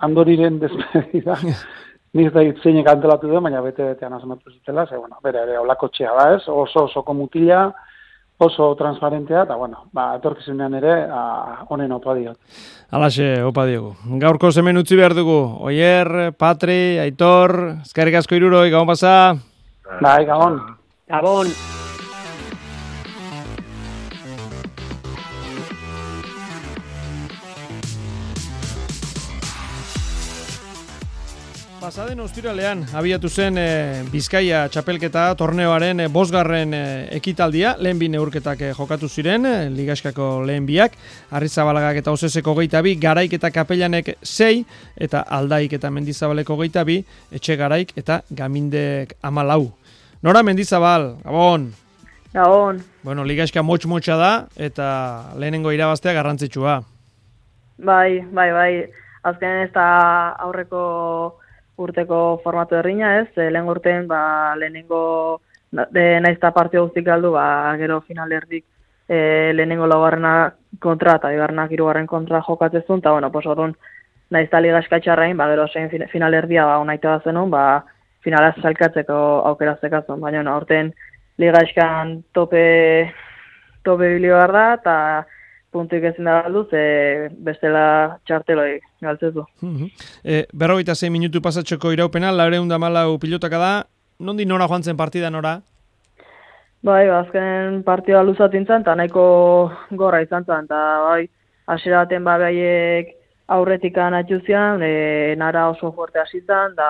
Andoriren 0.06 0.60
despedida, 0.62 1.38
nik 2.18 2.34
da 2.34 2.46
zeinek 2.64 2.88
antolatu 2.90 3.28
duen, 3.28 3.44
baina 3.44 3.62
bete-betean 3.62 4.14
asmatu 4.14 4.52
zutela, 4.52 4.86
ze, 4.86 4.98
bueno, 4.98 5.18
bere 5.24 5.44
ere 5.46 5.58
olako 5.60 5.90
txea 5.90 6.14
da, 6.18 6.28
ez? 6.36 6.44
Oso 6.48 6.86
osoko 6.86 7.14
mutila, 7.14 7.72
oso 8.42 8.72
transparentea, 8.76 9.44
eta, 9.46 9.56
bueno, 9.56 9.86
ba, 9.94 10.16
etorkizunean 10.18 10.78
ere, 10.80 10.96
a, 11.06 11.66
honen 11.70 11.92
opa 11.96 12.16
diot. 12.18 12.40
Alaxe, 12.92 13.34
opa 13.48 13.66
diogu. 13.70 13.94
Gaurko 14.22 14.52
zemen 14.52 14.82
utzi 14.82 14.98
behar 15.00 15.16
dugu. 15.18 15.38
Oier, 15.68 16.32
Patri, 16.38 16.98
Aitor, 17.04 17.58
eskerrik 17.86 18.20
asko 18.22 18.40
iruroi, 18.40 18.70
gabon 18.74 18.92
pasa. 18.94 19.36
Bai, 20.02 20.24
gabon. 20.26 20.60
Gabon. 21.12 21.56
Pasaden 31.92 32.22
ostiralean 32.24 32.86
abiatu 32.96 33.28
zen 33.28 33.58
e, 33.60 33.64
Bizkaia 34.08 34.62
txapelketa 34.72 35.26
torneoaren 35.36 36.00
e, 36.00 36.06
bosgarren 36.08 36.72
e, 36.72 36.84
ekitaldia, 37.18 37.74
lehen 37.84 37.98
bi 38.00 38.08
neurketak 38.14 38.62
e, 38.64 38.70
jokatu 38.78 39.10
ziren, 39.12 39.44
e, 39.44 39.66
ligaskako 39.76 40.28
lehen 40.48 40.64
biak, 40.70 40.96
Arrizabalagak 41.36 42.00
eta 42.00 42.14
Oseseko 42.16 42.54
geita 42.62 42.80
bi, 42.86 42.94
Garaik 42.96 43.36
eta 43.36 43.52
Kapellanek 43.52 44.14
sei, 44.24 44.62
eta 44.96 45.26
Aldaik 45.40 45.76
eta 45.76 45.92
Mendizabaleko 45.92 46.56
geita 46.62 46.86
bi, 46.88 47.02
Etxe 47.28 47.60
Garaik 47.60 47.92
eta 48.00 48.22
Gamindek 48.40 49.18
amalau. 49.20 49.74
Nora 50.24 50.46
Mendizabal, 50.48 51.18
Gabon! 51.26 51.68
Gabon. 52.32 52.80
Bueno, 53.04 53.28
ligaska 53.28 53.66
motx-motxa 53.68 54.16
da, 54.16 54.32
eta 54.56 54.88
lehenengo 55.36 55.76
irabaztea 55.76 56.16
garrantzitsua. 56.22 56.80
Bai, 57.84 58.24
bai, 58.32 58.50
bai. 58.56 58.74
Azken 59.28 59.66
ez 59.68 59.70
da 59.76 59.92
aurreko 60.40 61.41
urteko 61.78 62.42
formatu 62.44 62.76
errina 62.76 63.18
ez, 63.22 63.30
e, 63.38 63.50
lehen 63.50 63.70
urtean 63.70 64.08
ba, 64.08 64.56
lehenengo 64.56 65.42
de, 65.72 66.20
naizta 66.20 66.52
partio 66.52 66.86
guztik 66.86 67.06
galdu, 67.06 67.32
ba, 67.32 67.76
gero 67.80 68.02
final 68.02 68.32
erdik 68.32 68.66
e, 69.08 69.52
lehenengo 69.54 69.88
laugarrena 69.88 70.54
kontra 70.80 71.16
eta 71.20 71.32
bigarrenak 71.32 71.72
hirugarren 71.72 72.08
kontra 72.08 72.42
jokatzezun, 72.48 73.00
eta 73.00 73.12
bueno, 73.12 73.32
pos 73.32 73.46
orduan 73.46 73.76
naizta 74.32 74.62
liga 74.62 74.80
eskatxarrain, 74.80 75.38
ba, 75.38 75.48
gero 75.52 75.68
zein 75.68 75.90
fin- 75.90 76.08
final 76.12 76.34
erdia 76.34 76.66
ba, 76.66 76.80
unaita 76.80 77.18
da 77.18 77.32
zenun, 77.32 77.50
ba, 77.52 77.84
finala 78.22 78.54
salkatzeko 78.62 79.18
aukera 79.50 79.78
zekazun, 79.82 80.20
baina 80.22 80.44
aurten 80.52 80.94
liga 81.38 81.64
eskan 81.66 82.22
tope 82.34 83.12
tope 83.84 84.10
bilio 84.14 84.38
da, 84.48 84.74
eta 84.78 84.96
puntuik 85.72 86.04
ezin 86.04 86.28
da 86.28 86.42
galdu, 86.44 86.66
ze 86.70 87.30
bestela 87.46 88.18
txarteloi 88.28 88.80
galtzezu. 89.02 89.46
Mhm. 89.62 89.90
E, 90.24 90.46
berrogeita 90.54 90.96
zei 90.96 91.10
minutu 91.10 91.42
pasatzeko 91.42 91.92
iraupena, 91.96 92.32
laureun 92.32 92.68
da 92.70 92.78
malau 92.78 93.18
pilotaka 93.20 93.60
da, 93.60 93.74
nondi 94.20 94.46
nora 94.46 94.68
joan 94.68 94.84
zen 94.84 94.98
partida 94.98 95.30
nora? 95.30 95.60
Bai, 96.84 97.08
ba, 97.08 97.20
azken 97.22 97.84
partida 97.86 98.24
luzatin 98.24 98.66
zen, 98.66 98.82
eta 98.82 98.96
nahiko 98.96 99.24
gorra 99.92 100.22
izan 100.22 100.46
zen, 100.46 100.66
eta 100.66 100.82
bai, 101.06 101.28
hasiera 101.68 102.04
baten 102.06 102.24
ba 102.26 102.38
baiek 102.42 103.12
aurretik 103.48 103.98
anatxu 103.98 104.40
zian, 104.46 104.82
e, 104.82 105.36
nara 105.38 105.68
oso 105.70 105.92
fuerte 105.92 106.20
hasi 106.20 106.42
zen, 106.42 106.76
da 106.76 106.90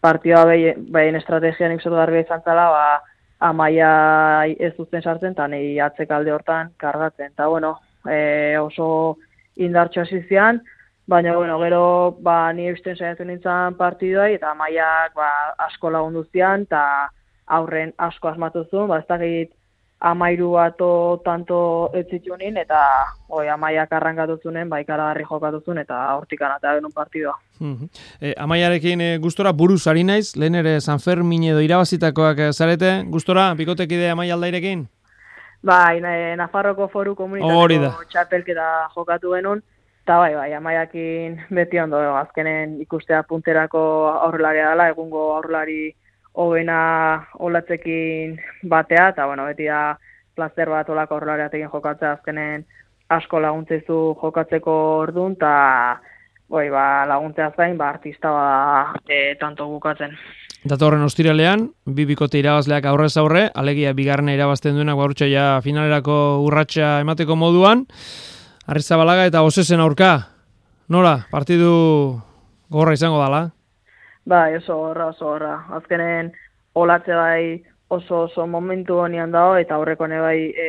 partida 0.00 0.44
bai, 0.48 0.74
baien 0.90 1.16
estrategia 1.20 1.68
nik 1.68 1.82
zotu 1.82 1.96
garbi 2.00 2.24
izan 2.24 2.42
zela, 2.44 2.70
ba, 2.72 2.86
amaia 3.44 3.90
ez 4.58 4.72
duzten 4.78 5.02
sartzen, 5.02 5.34
eta 5.36 5.48
nahi 5.52 5.78
atzekalde 5.82 6.32
hortan 6.32 6.72
kargatzen. 6.80 7.32
Eta, 7.34 7.48
bueno, 7.52 7.76
e, 8.08 8.56
oso 8.58 8.86
indartxo 9.56 10.02
hasi 10.02 10.22
zian, 10.28 10.62
baina, 11.06 11.34
bueno, 11.36 11.58
gero, 11.60 11.82
ba, 12.24 12.52
ni 12.52 12.68
eusten 12.70 12.96
saiatu 12.96 13.26
nintzen 13.28 13.76
partidoi, 13.80 14.32
eta 14.38 14.54
amaiak, 14.54 15.12
ba, 15.18 15.28
asko 15.68 15.92
lagundu 15.92 16.24
zian, 16.32 16.64
eta 16.68 17.10
aurren 17.58 17.92
asko 18.08 18.32
asmatu 18.32 18.64
zuen, 18.70 18.88
ba, 18.88 19.02
ez 19.02 19.08
dakit 19.10 19.52
amairu 20.04 20.50
bato 20.52 20.88
tanto 21.24 21.58
etzitunin, 21.96 22.58
eta 22.60 22.80
oi, 23.32 23.46
amaiak 23.48 23.92
arrankatu 23.96 24.36
zunen, 24.42 24.68
ba, 24.68 24.80
ikaragarri 24.82 25.24
jokatu 25.24 25.62
zuen, 25.64 25.78
eta 25.80 25.96
hortik 26.14 26.42
anatea 26.44 26.74
genuen 26.76 26.92
partidua. 26.92 27.34
Mhm. 27.60 27.88
E, 28.20 28.34
amaiarekin 28.38 29.00
e, 29.00 29.10
gustora 29.18 29.52
buruz 29.52 29.86
ari 29.88 30.04
naiz, 30.04 30.34
lehen 30.36 30.54
ere 30.60 30.80
San 30.80 31.00
Fermin 31.00 31.44
edo 31.52 31.62
irabazitakoak 31.64 32.38
e, 32.38 32.52
zarete, 32.52 32.92
gustora, 33.08 33.52
bikotekide 33.54 34.10
amai 34.10 34.30
aldairekin? 34.30 34.86
Bai, 35.64 36.00
na- 36.04 36.36
Nafarroko 36.36 36.88
foru 36.92 37.14
komunitateko 37.16 38.04
txapelketa 38.12 38.68
jokatu 38.94 39.32
genuen, 39.32 39.62
eta 40.04 40.18
bai, 40.20 40.34
bai, 40.36 40.50
amaiakin 40.52 41.38
beti 41.56 41.80
ondo, 41.80 42.02
azkenen 42.20 42.80
ikustea 42.84 43.22
punterako 43.22 43.80
aurrelaria 44.26 44.68
dela, 44.74 44.90
egungo 44.92 45.30
aurrelari 45.38 45.94
hobena 46.34 46.78
olatzekin 47.38 48.38
batea, 48.68 49.08
eta 49.14 49.26
bueno, 49.26 49.46
beti 49.46 49.68
da 49.70 49.96
plazer 50.34 50.70
bat 50.70 50.88
olako 50.90 51.18
aurrelariatekin 51.18 51.70
jokatzea 51.72 52.16
azkenen 52.16 52.64
asko 53.14 53.40
laguntzezu 53.40 53.98
jokatzeko 54.22 54.74
ordun, 55.04 55.36
eta 55.38 55.54
bai, 56.50 56.68
ba, 56.70 57.04
laguntzea 57.08 57.52
zain, 57.56 57.78
ba, 57.78 57.90
artista 57.94 58.32
ba, 58.34 58.94
e, 59.08 59.36
tanto 59.40 59.68
bukatzen. 59.70 60.16
Datorren 60.64 61.04
ostiralean, 61.04 61.68
bi 61.84 62.06
bikote 62.08 62.40
irabazleak 62.40 62.86
aurrez 62.88 63.14
aurre, 63.20 63.48
alegia 63.54 63.92
bigarrena 63.92 64.32
irabazten 64.34 64.78
duenak 64.78 64.96
gaurtxe 64.96 65.28
ja 65.30 65.58
finalerako 65.64 66.16
urratsa 66.46 67.00
emateko 67.04 67.36
moduan, 67.36 67.84
Arrizabalaga 68.64 69.26
eta 69.28 69.42
Osesen 69.44 69.80
aurka. 69.84 70.30
Nora, 70.88 71.26
partidu 71.28 71.74
gorra 72.72 72.94
izango 72.96 73.18
dala? 73.20 73.50
Bai, 74.24 74.56
oso 74.56 74.78
horra, 74.80 75.06
oso 75.12 75.28
horra. 75.28 75.54
Azkenen 75.76 76.32
olatze 76.72 77.14
bai 77.14 77.62
oso 77.88 78.22
oso 78.24 78.46
momentu 78.46 78.98
honian 78.98 79.30
dago 79.30 79.56
eta 79.60 79.76
aurreko 79.76 80.06
ne 80.08 80.20
bai 80.20 80.38
e, 80.48 80.68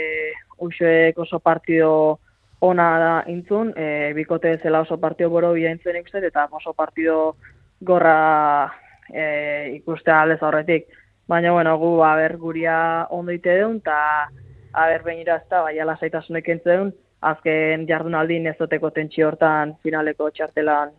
uxoek 0.59 1.17
oso 1.17 1.39
partido 1.39 2.19
ona 2.59 2.87
da 2.99 3.13
intzun, 3.31 3.71
e, 3.77 4.11
bikote 4.13 4.57
zela 4.57 4.81
oso 4.81 4.97
partido 4.99 5.29
boro 5.29 5.53
bila 5.53 5.71
intzun 5.71 5.95
ikusten 5.95 6.23
eta 6.23 6.47
oso 6.51 6.73
partido 6.73 7.35
gorra 7.81 8.71
e, 9.13 9.71
ikustea 9.75 10.21
aldez 10.21 10.41
aurretik. 10.43 10.87
Baina, 11.27 11.51
bueno, 11.51 11.77
gu, 11.77 12.03
aber, 12.03 12.37
guria 12.37 13.07
ondo 13.09 13.31
ite 13.31 13.55
deun, 13.57 13.79
eta, 13.81 14.29
aber, 14.73 15.01
behin 15.03 15.23
irazta, 15.23 15.63
bai, 15.65 15.79
ala 15.79 15.95
zaitasunek 15.97 16.49
entzun, 16.53 16.91
azken 17.21 17.87
jardunaldi 17.89 18.37
nezoteko 18.43 18.91
tentsio 18.93 19.31
hortan 19.31 19.73
finaleko 19.81 20.29
txartelan 20.29 20.93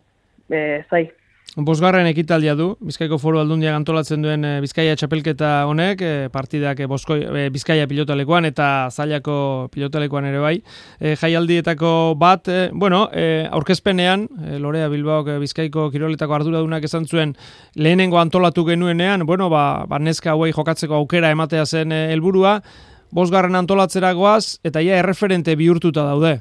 e, 0.49 0.83
zai. 0.89 1.05
Bosgarren 1.57 2.05
ekitaldia 2.05 2.53
du, 2.53 2.67
Bizkaiko 2.85 3.17
foru 3.17 3.39
aldundiak 3.41 3.73
antolatzen 3.73 4.21
duen 4.21 4.43
e, 4.45 4.49
Bizkaia 4.61 4.93
txapelketa 4.93 5.63
honek, 5.65 6.01
e, 6.05 6.27
partidak 6.29 6.83
e, 6.83 6.85
boskoi, 6.85 7.23
e, 7.25 7.45
Bizkaia 7.49 7.87
pilotalekoan 7.89 8.45
eta 8.45 8.67
zailako 8.93 9.37
pilotalekoan 9.73 10.27
ere 10.29 10.43
bai. 10.43 10.51
E, 11.01 11.15
jaialdietako 11.17 12.13
bat, 12.21 12.45
e, 12.53 12.67
bueno, 12.77 13.07
e, 13.09 13.47
aurkezpenean, 13.49 14.27
e, 14.37 14.59
Lorea 14.61 14.91
Bilbaok 14.93 15.31
e, 15.33 15.39
Bizkaiko 15.41 15.87
kiroletako 15.95 16.37
arduradunak 16.37 16.85
esan 16.85 17.09
zuen 17.09 17.33
lehenengo 17.73 18.21
antolatu 18.21 18.67
genuenean, 18.69 19.25
bueno, 19.25 19.49
ba, 19.49 19.87
ba 19.89 19.97
neska 19.97 20.35
hauei 20.35 20.51
jokatzeko 20.53 21.01
aukera 21.01 21.33
ematea 21.33 21.65
zen 21.65 21.97
helburua, 21.97 22.59
bosgarren 23.09 23.57
antolatzeragoaz, 23.57 24.59
eta 24.61 24.85
ia 24.85 25.01
erreferente 25.01 25.57
bihurtuta 25.57 26.05
daude. 26.05 26.37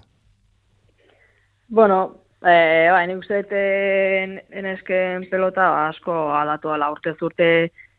Bueno, 1.72 2.25
Eh, 2.46 2.88
bai, 2.94 3.06
nik 3.10 3.24
uste 3.24 3.40
enesken 4.54 5.24
pelota 5.26 5.64
asko 5.88 6.12
aldatu 6.30 6.70
ala 6.70 6.92
urte 6.92 7.16
zurte 7.18 7.48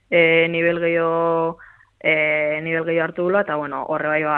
eh, 0.09 0.47
nivel 0.47 0.79
gehiago 0.79 1.57
eh, 1.99 2.61
nivel 2.63 2.85
gehiago 2.87 3.03
hartu 3.09 3.25
dula, 3.27 3.41
eta 3.43 3.57
bueno, 3.59 3.81
horre 3.91 4.07
bai 4.07 4.21
ba, 4.23 4.37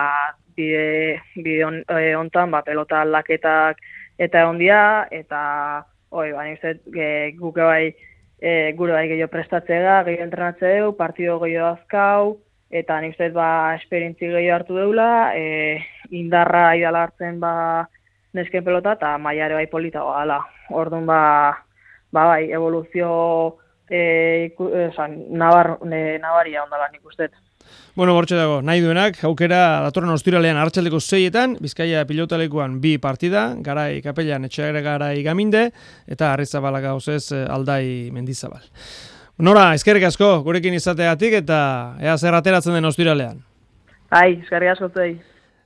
bide, 0.57 1.19
bide 1.35 1.67
on, 1.67 1.77
eh, 1.93 2.15
ontan, 2.17 2.49
ba, 2.49 2.63
pelota 2.65 3.03
aldaketak 3.03 3.83
eta 4.17 4.47
ondia, 4.49 4.79
eta 5.11 5.43
oi, 6.09 6.31
ba, 6.33 6.47
nik 6.47 6.57
uste 6.57 6.73
e, 6.89 7.11
guke 7.37 7.69
bai 7.69 7.93
e, 8.41 8.73
gure 8.81 8.97
bai 8.97 9.05
gehiago 9.13 9.29
prestatzea, 9.35 10.01
gehiago 10.09 10.25
entrenatze 10.25 10.73
dugu, 10.79 10.97
partido 10.97 11.37
gehiago 11.45 11.75
azkau, 11.75 12.33
eta 12.81 12.97
nik 13.03 13.13
uste 13.13 13.29
ba, 13.37 13.75
esperientzi 13.77 14.33
gehiago 14.33 14.57
hartu 14.57 14.81
deula, 14.81 15.11
e, 15.37 15.77
indarra 16.17 16.71
idala 16.81 17.05
hartzen 17.05 17.37
ba, 17.45 17.53
nesken 18.33 18.63
pelota 18.63 18.93
eta 18.97 19.17
maiare 19.17 19.57
bai 19.57 19.67
politago 19.67 20.13
ala. 20.13 20.39
Orduan 20.69 21.05
ba, 21.09 21.21
ba 22.11 22.25
bai, 22.33 22.51
evoluzio 22.51 23.11
e, 23.89 24.49
iku, 24.51 24.69
e, 24.69 24.89
nabar, 25.29 25.77
ne, 25.85 26.17
nabaria 26.19 26.63
ondala 26.63 26.89
nik 26.91 27.05
uste. 27.05 27.29
Bueno, 27.95 28.13
bortxe 28.15 28.37
dago, 28.37 28.61
nahi 28.63 28.81
duenak, 28.81 29.17
aukera 29.27 29.81
datorren 29.83 30.13
ostiralean 30.13 30.57
hartxaldeko 30.61 31.01
zeietan, 31.01 31.57
Bizkaia 31.61 32.05
pilotalekuan 32.07 32.77
bi 32.81 32.93
partida, 33.01 33.49
garai 33.65 34.01
kapelan 34.05 34.45
etxeagre 34.47 34.81
garai 34.85 35.23
gaminde, 35.25 35.65
eta 36.07 36.33
harrizabala 36.33 36.79
gauzez 36.85 37.31
eh, 37.35 37.43
aldai 37.49 38.09
mendizabal. 38.15 38.63
Nora, 39.43 39.73
eskerrik 39.75 40.05
asko, 40.07 40.31
gurekin 40.45 40.77
izateatik, 40.77 41.41
eta 41.41 41.59
ea 41.99 42.15
zer 42.17 42.37
ateratzen 42.39 42.77
den 42.77 42.87
ostiralean. 42.89 43.43
Ai, 44.09 44.39
eskerrik 44.39 44.73
asko 44.77 44.89
zei. 44.95 45.13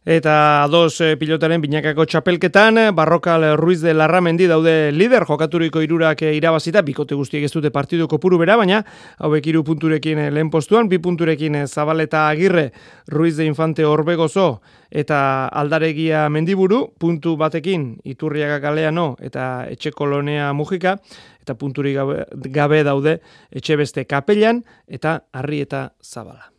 Eta 0.06 0.68
dos 0.68 0.98
e, 1.00 1.14
pilotaren 1.16 1.62
binakako 1.64 2.04
txapelketan, 2.04 2.76
Barrokal 2.92 3.46
Ruiz 3.56 3.80
de 3.80 3.94
Larramendi 3.96 4.50
daude 4.52 4.92
lider, 4.92 5.24
jokaturiko 5.24 5.80
irurak 5.80 6.26
irabazita, 6.28 6.82
bikote 6.84 7.16
guztiek 7.16 7.46
ez 7.48 7.52
dute 7.54 7.72
partidu 7.72 8.10
kopuru 8.12 8.38
bera, 8.42 8.58
baina 8.60 8.82
hauek 9.24 9.48
iru 9.48 9.64
punturekin 9.64 10.26
lehen 10.36 10.52
postuan, 10.52 10.90
bi 10.92 11.00
punturekin 11.00 11.62
Zabaleta 11.68 12.28
Agirre, 12.28 12.74
Ruiz 13.08 13.38
de 13.38 13.48
Infante 13.48 13.86
Orbegozo 13.88 14.62
eta 14.92 15.48
Aldaregia 15.48 16.28
Mendiburu, 16.28 16.90
puntu 17.00 17.38
batekin 17.40 17.94
Iturriaga 18.04 18.60
Galeano 18.60 19.16
eta 19.24 19.70
Etxe 19.72 19.96
Kolonea 19.96 20.52
Mujika, 20.52 20.98
eta 21.40 21.56
punturi 21.56 21.96
gabe, 21.96 22.26
gabe 22.52 22.84
daude 22.84 23.22
Etxe 23.52 23.80
Beste 23.80 24.04
eta 24.04 25.24
Arri 25.32 25.62
eta 25.62 25.94
Zabala. 26.04 26.52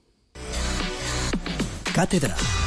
Katedra. 1.95 2.64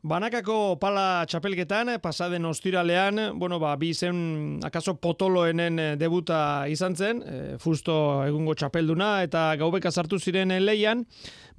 Banakako 0.00 0.78
pala 0.80 1.26
txapelketan, 1.28 1.90
pasaden 2.00 2.46
ostiralean, 2.48 3.20
bueno, 3.36 3.58
ba, 3.60 3.74
bi 3.76 3.90
zen, 3.92 4.56
akaso 4.64 4.94
potoloenen 4.96 5.76
eh, 5.78 5.88
debuta 6.00 6.64
izan 6.72 6.96
zen, 6.96 7.20
e, 7.20 7.40
fusto 7.60 8.24
egungo 8.24 8.54
txapelduna, 8.56 9.10
eta 9.26 9.42
gaubeka 9.60 9.92
sartu 9.92 10.16
ziren 10.16 10.54
leian, 10.64 11.04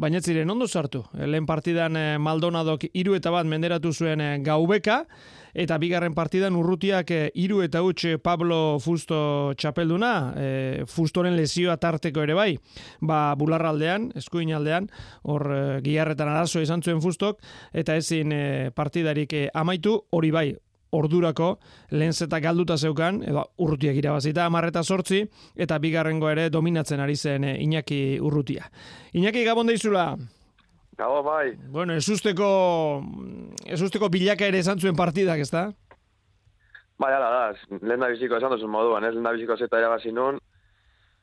baina 0.02 0.24
ziren 0.26 0.50
ondo 0.50 0.66
sartu. 0.66 1.04
Lehen 1.14 1.46
partidan 1.46 2.00
Maldonadok 2.18 2.88
iru 2.98 3.14
eta 3.14 3.30
bat 3.30 3.46
menderatu 3.46 3.94
zuen 3.94 4.26
gaubeka, 4.42 5.04
eta 5.54 5.78
bigarren 5.82 6.16
partidan 6.16 6.56
urrutiak 6.56 7.12
eh, 7.12 7.30
hiru 7.36 7.62
eta 7.66 7.82
huts 7.84 8.06
eh, 8.06 8.18
Pablo 8.22 8.80
Fusto 8.80 9.54
txapelduna, 9.58 10.14
e, 10.38 10.50
Fustoren 10.88 11.36
lesioa 11.36 11.78
tarteko 11.82 12.24
ere 12.24 12.36
bai, 12.38 12.56
ba 13.02 13.36
bularraldean, 13.38 14.12
eskuin 14.20 14.54
aldean, 14.56 14.90
hor 15.24 15.48
e, 15.52 15.62
giharretan 15.86 16.32
arazo 16.32 16.62
izan 16.64 16.84
zuen 16.84 17.02
Fustok, 17.02 17.40
eta 17.74 17.96
ezin 18.00 18.34
partidarik 18.76 19.34
amaitu, 19.54 19.98
hori 20.12 20.32
bai, 20.32 20.50
ordurako 20.92 21.54
lehen 21.96 22.14
zeta 22.14 22.40
galduta 22.44 22.78
zeukan, 22.78 23.22
edo 23.24 23.46
urrutiak 23.64 23.96
irabazita 23.96 24.46
amarreta 24.46 24.84
sortzi, 24.84 25.24
eta 25.56 25.80
bigarrengo 25.80 26.30
ere 26.30 26.50
dominatzen 26.52 27.00
ari 27.00 27.16
zen 27.16 27.48
Iñaki 27.56 28.20
urrutia. 28.20 28.70
Iñaki 29.14 29.46
gabon 29.48 29.72
deizula? 29.72 30.12
Gabo, 31.02 31.24
bai. 31.24 31.58
Bueno, 31.74 31.94
ez 31.98 32.06
usteko, 32.14 32.48
ez 33.66 33.80
usteko 33.82 34.06
bilaka 34.14 34.46
ere 34.46 34.60
esan 34.62 34.78
zuen 34.78 34.94
partidak, 34.94 35.40
ez 35.42 35.50
da? 35.50 35.64
Bai, 37.02 37.10
ala 37.16 37.30
da, 37.34 37.78
lehen 37.82 38.04
da 38.04 38.10
biziko 38.12 38.38
esan 38.38 38.54
duzun 38.54 38.70
moduan, 38.70 39.08
ez 39.08 39.16
lehen 39.16 39.26
da 39.26 39.32
biziko 39.34 39.58
zeta 39.58 39.80
irabazi 39.82 40.14
nun, 40.14 40.38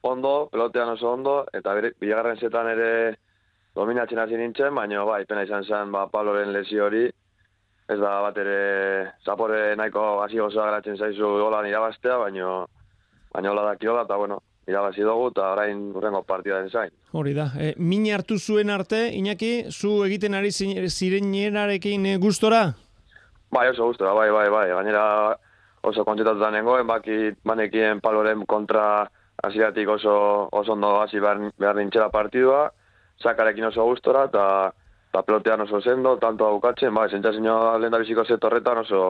ondo, 0.03 0.33
pelotean 0.51 0.91
oso 0.97 1.13
ondo, 1.13 1.37
eta 1.55 1.77
bilagarren 1.79 2.43
zetan 2.43 2.73
ere 2.73 2.91
dominatzen 3.79 4.19
hasi 4.19 4.41
nintzen, 4.41 4.75
baina 4.75 5.05
bai, 5.07 5.21
pena 5.31 5.47
izan 5.47 5.63
zen, 5.63 5.95
ba, 5.95 6.09
Pabloren 6.11 6.51
lesio 6.57 6.89
hori, 6.89 7.05
ez 7.87 8.01
da 8.03 8.17
bat 8.27 8.43
ere, 8.43 8.59
zapore 9.23 9.77
nahiko 9.79 10.09
hasi 10.25 10.43
gozoa 10.43 10.73
garatzen 10.73 10.99
zaizu 10.99 11.37
golan 11.39 11.71
irabaztea, 11.71 12.19
baina 12.25 12.65
baina 13.33 13.53
hola 13.53 13.65
da 13.69 13.77
kiola, 13.77 14.05
eta 14.09 14.17
bueno, 14.17 14.41
irabazi 14.69 15.05
dugu 15.05 15.31
eta 15.33 15.53
orain 15.55 15.81
urrengo 15.97 16.23
partidaren 16.29 16.69
zain. 16.71 16.93
Hori 17.13 17.35
da. 17.37 17.49
E, 17.59 17.73
min 17.79 18.07
hartu 18.13 18.39
zuen 18.39 18.71
arte, 18.71 19.09
Iñaki, 19.17 19.71
zu 19.71 20.05
egiten 20.05 20.35
ari 20.35 20.51
zirenienarekin 20.53 22.07
e, 22.07 22.17
gustora? 22.19 22.67
Bai, 23.51 23.69
oso 23.71 23.87
gustora, 23.89 24.13
bai, 24.13 24.31
bai, 24.31 24.49
bai. 24.53 24.67
Gainera 24.75 25.05
oso 25.89 26.05
kontentatu 26.05 26.41
da 26.43 26.51
nengoen, 26.53 26.87
baki 26.87 27.33
manekien 27.49 28.03
paloren 28.05 28.45
kontra 28.47 29.09
hasiatik 29.45 29.89
oso, 29.89 30.49
oso 30.53 30.75
ondo 30.75 30.99
hasi 31.01 31.21
behar, 31.21 31.41
behar 31.57 31.79
nintxera 31.79 32.11
partidua, 32.13 32.69
sakarekin 33.23 33.71
oso 33.71 33.87
gustora, 33.89 34.27
eta 34.29 34.45
ta 35.13 35.23
pelotean 35.25 35.65
oso 35.65 35.81
sendo, 35.81 36.19
tanto 36.21 36.47
aukatzen, 36.47 36.93
bai, 36.95 37.09
zentxasino 37.09 37.79
lehen 37.79 37.95
da 37.95 38.03
biziko 38.03 38.27
zetorretan 38.29 38.83
oso, 38.85 39.03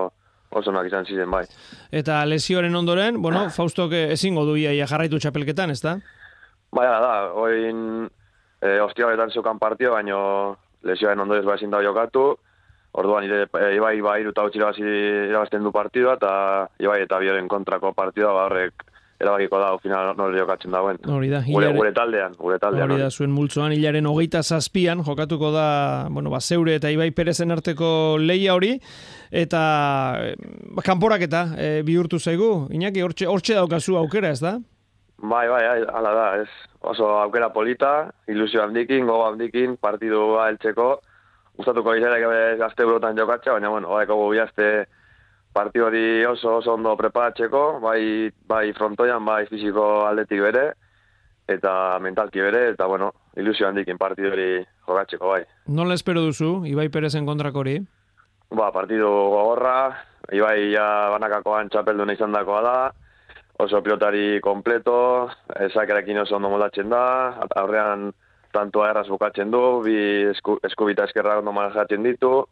oso 0.50 0.72
nak 0.72 0.86
izan 0.88 1.06
ziren, 1.06 1.30
bai. 1.30 1.44
Eta 1.92 2.22
lesioaren 2.26 2.74
ondoren, 2.74 3.20
bueno, 3.22 3.48
Faustok 3.54 3.92
ezingo 3.98 4.44
du 4.48 4.56
ia 4.56 4.86
jarraitu 4.86 5.20
txapelketan, 5.20 5.70
ez 5.74 5.80
da? 5.84 5.98
Bai, 6.74 6.86
da, 6.88 7.12
oin 7.32 8.08
e, 8.60 8.74
eh, 8.74 8.80
ostialetan 8.84 9.30
zeukan 9.30 9.58
partio, 9.58 9.94
baino 9.96 10.20
lesioaren 10.88 11.20
ondoren 11.24 11.46
bai 11.46 11.56
ezin 11.56 11.72
da 11.72 11.82
jokatu, 11.84 12.30
orduan 12.98 13.24
ire, 13.24 13.44
e, 13.46 13.74
ibai, 13.76 13.96
ibai, 13.98 14.20
iruta 14.22 14.48
irabazten 14.54 15.64
du 15.64 15.72
partidua, 15.72 16.16
eta 16.20 16.32
ibai 16.80 17.02
eta 17.04 17.18
bioren 17.18 17.48
kontrako 17.48 17.92
partidua, 17.92 18.32
ba, 18.32 18.46
horrek 18.48 18.87
erabakiko 19.18 19.58
da, 19.58 19.72
final 19.82 20.12
nore 20.16 20.38
jokatzen 20.38 20.74
dagoen. 20.74 20.98
Hori 21.10 21.30
da, 21.32 21.40
gure, 21.46 21.72
gure 21.74 21.90
taldean, 21.94 22.36
gure 22.38 22.58
taldean. 22.62 22.86
Hori 22.86 23.02
da, 23.02 23.10
zuen 23.10 23.32
multzoan 23.34 23.74
hilaren 23.74 24.06
hogeita 24.06 24.44
zazpian, 24.44 25.02
jokatuko 25.06 25.50
da, 25.54 25.68
bueno, 26.14 26.30
ba, 26.30 26.40
zeure 26.40 26.76
eta 26.78 26.92
Ibai 26.94 27.10
Perezen 27.16 27.50
arteko 27.54 27.90
leia 28.22 28.54
hori, 28.54 28.76
eta 29.34 29.62
ba, 30.22 30.84
kanporak 30.86 31.26
eta 31.26 31.44
e, 31.58 31.70
bihurtu 31.86 32.20
zaigu, 32.22 32.68
Iñaki, 32.74 33.02
hortxe, 33.02 33.26
hortxe 33.26 33.58
daukazu 33.58 33.98
aukera, 33.98 34.30
ez 34.30 34.42
da? 34.44 34.58
Bai, 35.18 35.48
bai, 35.50 35.64
ala 35.82 36.14
da, 36.14 36.28
ez. 36.44 36.50
Oso 36.86 37.10
aukera 37.24 37.50
polita, 37.50 38.12
ilusio 38.30 38.62
handikin, 38.62 39.08
gogo 39.10 39.26
handikin, 39.32 39.74
partidua 39.82 40.46
heltzeko, 40.52 40.92
gustatuko 41.58 41.96
izera 41.98 42.20
gazte 42.60 42.86
burotan 42.86 43.18
jokatza, 43.18 43.56
baina, 43.56 43.74
bueno, 43.74 43.90
baiko 43.98 44.14
gu 44.14 44.30
partio 45.52 45.86
hori 45.86 46.24
oso 46.24 46.56
oso 46.58 46.74
ondo 46.74 46.96
preparatzeko, 46.96 47.80
bai, 47.80 48.30
bai 48.46 48.72
frontoian, 48.76 49.24
bai 49.24 49.46
fiziko 49.50 50.06
aldetik 50.06 50.42
bere, 50.44 50.66
eta 51.48 51.72
mentalki 52.04 52.42
bere, 52.44 52.68
eta 52.74 52.86
bueno, 52.86 53.12
ilusio 53.36 53.68
handikin 53.68 53.98
partidu 53.98 54.32
hori 54.32 54.50
jokatzeko, 54.86 55.32
bai. 55.32 55.42
Nola 55.66 55.96
espero 55.96 56.22
duzu, 56.22 56.66
Ibai 56.68 56.88
Perezen 56.92 57.26
kontrako 57.26 57.64
hori? 57.64 57.78
Ba, 58.54 58.70
partidu 58.72 59.08
gogorra, 59.08 59.78
Ibai 60.32 60.70
ja 60.74 60.86
banakakoan 61.14 61.70
txapelduna 61.72 62.14
izan 62.16 62.36
dakoa 62.36 62.62
da, 62.62 62.78
oso 63.58 63.80
pilotari 63.82 64.40
kompleto, 64.44 65.28
ezakerekin 65.66 66.20
oso 66.22 66.36
ondo 66.36 66.50
moldatzen 66.52 66.92
da, 66.92 67.02
aurrean 67.56 68.10
tantua 68.52 68.90
erraz 68.92 69.08
bukatzen 69.08 69.50
du, 69.50 69.62
bi 69.84 69.96
esku, 70.30 70.58
eskubita 70.64 71.08
eskerra 71.08 71.38
ondo 71.40 71.52
manejatzen 71.56 72.04
ditu, 72.06 72.44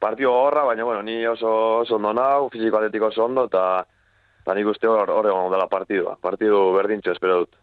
Partido 0.00 0.32
horra, 0.32 0.64
baina, 0.64 0.82
bueno, 0.82 1.02
ni 1.02 1.26
oso, 1.28 1.50
oso 1.84 1.96
ondo 1.96 2.14
nau, 2.16 2.48
fiziko 2.48 2.78
atletiko 2.78 3.10
oso 3.10 3.26
ondo, 3.26 3.44
eta 3.44 4.54
nik 4.56 4.70
uste 4.72 4.88
hor, 4.88 5.10
hor 5.12 5.26
egon 5.28 5.52
dela 5.52 5.66
partidua. 5.68 6.14
Partidu 6.20 6.70
berdintxo 6.72 7.12
espero 7.12 7.42
dut. 7.42 7.58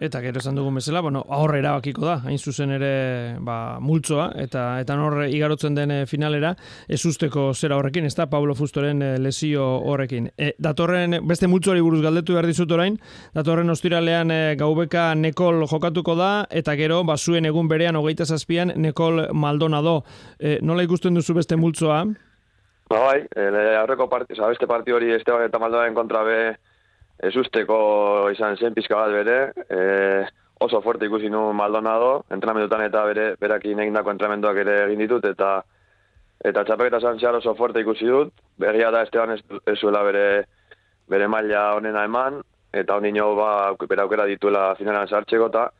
Eta 0.00 0.22
gero 0.24 0.40
esan 0.40 0.56
dugun 0.56 0.78
bezala, 0.78 1.02
bueno, 1.04 1.20
aurre 1.28 1.58
erabakiko 1.60 2.06
da, 2.06 2.14
hain 2.24 2.38
zuzen 2.38 2.70
ere, 2.72 3.36
ba, 3.44 3.78
multzoa, 3.80 4.30
eta 4.40 4.80
eta 4.80 4.96
hor 4.96 5.26
igarotzen 5.26 5.76
den 5.76 5.92
eh, 5.92 6.06
finalera, 6.08 6.54
ez 6.88 7.02
usteko 7.06 7.50
zera 7.52 7.76
horrekin, 7.76 8.06
ez 8.08 8.14
da, 8.16 8.26
Pablo 8.30 8.56
Fustoren 8.56 9.02
eh, 9.04 9.12
lesio 9.20 9.66
horrekin. 9.92 10.30
E, 10.38 10.54
datorren, 10.58 11.18
beste 11.28 11.46
multzoari 11.46 11.84
buruz 11.84 12.00
galdetu 12.02 12.38
behar 12.38 12.48
dizut 12.48 12.72
orain, 12.72 12.96
datorren 13.36 13.70
ostiralean 13.70 14.32
e, 14.32 14.40
gaubeka 14.56 15.12
Nekol 15.14 15.66
jokatuko 15.68 16.16
da, 16.16 16.32
eta 16.50 16.74
gero, 16.80 17.02
ba, 17.04 17.18
zuen 17.18 17.46
egun 17.46 17.68
berean, 17.68 18.00
hogeita 18.00 18.24
zazpian, 18.24 18.72
Nekol 18.80 19.28
Maldonado. 19.36 20.00
E, 20.40 20.56
nola 20.64 20.88
ikusten 20.88 21.14
duzu 21.14 21.36
beste 21.36 21.60
multzoa? 21.60 22.06
Ba 22.88 23.06
bai, 23.06 23.22
e, 23.36 23.48
aurreko 23.76 24.08
partio, 24.08 24.40
oza, 24.40 24.48
beste 24.48 24.66
partio 24.66 24.96
hori 24.96 25.12
Esteban 25.12 25.44
eta 25.44 25.60
Maldonaren 25.60 25.94
kontra 25.94 26.24
be 26.24 26.38
ez 27.22 27.34
usteko 27.38 27.76
izan 28.34 28.56
zen 28.56 28.74
pizka 28.74 28.98
bat 28.98 29.12
bere, 29.14 29.36
e, 29.70 30.24
oso 30.62 30.80
fuerte 30.82 31.06
ikusi 31.06 31.30
nu 31.30 31.52
Maldonado, 31.52 32.24
entrenamendutan 32.30 32.82
eta 32.86 33.04
bere 33.06 33.26
berakin 33.40 33.82
egindako 33.84 34.14
entrenamenduak 34.14 34.58
ere 34.64 34.78
egin 34.86 35.04
ditut, 35.04 35.26
eta 35.30 35.52
eta 36.42 36.64
txapeketa 36.66 37.00
zan 37.00 37.36
oso 37.36 37.54
fuerte 37.54 37.80
ikusi 37.80 38.06
dut, 38.06 38.32
begia 38.58 38.90
da 38.90 39.02
Esteban 39.02 39.36
ez, 39.36 39.42
zuela 39.78 40.02
bere, 40.02 40.44
bere 41.08 41.28
maila 41.28 41.76
onena 41.76 42.04
eman, 42.04 42.42
eta 42.72 42.96
honi 42.96 43.12
ba, 43.12 43.74
bere 43.88 44.02
aukera 44.02 44.26
dituela 44.26 44.74
finalan 44.74 45.08
sartxeko, 45.08 45.46
eta 45.46 45.70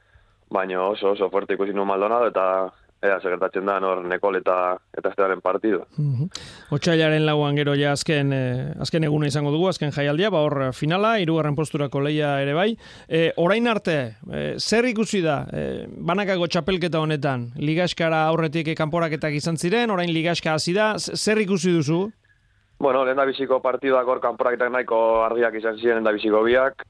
baina 0.50 0.82
oso 0.82 1.10
oso 1.10 1.30
fuerte 1.30 1.54
ikusi 1.54 1.72
nu 1.72 1.84
Maldonado, 1.84 2.26
eta 2.26 2.70
ea 3.02 3.18
segertatzen 3.20 3.66
da 3.66 3.78
nor 3.82 4.04
Nekol 4.06 4.38
eta 4.38 4.56
eta 4.96 5.10
Estebaren 5.10 5.40
partido. 5.42 5.86
Mm 5.98 6.30
Otsailaren 6.72 7.26
lauan 7.26 7.56
gero 7.58 7.74
ja 7.76 7.92
azken 7.92 8.32
eh, 8.32 8.72
azken 8.80 9.04
eguna 9.04 9.26
izango 9.28 9.50
dugu 9.52 9.66
azken 9.68 9.92
jaialdia, 9.92 10.30
ba 10.30 10.40
hor 10.40 10.70
finala, 10.72 11.18
hirugarren 11.20 11.56
posturako 11.58 12.00
leia 12.00 12.38
ere 12.40 12.54
bai. 12.56 12.70
E, 13.08 13.32
orain 13.36 13.66
arte, 13.68 13.96
e, 14.30 14.42
zer 14.58 14.88
ikusi 14.88 15.20
da 15.20 15.42
e, 15.52 15.84
banakako 15.92 16.48
txapelketa 16.48 17.02
honetan? 17.02 17.50
Ligaskara 17.60 18.22
aurretik 18.30 18.72
kanporaketak 18.78 19.36
izan 19.36 19.58
ziren, 19.58 19.90
orain 19.90 20.12
ligaska 20.14 20.54
hasi 20.54 20.72
da, 20.72 20.94
zer 20.96 21.42
ikusi 21.44 21.74
duzu? 21.76 22.00
Bueno, 22.80 23.04
lehen 23.04 23.20
da 23.20 23.26
biziko 23.28 23.60
partiduak 23.62 24.08
hor 24.08 24.22
kanporaketak 24.22 24.72
nahiko 24.72 24.98
argiak 25.26 25.60
izan 25.60 25.76
ziren, 25.76 25.98
lehen 25.98 26.08
da 26.08 26.16
biziko 26.16 26.42
biak, 26.46 26.86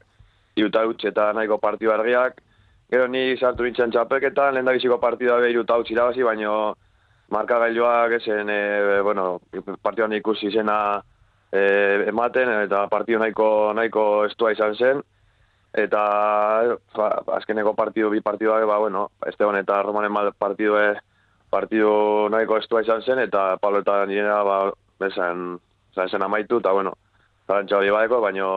iuta 0.55 0.85
eta 1.09 1.31
nahiko 1.33 1.57
partidu 1.57 1.91
argiak, 1.91 2.39
Gero 2.93 3.07
ni 3.09 3.33
sartu 3.41 3.65
nintzen 3.65 3.89
txapelketan, 3.89 4.53
lehen 4.53 4.67
da 4.69 4.73
biziko 4.75 4.99
partida 5.01 5.39
behiru 5.41 5.63
tau 5.65 5.79
txirabazi, 5.81 6.21
baina 6.27 6.51
marka 7.33 7.57
gailoak 7.63 8.11
esen, 8.19 8.51
e, 8.53 8.99
bueno, 9.01 9.39
partioan 9.81 10.13
ikusi 10.13 10.51
zena 10.53 10.75
e, 11.49 11.63
ematen, 12.11 12.51
eta 12.67 12.83
partio 12.91 13.17
nahiko, 13.17 13.47
nahiko 13.73 14.03
estua 14.27 14.51
izan 14.53 14.77
zen. 14.77 15.01
Eta 15.73 16.03
ba, 16.93 17.07
azkeneko 17.39 17.73
partidu, 17.73 18.11
bi 18.13 18.21
partidu 18.21 18.53
ba, 18.69 18.77
bueno, 18.77 19.07
Esteban 19.25 19.57
eta 19.57 19.81
Romanen 19.81 20.13
mal 20.13 20.29
partidu, 20.37 20.77
partidu 21.49 22.29
nahiko 22.29 22.61
estua 22.61 22.83
izan 22.85 23.01
zen, 23.01 23.23
eta 23.25 23.57
Pablo 23.57 23.81
eta 23.81 24.05
nirena, 24.05 24.43
ba, 24.45 24.59
besan, 24.99 25.57
zen 25.97 26.29
amaitu, 26.29 26.61
eta 26.61 26.77
bueno, 26.77 26.93
zarantxa 27.47 27.81
hori 27.81 27.89
baina 27.89 28.53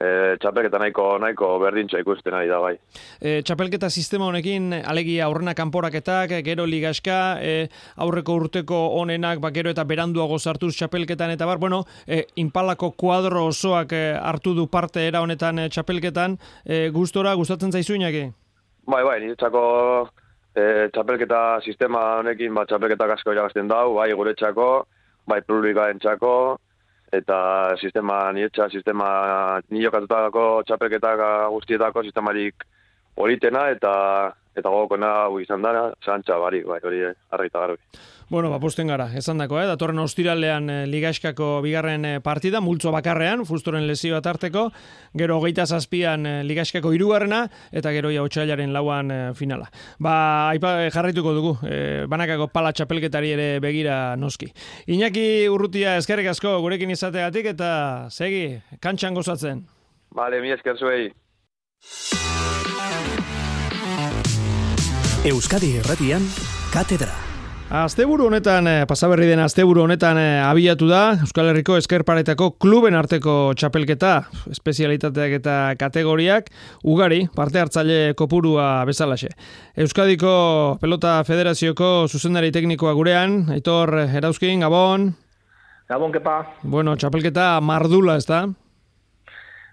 e, 0.00 0.36
txapelketa 0.40 0.78
nahiko 0.80 1.06
nahiko 1.22 1.50
berdintza 1.62 2.00
ikusten 2.02 2.36
ari 2.38 2.48
da 2.50 2.60
bai. 2.62 2.74
E, 3.20 3.40
txapelketa 3.46 3.90
sistema 3.90 4.28
honekin 4.30 4.72
alegia 4.78 5.26
aurrena 5.26 5.54
kanporaketak, 5.58 6.38
gero 6.46 6.66
ligaska, 6.66 7.18
e, 7.42 7.68
aurreko 8.04 8.38
urteko 8.42 8.80
honenak, 9.00 9.42
ba, 9.42 9.50
gero 9.54 9.72
eta 9.74 9.84
beranduago 9.88 10.38
sartuz 10.38 10.74
txapelketan 10.76 11.34
eta 11.34 11.48
bar, 11.48 11.58
bueno, 11.58 11.82
e, 12.06 12.24
inpalako 12.42 12.92
kuadro 12.98 13.46
osoak 13.50 13.94
e, 13.96 14.04
hartu 14.14 14.54
du 14.54 14.68
parte 14.70 15.06
era 15.06 15.22
honetan 15.24 15.64
e, 15.64 15.68
txapelketan, 15.74 16.38
e, 16.64 16.88
gustora 16.94 17.34
gustatzen 17.38 17.74
zaizu 17.74 17.98
inaki? 17.98 18.28
Bai, 18.88 19.02
bai, 19.04 19.18
niretzako 19.24 19.64
e, 20.54 20.88
txapelketa 20.94 21.42
sistema 21.66 22.04
honekin, 22.22 22.54
ba, 22.54 22.64
txapelketa 22.68 23.10
asko 23.18 23.34
irabazten 23.34 23.68
dau, 23.68 23.98
bai, 23.98 24.12
guretzako, 24.16 24.70
bai, 25.28 25.42
publikaen 25.44 26.00
txako, 26.00 26.32
eta 27.12 27.76
sistema 27.80 28.32
nietxa, 28.36 28.68
sistema 28.68 29.60
nilokatutako 29.70 30.62
txapelketak 30.68 31.22
guztietako 31.54 32.02
sistemarik 32.04 32.66
politena 33.18 33.68
eta 33.74 33.94
eta 34.58 34.70
gogokona 34.74 35.28
izan 35.42 35.62
dara, 35.62 35.88
zantxa 36.02 36.38
barik, 36.42 36.64
bai, 36.66 36.80
hori 36.82 37.04
argita 37.06 37.60
garbi. 37.62 37.78
Bueno, 38.28 38.50
bapusten 38.52 38.90
gara, 38.90 39.06
esan 39.16 39.38
dako, 39.40 39.56
eh? 39.56 39.66
datorren 39.70 40.02
ostiralean 40.02 40.66
eh, 40.68 40.80
ligaskako 40.90 41.62
bigarren 41.64 42.04
eh, 42.04 42.16
partida, 42.20 42.60
multzo 42.60 42.90
bakarrean, 42.92 43.46
fustoren 43.48 43.86
lesioa 43.88 44.18
tarteko, 44.20 44.66
gero 45.16 45.38
geita 45.40 45.64
zazpian 45.64 46.26
eh, 46.28 46.34
ligaskako 46.44 46.92
irugarrena, 46.92 47.46
eta 47.72 47.94
gero 47.96 48.12
ja 48.12 48.26
otxailaren 48.26 48.74
lauan 48.74 49.14
eh, 49.14 49.22
finala. 49.38 49.70
Ba, 50.02 50.12
aipa 50.50 50.74
jarraituko 50.92 51.32
dugu, 51.38 51.54
eh, 51.70 52.04
banakako 52.10 52.50
pala 52.52 52.74
txapelketari 52.76 53.32
ere 53.38 53.48
begira 53.64 54.16
noski. 54.20 54.50
Iñaki 54.92 55.48
urrutia 55.48 55.96
eskerrik 56.02 56.34
asko 56.34 56.58
gurekin 56.66 56.92
izateatik, 56.92 57.54
eta 57.54 57.72
segi, 58.10 58.58
kantxan 58.82 59.16
gozatzen. 59.16 59.64
Vale, 60.12 60.42
mi 60.44 60.52
esker 60.52 60.76
zuei. 60.76 61.12
Euskadi 65.26 65.72
Erratian, 65.80 66.22
Katedra. 66.70 67.10
Asteburu 67.74 68.28
honetan, 68.28 68.68
eh, 68.70 68.84
pasaberri 68.86 69.26
den 69.26 69.40
asteburu 69.42 69.82
honetan 69.82 70.16
eh, 70.16 70.44
abiatu 70.46 70.86
da 70.86 71.18
Euskal 71.18 71.48
Herriko 71.50 71.74
Eskerparetako 71.76 72.52
kluben 72.62 72.94
arteko 72.94 73.52
txapelketa, 73.58 74.12
espezialitateak 74.54 75.34
eta 75.40 75.56
kategoriak, 75.80 76.52
ugari, 76.84 77.26
parte 77.34 77.58
hartzaile 77.58 78.14
kopurua 78.14 78.84
bezalaxe. 78.86 79.32
Euskadiko 79.76 80.78
Pelota 80.80 81.18
Federazioko 81.26 82.06
zuzendari 82.06 82.52
teknikoa 82.54 82.94
gurean, 82.94 83.50
Aitor 83.50 83.96
Erauzkin, 84.06 84.60
Gabon. 84.60 85.10
Gabon, 85.90 86.14
kepa. 86.14 86.44
Bueno, 86.62 86.94
txapelketa 86.94 87.56
mardula, 87.60 88.16
ez 88.22 88.26
da? 88.30 88.46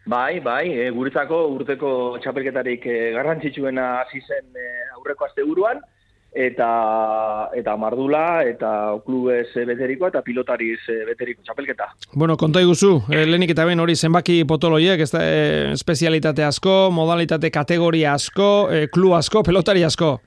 Bai, 0.06 0.40
bai, 0.40 0.70
e, 0.70 0.90
guretzako 0.94 1.48
urteko 1.56 1.90
txapelketarik 2.22 2.84
e, 2.86 2.98
garrantzitsuena 3.16 3.86
hasi 4.04 4.22
zen 4.22 4.52
e, 4.54 4.66
aurreko 5.00 5.26
asteburuan 5.26 5.80
eta 6.36 6.68
eta 7.56 7.74
mardula 7.80 8.44
eta 8.46 8.70
klubez 9.06 9.48
beteriko 9.56 10.10
eta 10.12 10.22
pilotariz 10.22 10.82
beteriko 11.08 11.42
txapelketa. 11.48 11.88
Bueno, 12.14 12.36
konta 12.38 12.62
iguzu, 12.62 13.00
e, 13.10 13.24
lehenik 13.26 13.56
eta 13.56 13.66
ben 13.66 13.82
hori 13.82 13.96
zenbaki 13.96 14.44
potoloiek, 14.46 15.02
ez 15.02 15.10
da, 15.16 15.24
e, 15.24 15.72
espezialitate 15.74 16.46
asko, 16.46 16.92
modalitate 16.94 17.50
kategoria 17.50 18.14
asko, 18.20 18.50
e, 18.70 18.86
klu 18.94 19.16
asko, 19.18 19.42
pelotari 19.48 19.88
asko. 19.88 20.20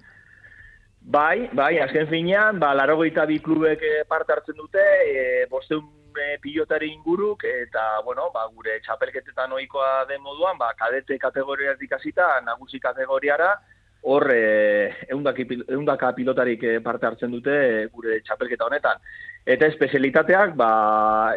Bai, 1.08 1.46
bai, 1.56 1.78
azken 1.84 2.10
finean, 2.10 2.58
ba, 2.58 2.74
laro 2.74 2.98
bi 2.98 3.38
klubek 3.38 3.80
parte 4.08 4.32
hartzen 4.32 4.56
dute, 4.56 4.82
e, 5.06 5.46
bosteun 5.48 5.86
e, 6.20 6.36
pilotari 6.42 6.90
inguruk, 6.92 7.44
eta, 7.44 8.00
bueno, 8.04 8.28
ba, 8.34 8.46
gure 8.54 8.78
txapelketetan 8.84 9.52
ohikoa 9.56 10.04
den 10.10 10.22
moduan, 10.22 10.58
ba, 10.58 10.72
kadete 10.78 11.18
kategoria 11.18 11.74
dikasita, 11.80 12.40
nagusi 12.46 12.80
kategoriara, 12.80 13.54
hor 14.02 14.30
e, 14.30 14.92
eundaka 15.10 16.12
pilotarik 16.14 16.62
e, 16.62 16.78
parte 16.80 17.06
hartzen 17.06 17.32
dute 17.34 17.54
e, 17.54 17.86
gure 17.94 18.20
txapelketa 18.26 18.68
honetan. 18.68 19.02
Eta 19.48 19.66
espezialitateak, 19.72 20.54
ba, 20.58 20.72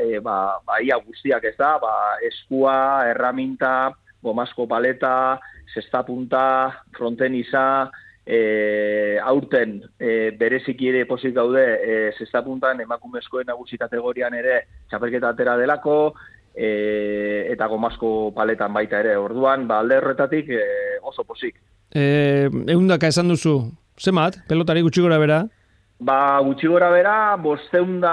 e, 0.01 0.19
ba, 0.19 0.59
ba, 0.67 0.81
ia 0.83 0.99
guztiak 0.99 1.47
ez 1.47 1.55
da, 1.57 1.77
ba, 1.81 1.95
eskua, 2.27 2.75
erraminta, 3.13 3.91
gomasko 4.21 4.67
paleta, 4.69 5.39
sestapunta, 5.73 6.83
fronteniza, 6.97 7.89
e, 8.25 9.17
aurten 9.23 9.79
e, 9.99 10.31
bereziki 10.37 10.89
ere 10.91 11.05
posik 11.09 11.33
gaude 11.35 11.63
e, 11.63 11.97
zestapuntan 12.17 12.81
emakumezkoen 12.83 13.49
nagusi 13.49 13.79
kategorian 13.81 14.33
ere 14.37 14.61
txapelketa 14.89 15.33
atera 15.33 15.57
delako 15.57 16.13
e, 16.53 17.47
eta 17.51 17.67
gomazko 17.71 18.31
paletan 18.35 18.73
baita 18.73 18.99
ere 19.01 19.15
orduan 19.17 19.67
ba, 19.67 19.79
alde 19.79 19.97
horretatik 19.97 20.49
e, 20.49 20.63
oso 21.01 21.23
posik. 21.23 21.57
E, 21.93 22.49
eundaka 22.71 23.09
esan 23.11 23.31
duzu, 23.31 23.57
zemat, 23.99 24.39
pelotari 24.47 24.85
gutxi 24.85 25.03
gora 25.03 25.19
bera? 25.19 25.43
Ba, 26.01 26.39
gutxi 26.41 26.65
gora 26.65 26.87
bera, 26.89 27.35
bosteunda 27.37 28.11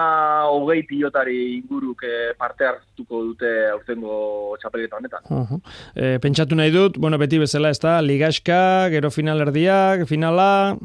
hogei 0.52 0.82
pilotari 0.84 1.38
inguruk 1.54 2.02
eh, 2.04 2.34
parte 2.36 2.66
hartuko 2.68 3.22
dute 3.30 3.52
aurtengo 3.70 4.56
txapelketa 4.60 4.98
honetan. 4.98 5.22
Uh 5.30 5.46
-huh. 5.48 5.60
e, 5.96 6.18
pentsatu 6.20 6.54
nahi 6.54 6.70
dut, 6.70 6.98
bueno, 6.98 7.16
beti 7.16 7.38
bezala 7.38 7.70
ez 7.70 7.80
da, 7.80 8.02
ligaska, 8.02 8.90
gero 8.90 9.10
final 9.10 9.40
erdiak, 9.40 10.04
finala... 10.06 10.76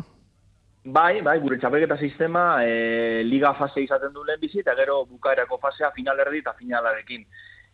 Bai, 0.85 1.21
bai, 1.21 1.39
gure 1.39 1.57
txapelketa 1.59 1.97
sistema 1.97 2.63
e, 2.63 3.21
liga 3.23 3.53
fase 3.53 3.81
izaten 3.83 4.13
du 4.13 4.23
lehen 4.23 4.39
bizi, 4.39 4.59
eta 4.59 4.75
gero 4.75 5.05
bukaerako 5.05 5.57
fasea 5.57 5.91
final 5.91 6.19
erdi 6.19 6.37
eta 6.37 6.53
finalarekin. 6.53 7.25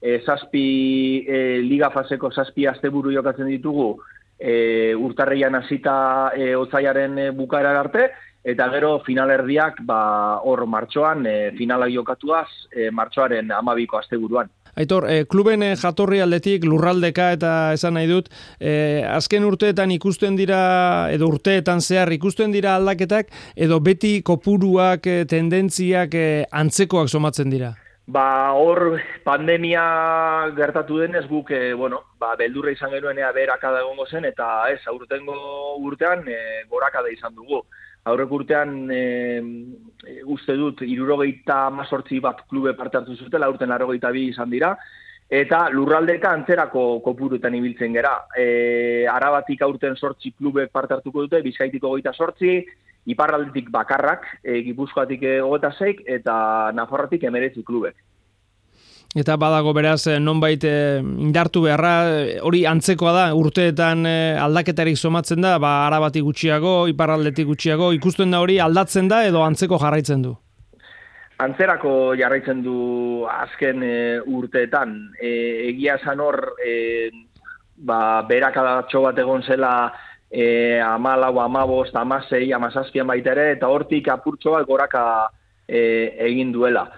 E, 0.02 0.22
zazpi, 0.26 1.26
e, 1.28 1.62
liga 1.62 1.92
faseko 1.92 2.32
zazpi 2.32 2.66
asteburu 2.66 3.12
jokatzen 3.12 3.46
ditugu, 3.46 4.00
e, 4.40 4.96
urtarreian 4.96 5.56
hasita 5.56 6.32
e, 6.36 6.56
otzaiaren 6.56 7.18
e, 7.18 7.30
bukaera 7.32 7.80
arte, 7.80 8.10
eta 8.52 8.70
gero 8.74 9.00
finalerdiak 9.06 9.82
ba, 9.88 10.02
hor 10.44 10.66
martxoan, 10.68 11.26
e, 11.26 11.52
finala 11.58 11.90
jokatuaz, 11.92 12.48
e, 12.72 12.90
martxoaren 12.92 13.52
amabiko 13.52 14.00
asteburuan. 14.00 14.50
Aitor, 14.80 15.10
e, 15.10 15.26
kluben 15.26 15.64
e, 15.66 15.74
jatorri 15.80 16.22
aldetik 16.24 16.64
lurraldeka 16.64 17.32
eta 17.36 17.52
esan 17.76 17.98
nahi 17.98 18.08
dut, 18.08 18.30
e, 18.60 19.04
azken 19.04 19.44
urteetan 19.48 19.92
ikusten 19.92 20.38
dira, 20.40 20.62
edo 21.12 21.28
urteetan 21.28 21.82
zehar 21.82 22.14
ikusten 22.16 22.54
dira 22.56 22.78
aldaketak, 22.78 23.34
edo 23.56 23.82
beti 23.84 24.20
kopuruak, 24.24 25.08
e, 25.08 25.26
tendentziak 25.30 26.16
e, 26.16 26.28
antzekoak 26.52 27.12
somatzen 27.12 27.52
dira? 27.52 27.74
Ba, 28.10 28.56
hor 28.58 28.96
pandemia 29.22 29.84
gertatu 30.58 30.98
denez 30.98 31.28
guk, 31.30 31.52
e, 31.54 31.76
bueno, 31.78 32.00
ba, 32.18 32.32
beldurra 32.40 32.72
izan 32.74 32.96
genuenea 32.96 33.30
berakada 33.36 33.84
egongo 33.84 34.08
zen, 34.10 34.26
eta 34.26 34.48
ez, 34.74 34.80
aurtengo 34.90 35.36
urtean 35.78 36.24
e, 36.26 36.40
gorakada 36.72 37.12
izan 37.14 37.36
dugu. 37.36 37.62
Aurrek 38.10 38.32
urtean 38.34 38.74
e, 38.92 39.04
uste 40.26 40.56
dut, 40.58 40.82
irurogeita 40.86 41.68
mazortzi 41.74 42.20
bat 42.24 42.44
klube 42.50 42.74
parte 42.78 43.00
hartu 43.00 43.16
zutela, 43.16 43.48
aurten 43.48 43.72
arogeita 43.72 44.12
bi 44.16 44.28
izan 44.32 44.50
dira, 44.50 44.74
eta 45.30 45.68
lurraldeka 45.70 46.34
antzerako 46.34 46.84
kopuruetan 47.06 47.56
ibiltzen 47.60 47.94
gera. 47.94 48.16
E, 48.36 49.06
arabatik 49.12 49.62
aurten 49.62 49.96
sortzi 49.96 50.34
klube 50.34 50.68
parte 50.74 50.98
hartuko 50.98 51.28
dute, 51.28 51.44
bizkaitiko 51.46 51.94
goita 51.96 52.14
sortzi, 52.14 52.60
iparraldetik 53.10 53.70
bakarrak, 53.74 54.26
e, 54.44 54.62
gipuzkoatik 54.68 55.26
hogeta 55.46 55.74
zeik, 55.78 56.04
eta 56.20 56.36
nafarrotik 56.76 57.24
emeretzi 57.30 57.64
klubek. 57.64 57.96
Eta 59.18 59.40
badago 59.42 59.72
beraz, 59.74 60.06
eh, 60.06 60.20
nonbait 60.22 60.64
e, 60.64 61.02
indartu 61.02 61.64
beharra, 61.64 61.94
hori 62.46 62.60
antzekoa 62.70 63.14
da, 63.16 63.24
urteetan 63.34 64.06
e, 64.06 64.18
aldaketarik 64.38 65.00
somatzen 65.00 65.42
da, 65.42 65.56
ba, 65.58 65.88
arabatik 65.88 66.28
gutxiago, 66.28 66.74
iparraldetik 66.92 67.48
gutxiago, 67.50 67.90
ikusten 67.98 68.30
da 68.30 68.44
hori 68.44 68.60
aldatzen 68.62 69.10
da 69.10 69.24
edo 69.26 69.42
antzeko 69.42 69.80
jarraitzen 69.82 70.22
du? 70.28 70.36
Antzerako 71.42 72.14
jarraitzen 72.20 72.62
du 72.62 73.26
azken 73.32 73.82
urteetan. 74.28 74.94
E, 75.18 75.34
egia 75.72 75.98
esan 75.98 76.22
hor, 76.22 76.44
e, 76.62 77.10
ba, 77.82 78.22
berakadatxo 78.30 79.02
bat 79.08 79.18
egon 79.18 79.42
zela 79.42 79.74
e, 80.30 80.78
amalau, 80.86 81.40
amabost, 81.42 81.98
amasei, 81.98 82.52
amazazpian 82.54 83.10
baita 83.10 83.34
ere, 83.34 83.52
eta 83.58 83.74
hortik 83.74 84.14
apurtxo 84.14 84.54
bat 84.60 84.70
goraka 84.70 85.04
e, 85.66 86.14
egin 86.30 86.54
duela. 86.54 86.92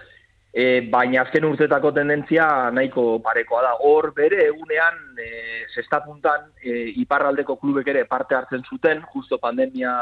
E, 0.52 0.82
baina 0.92 1.22
azken 1.22 1.46
urtetako 1.48 1.94
tendentzia 1.96 2.46
nahiko 2.76 3.18
parekoa 3.24 3.62
da. 3.64 3.72
Hor 3.88 4.10
bere 4.16 4.42
egunean, 4.50 4.98
e, 5.16 5.64
zestapuntan, 5.74 6.50
e, 6.60 6.92
iparraldeko 7.00 7.56
klubek 7.56 7.88
ere 7.88 8.04
parte 8.04 8.36
hartzen 8.36 8.64
zuten, 8.68 9.00
justo 9.14 9.38
pandemia 9.40 9.94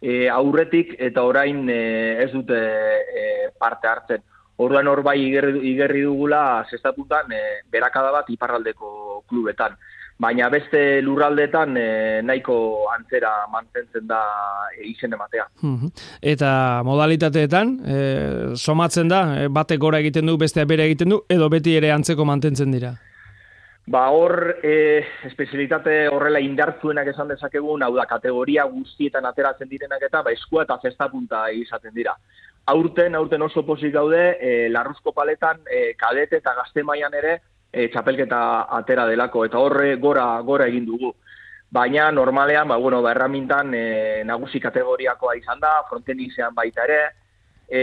e, 0.00 0.26
aurretik, 0.28 0.96
eta 0.98 1.22
orain 1.22 1.68
e, 1.70 1.82
ez 2.24 2.32
dute 2.32 2.58
e, 2.58 3.26
parte 3.58 3.88
hartzen. 3.88 4.26
Orduan 4.56 4.88
hor 4.88 5.04
bai 5.06 5.20
igerri, 5.20 5.60
igerri 5.70 6.02
dugula 6.02 6.66
zestapuntan 6.70 7.30
e, 7.30 7.42
berakada 7.70 8.10
bat 8.10 8.30
iparraldeko 8.32 9.22
klubetan 9.28 9.76
baina 10.18 10.48
beste 10.48 11.02
lurraldetan 11.04 11.76
e, 11.76 11.88
nahiko 12.24 12.56
antzera 12.94 13.32
mantentzen 13.52 14.06
da 14.08 14.20
e, 14.72 14.86
izen 14.88 15.12
ematea. 15.12 15.46
Eta 16.34 16.50
modalitateetan, 16.88 17.74
e, 17.84 17.98
somatzen 18.56 19.12
da, 19.12 19.22
batek 19.52 19.80
gora 19.80 20.00
egiten 20.00 20.26
du, 20.26 20.38
bestea 20.40 20.64
bere 20.64 20.88
egiten 20.88 21.12
du, 21.12 21.20
edo 21.28 21.50
beti 21.52 21.76
ere 21.76 21.92
antzeko 21.92 22.24
mantentzen 22.24 22.72
dira? 22.72 22.94
Ba 23.86 24.08
hor, 24.10 24.56
e, 24.66 25.04
espezialitate 25.28 26.08
horrela 26.10 26.40
indartzuenak 26.42 27.12
esan 27.12 27.28
dezakegun, 27.30 27.84
hau 27.86 27.92
da, 27.94 28.08
kategoria 28.10 28.64
guztietan 28.66 29.28
ateratzen 29.28 29.68
direnak 29.70 30.02
eta 30.08 30.24
ba, 30.26 30.32
eskua 30.34 30.64
eta 30.64 30.80
zesta 30.82 31.06
punta 31.12 31.44
izaten 31.54 31.94
dira. 31.94 32.16
Aurten, 32.72 33.14
aurten 33.14 33.46
oso 33.46 33.62
posik 33.62 33.92
gaude, 33.94 34.24
e, 34.42 34.56
larruzko 34.74 35.12
paletan, 35.14 35.60
e, 35.70 35.92
kadete 36.00 36.40
eta 36.40 36.56
gazte 36.56 36.82
mailan 36.82 37.14
ere, 37.14 37.36
e, 37.76 37.90
txapelketa 37.92 38.40
atera 38.78 39.04
delako, 39.10 39.44
eta 39.44 39.60
horre 39.60 39.96
gora, 40.00 40.26
gora 40.40 40.66
egin 40.70 40.88
dugu. 40.88 41.12
Baina 41.76 42.08
normalean, 42.14 42.68
ba, 42.68 42.78
bueno, 42.80 43.02
ba, 43.04 43.12
erramintan 43.12 43.74
e, 43.74 43.84
nagusi 44.24 44.62
kategoriakoa 44.62 45.36
izan 45.36 45.60
da, 45.60 45.76
frontenizean 45.90 46.54
baita 46.56 46.86
ere, 46.86 47.00
e, 47.68 47.82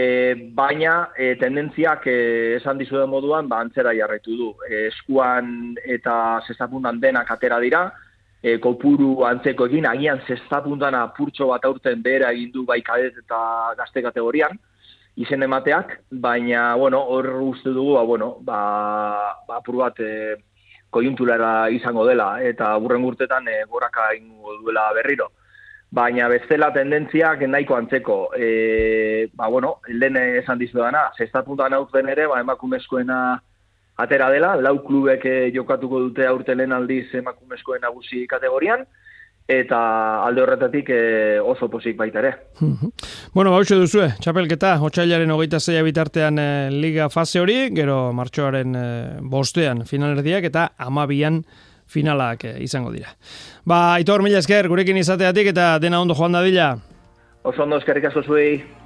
baina 0.56 0.96
e, 1.16 1.34
tendentziak 1.38 2.08
e, 2.10 2.18
esan 2.56 2.80
dizu 2.80 2.98
den 2.98 3.12
moduan, 3.12 3.48
ba, 3.48 3.60
antzera 3.62 3.94
jarraitu 3.94 4.34
du. 4.40 4.50
E, 4.66 4.88
eskuan 4.88 5.76
eta 5.84 6.16
zestapuntan 6.48 6.98
denak 7.04 7.30
atera 7.36 7.60
dira, 7.62 7.86
e, 8.42 8.58
kopuru 8.64 9.22
antzeko 9.28 9.68
egin, 9.70 9.86
agian 9.86 10.24
zestapuntan 10.26 10.96
apurtxo 10.98 11.52
bat 11.52 11.64
aurten 11.68 12.02
behera 12.02 12.34
egin 12.34 12.50
du 12.56 12.66
bai 12.66 12.80
kadet 12.82 13.22
eta 13.22 13.38
gazte 13.78 14.02
kategorian, 14.02 14.58
izen 15.16 15.42
emateak, 15.42 16.00
baina, 16.10 16.74
bueno, 16.74 17.00
hor 17.00 17.28
uste 17.42 17.70
dugu, 17.70 17.94
ba, 17.94 18.02
bueno, 18.02 18.36
ba, 18.40 19.36
ba 19.46 19.60
bat 19.64 20.00
e, 20.00 20.36
kojuntulara 20.90 21.70
izango 21.70 22.06
dela, 22.06 22.42
eta 22.42 22.76
burren 22.78 23.04
urtetan 23.04 23.48
e, 23.48 23.64
goraka 23.70 24.14
ingo 24.14 24.58
duela 24.62 24.92
berriro. 24.92 25.30
Baina 25.94 26.26
bestela 26.28 26.72
tendentziak 26.72 27.40
nahiko 27.46 27.76
antzeko, 27.76 28.30
e, 28.36 29.28
ba, 29.34 29.48
bueno, 29.48 29.80
lehen 29.88 30.16
esan 30.16 30.58
dizu 30.58 30.78
dana, 30.78 31.10
zestatuntan 31.16 31.74
aurten 31.74 32.08
ere, 32.08 32.26
ba, 32.26 32.40
emakumezkoena 32.40 33.40
atera 33.96 34.30
dela, 34.30 34.56
lau 34.56 34.80
klubek 34.82 35.28
jokatuko 35.54 36.00
dute 36.08 36.26
aurten 36.26 36.58
lehen 36.58 36.72
aldiz 36.72 37.06
emakumezkoen 37.14 37.86
nagusi 37.86 38.26
kategorian, 38.26 38.82
eta 39.48 39.78
alde 40.24 40.40
horretatik 40.40 40.88
e, 40.88 41.00
oso 41.40 41.68
posik 41.68 41.96
baita 41.96 42.20
ere. 42.22 42.32
bueno, 43.34 43.52
hau 43.54 43.62
duzue, 43.64 44.08
txapelketa, 44.20 44.78
hotxailaren 44.80 45.30
hogeita 45.30 45.60
zeia 45.60 45.82
bitartean 45.84 46.38
e, 46.38 46.70
liga 46.70 47.10
fase 47.10 47.40
hori, 47.40 47.68
gero 47.76 48.12
martxoaren 48.12 48.74
e, 48.74 48.86
bostean 49.20 49.84
finalerdiak 49.84 50.44
eta 50.44 50.70
amabian 50.78 51.42
finalak 51.86 52.46
izango 52.64 52.90
dira. 52.90 53.12
Ba, 53.64 53.94
Aitor, 53.98 54.22
mila 54.24 54.40
esker, 54.40 54.68
gurekin 54.68 54.96
izateatik 54.96 55.52
eta 55.52 55.78
dena 55.78 56.00
ondo 56.00 56.16
joan 56.16 56.32
dadila. 56.32 56.78
Oso 57.44 57.62
ondo 57.62 57.76
eskerrik 57.76 58.08
asko 58.08 58.22
zuei. 58.24 58.83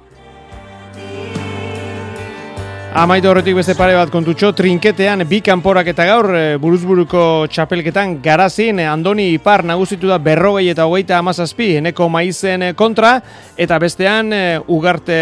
Amaitu 2.89 3.29
horretik 3.29 3.53
beste 3.53 3.75
pare 3.77 3.93
bat 3.93 4.09
kontutxo, 4.09 4.49
trinketean 4.57 5.21
bi 5.29 5.43
kanporak 5.45 5.91
eta 5.91 6.07
gaur 6.09 6.27
e, 6.33 6.39
buruzburuko 6.57 7.45
txapelketan 7.53 8.15
garazin, 8.23 8.81
e, 8.81 8.87
Andoni 8.89 9.27
Ipar 9.35 9.61
nagusitu 9.61 10.09
da 10.09 10.17
berrogei 10.17 10.71
eta 10.71 10.87
hogeita 10.89 11.19
amazazpi, 11.21 11.75
eneko 11.83 12.07
maizen 12.09 12.65
e, 12.65 12.71
kontra, 12.73 13.13
eta 13.53 13.77
bestean 13.79 14.33
ugarte 14.73 15.19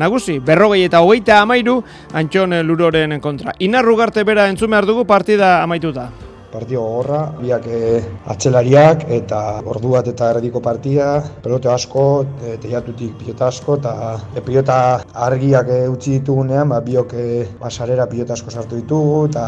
nagusi, 0.00 0.38
berrogei 0.40 0.86
eta 0.88 1.04
hogeita 1.04 1.42
amairu, 1.42 1.76
antxon 2.16 2.56
luroren 2.64 3.20
kontra. 3.20 3.52
Inar 3.68 3.92
ugarte 3.92 4.24
bera 4.24 4.48
entzume 4.48 4.80
dugu 4.88 5.04
partida 5.04 5.58
amaituta 5.60 6.08
partio 6.52 6.82
gogorra, 6.82 7.20
biak 7.40 7.66
e, 7.66 8.00
atzelariak 8.32 9.06
eta 9.18 9.40
ordu 9.72 9.94
bat 9.94 10.08
eta 10.10 10.30
erdiko 10.34 10.62
partida, 10.64 11.10
pelote 11.44 11.70
asko, 11.72 12.04
e, 12.42 12.56
teiatutik 12.62 13.16
pilota 13.20 13.48
asko 13.48 13.76
eta 13.80 13.94
e, 14.34 14.42
pilota 14.46 14.78
argiak 15.26 15.70
e, 15.70 15.80
utzi 15.92 16.16
ditugunean, 16.18 16.68
ba, 16.72 16.80
biok 16.84 17.14
e, 17.14 17.26
basarera 17.60 18.08
pilota 18.10 18.36
asko 18.36 18.50
sartu 18.50 18.80
ditugu 18.80 19.26
eta 19.30 19.44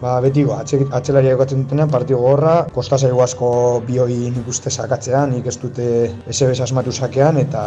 ba, 0.00 0.16
beti 0.24 0.46
go, 0.48 0.56
atze, 0.56 0.80
atzelariak 1.00 1.36
jokatzen 1.36 1.64
dutenean 1.64 1.92
partio 1.92 2.20
gogorra, 2.22 2.56
kosta 2.74 2.98
zaigu 2.98 3.22
asko 3.24 3.50
bioi 3.86 4.32
nik 4.34 4.48
uste 4.48 4.72
sakatzean, 4.72 5.34
nik 5.36 5.50
ez 5.52 5.56
dute 5.62 5.88
SB 6.32 6.56
asmatu 6.66 6.92
sakean 6.92 7.40
eta 7.42 7.66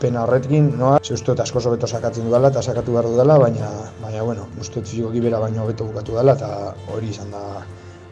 pena 0.00 0.24
horretkin, 0.24 0.72
noa, 0.80 0.98
ze 1.04 1.14
uste 1.14 1.36
asko 1.40 1.60
zobeto 1.60 1.86
sakatzen 1.86 2.26
dudala 2.28 2.50
eta 2.50 2.62
sakatu 2.62 2.96
behar 2.96 3.10
dudala, 3.12 3.38
baina, 3.38 3.70
baina 4.02 4.24
bueno, 4.24 4.48
uste 4.60 4.82
fiziko 4.82 5.12
gibera 5.12 5.40
baino 5.40 5.64
hobeto 5.64 5.84
bukatu 5.84 6.16
dela 6.16 6.36
eta 6.38 6.74
hori 6.94 7.12
izan 7.14 7.30
da 7.34 7.44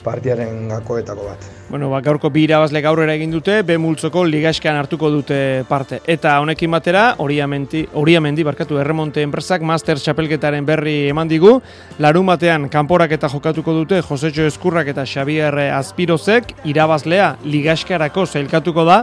partiaren 0.09 0.69
gakoetako 0.73 1.29
bat. 1.29 1.47
Bueno, 1.69 1.91
ba, 1.93 2.01
gaurko 2.05 2.31
bi 2.33 2.47
irabazle 2.47 2.81
gaurrera 2.85 3.15
egin 3.19 3.33
dute, 3.35 3.61
B 3.67 3.77
multzoko 3.81 4.25
ligaskan 4.25 4.79
hartuko 4.81 5.11
dute 5.13 5.39
parte. 5.69 6.01
Eta 6.09 6.39
honekin 6.41 6.73
batera, 6.73 7.03
horiamendi, 7.21 7.85
horiamendi 8.01 8.47
barkatu 8.49 8.81
erremonte 8.81 9.23
enpresak 9.27 9.65
Master 9.69 10.01
Chapelketaren 10.01 10.65
berri 10.69 10.97
eman 11.13 11.29
digu, 11.29 11.59
larun 12.01 12.31
batean 12.33 12.69
kanporak 12.73 13.13
eta 13.19 13.29
jokatuko 13.29 13.75
dute 13.83 14.01
Josecho 14.03 14.49
Eskurrak 14.49 14.89
eta 14.95 15.05
Xavier 15.05 15.59
Azpirozek, 15.77 16.55
irabazlea 16.73 17.35
ligaskarako 17.45 18.25
zailkatuko 18.27 18.89
da, 18.89 19.03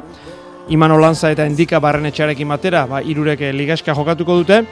Iman 0.74 0.95
Olanza 0.95 1.30
eta 1.30 1.45
Endika 1.45 1.78
barren 1.78 2.10
etxarekin 2.10 2.49
batera, 2.49 2.88
ba, 2.89 3.03
irurek 3.06 3.43
ligaska 3.53 3.93
jokatuko 3.93 4.39
dute, 4.41 4.64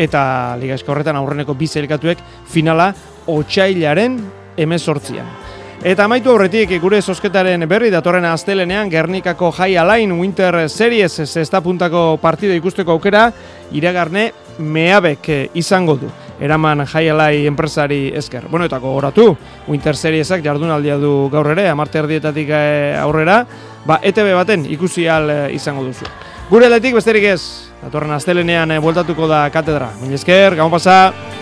eta 0.00 0.22
ligaska 0.60 0.94
horretan 0.94 1.20
aurreneko 1.20 1.52
bi 1.58 1.68
zailkatuek 1.68 2.24
finala 2.48 2.92
otxailaren 3.28 4.20
emezortzian. 4.56 5.41
Eta 5.82 6.04
amaitu 6.06 6.30
aurretik 6.30 6.76
gure 6.78 7.00
sosketaren 7.02 7.64
berri 7.66 7.88
datorren 7.90 8.22
astelenean 8.30 8.86
Gernikako 8.90 9.48
High 9.50 9.80
Align 9.82 10.12
Winter 10.14 10.60
Series 10.70 11.16
zesta 11.26 11.58
puntako 11.60 12.20
partida 12.22 12.54
ikusteko 12.54 12.94
aukera 12.94 13.24
iragarne 13.74 14.28
meabek 14.62 15.26
izango 15.58 15.96
du. 15.98 16.12
Eraman 16.38 16.86
High 16.86 17.10
Align 17.10 17.50
enpresari 17.50 18.12
esker. 18.14 18.46
Bueno, 18.46 18.70
eta 18.70 18.78
gogoratu, 18.78 19.26
Winter 19.66 19.98
Seriesak 19.98 20.46
jardunaldia 20.46 21.00
du 21.02 21.28
gaur 21.34 21.50
ere, 21.50 21.66
amarte 21.68 21.98
erdietatik 21.98 22.54
eh, 22.54 22.96
aurrera, 23.02 23.42
ba, 23.84 23.98
ETV 24.06 24.36
baten 24.38 24.70
ikusi 24.70 25.10
al 25.10 25.30
eh, 25.34 25.44
izango 25.58 25.82
duzu. 25.82 26.06
Gure 26.50 26.70
aletik 26.70 26.94
besterik 26.94 27.26
ez, 27.34 27.42
datorren 27.82 28.14
astelenean 28.14 28.70
eh, 28.70 28.78
bueltatuko 28.78 29.26
da 29.26 29.48
katedra. 29.50 29.90
Baina 29.98 30.14
esker, 30.14 30.62
gamo 30.62 30.78
pasa! 30.78 31.41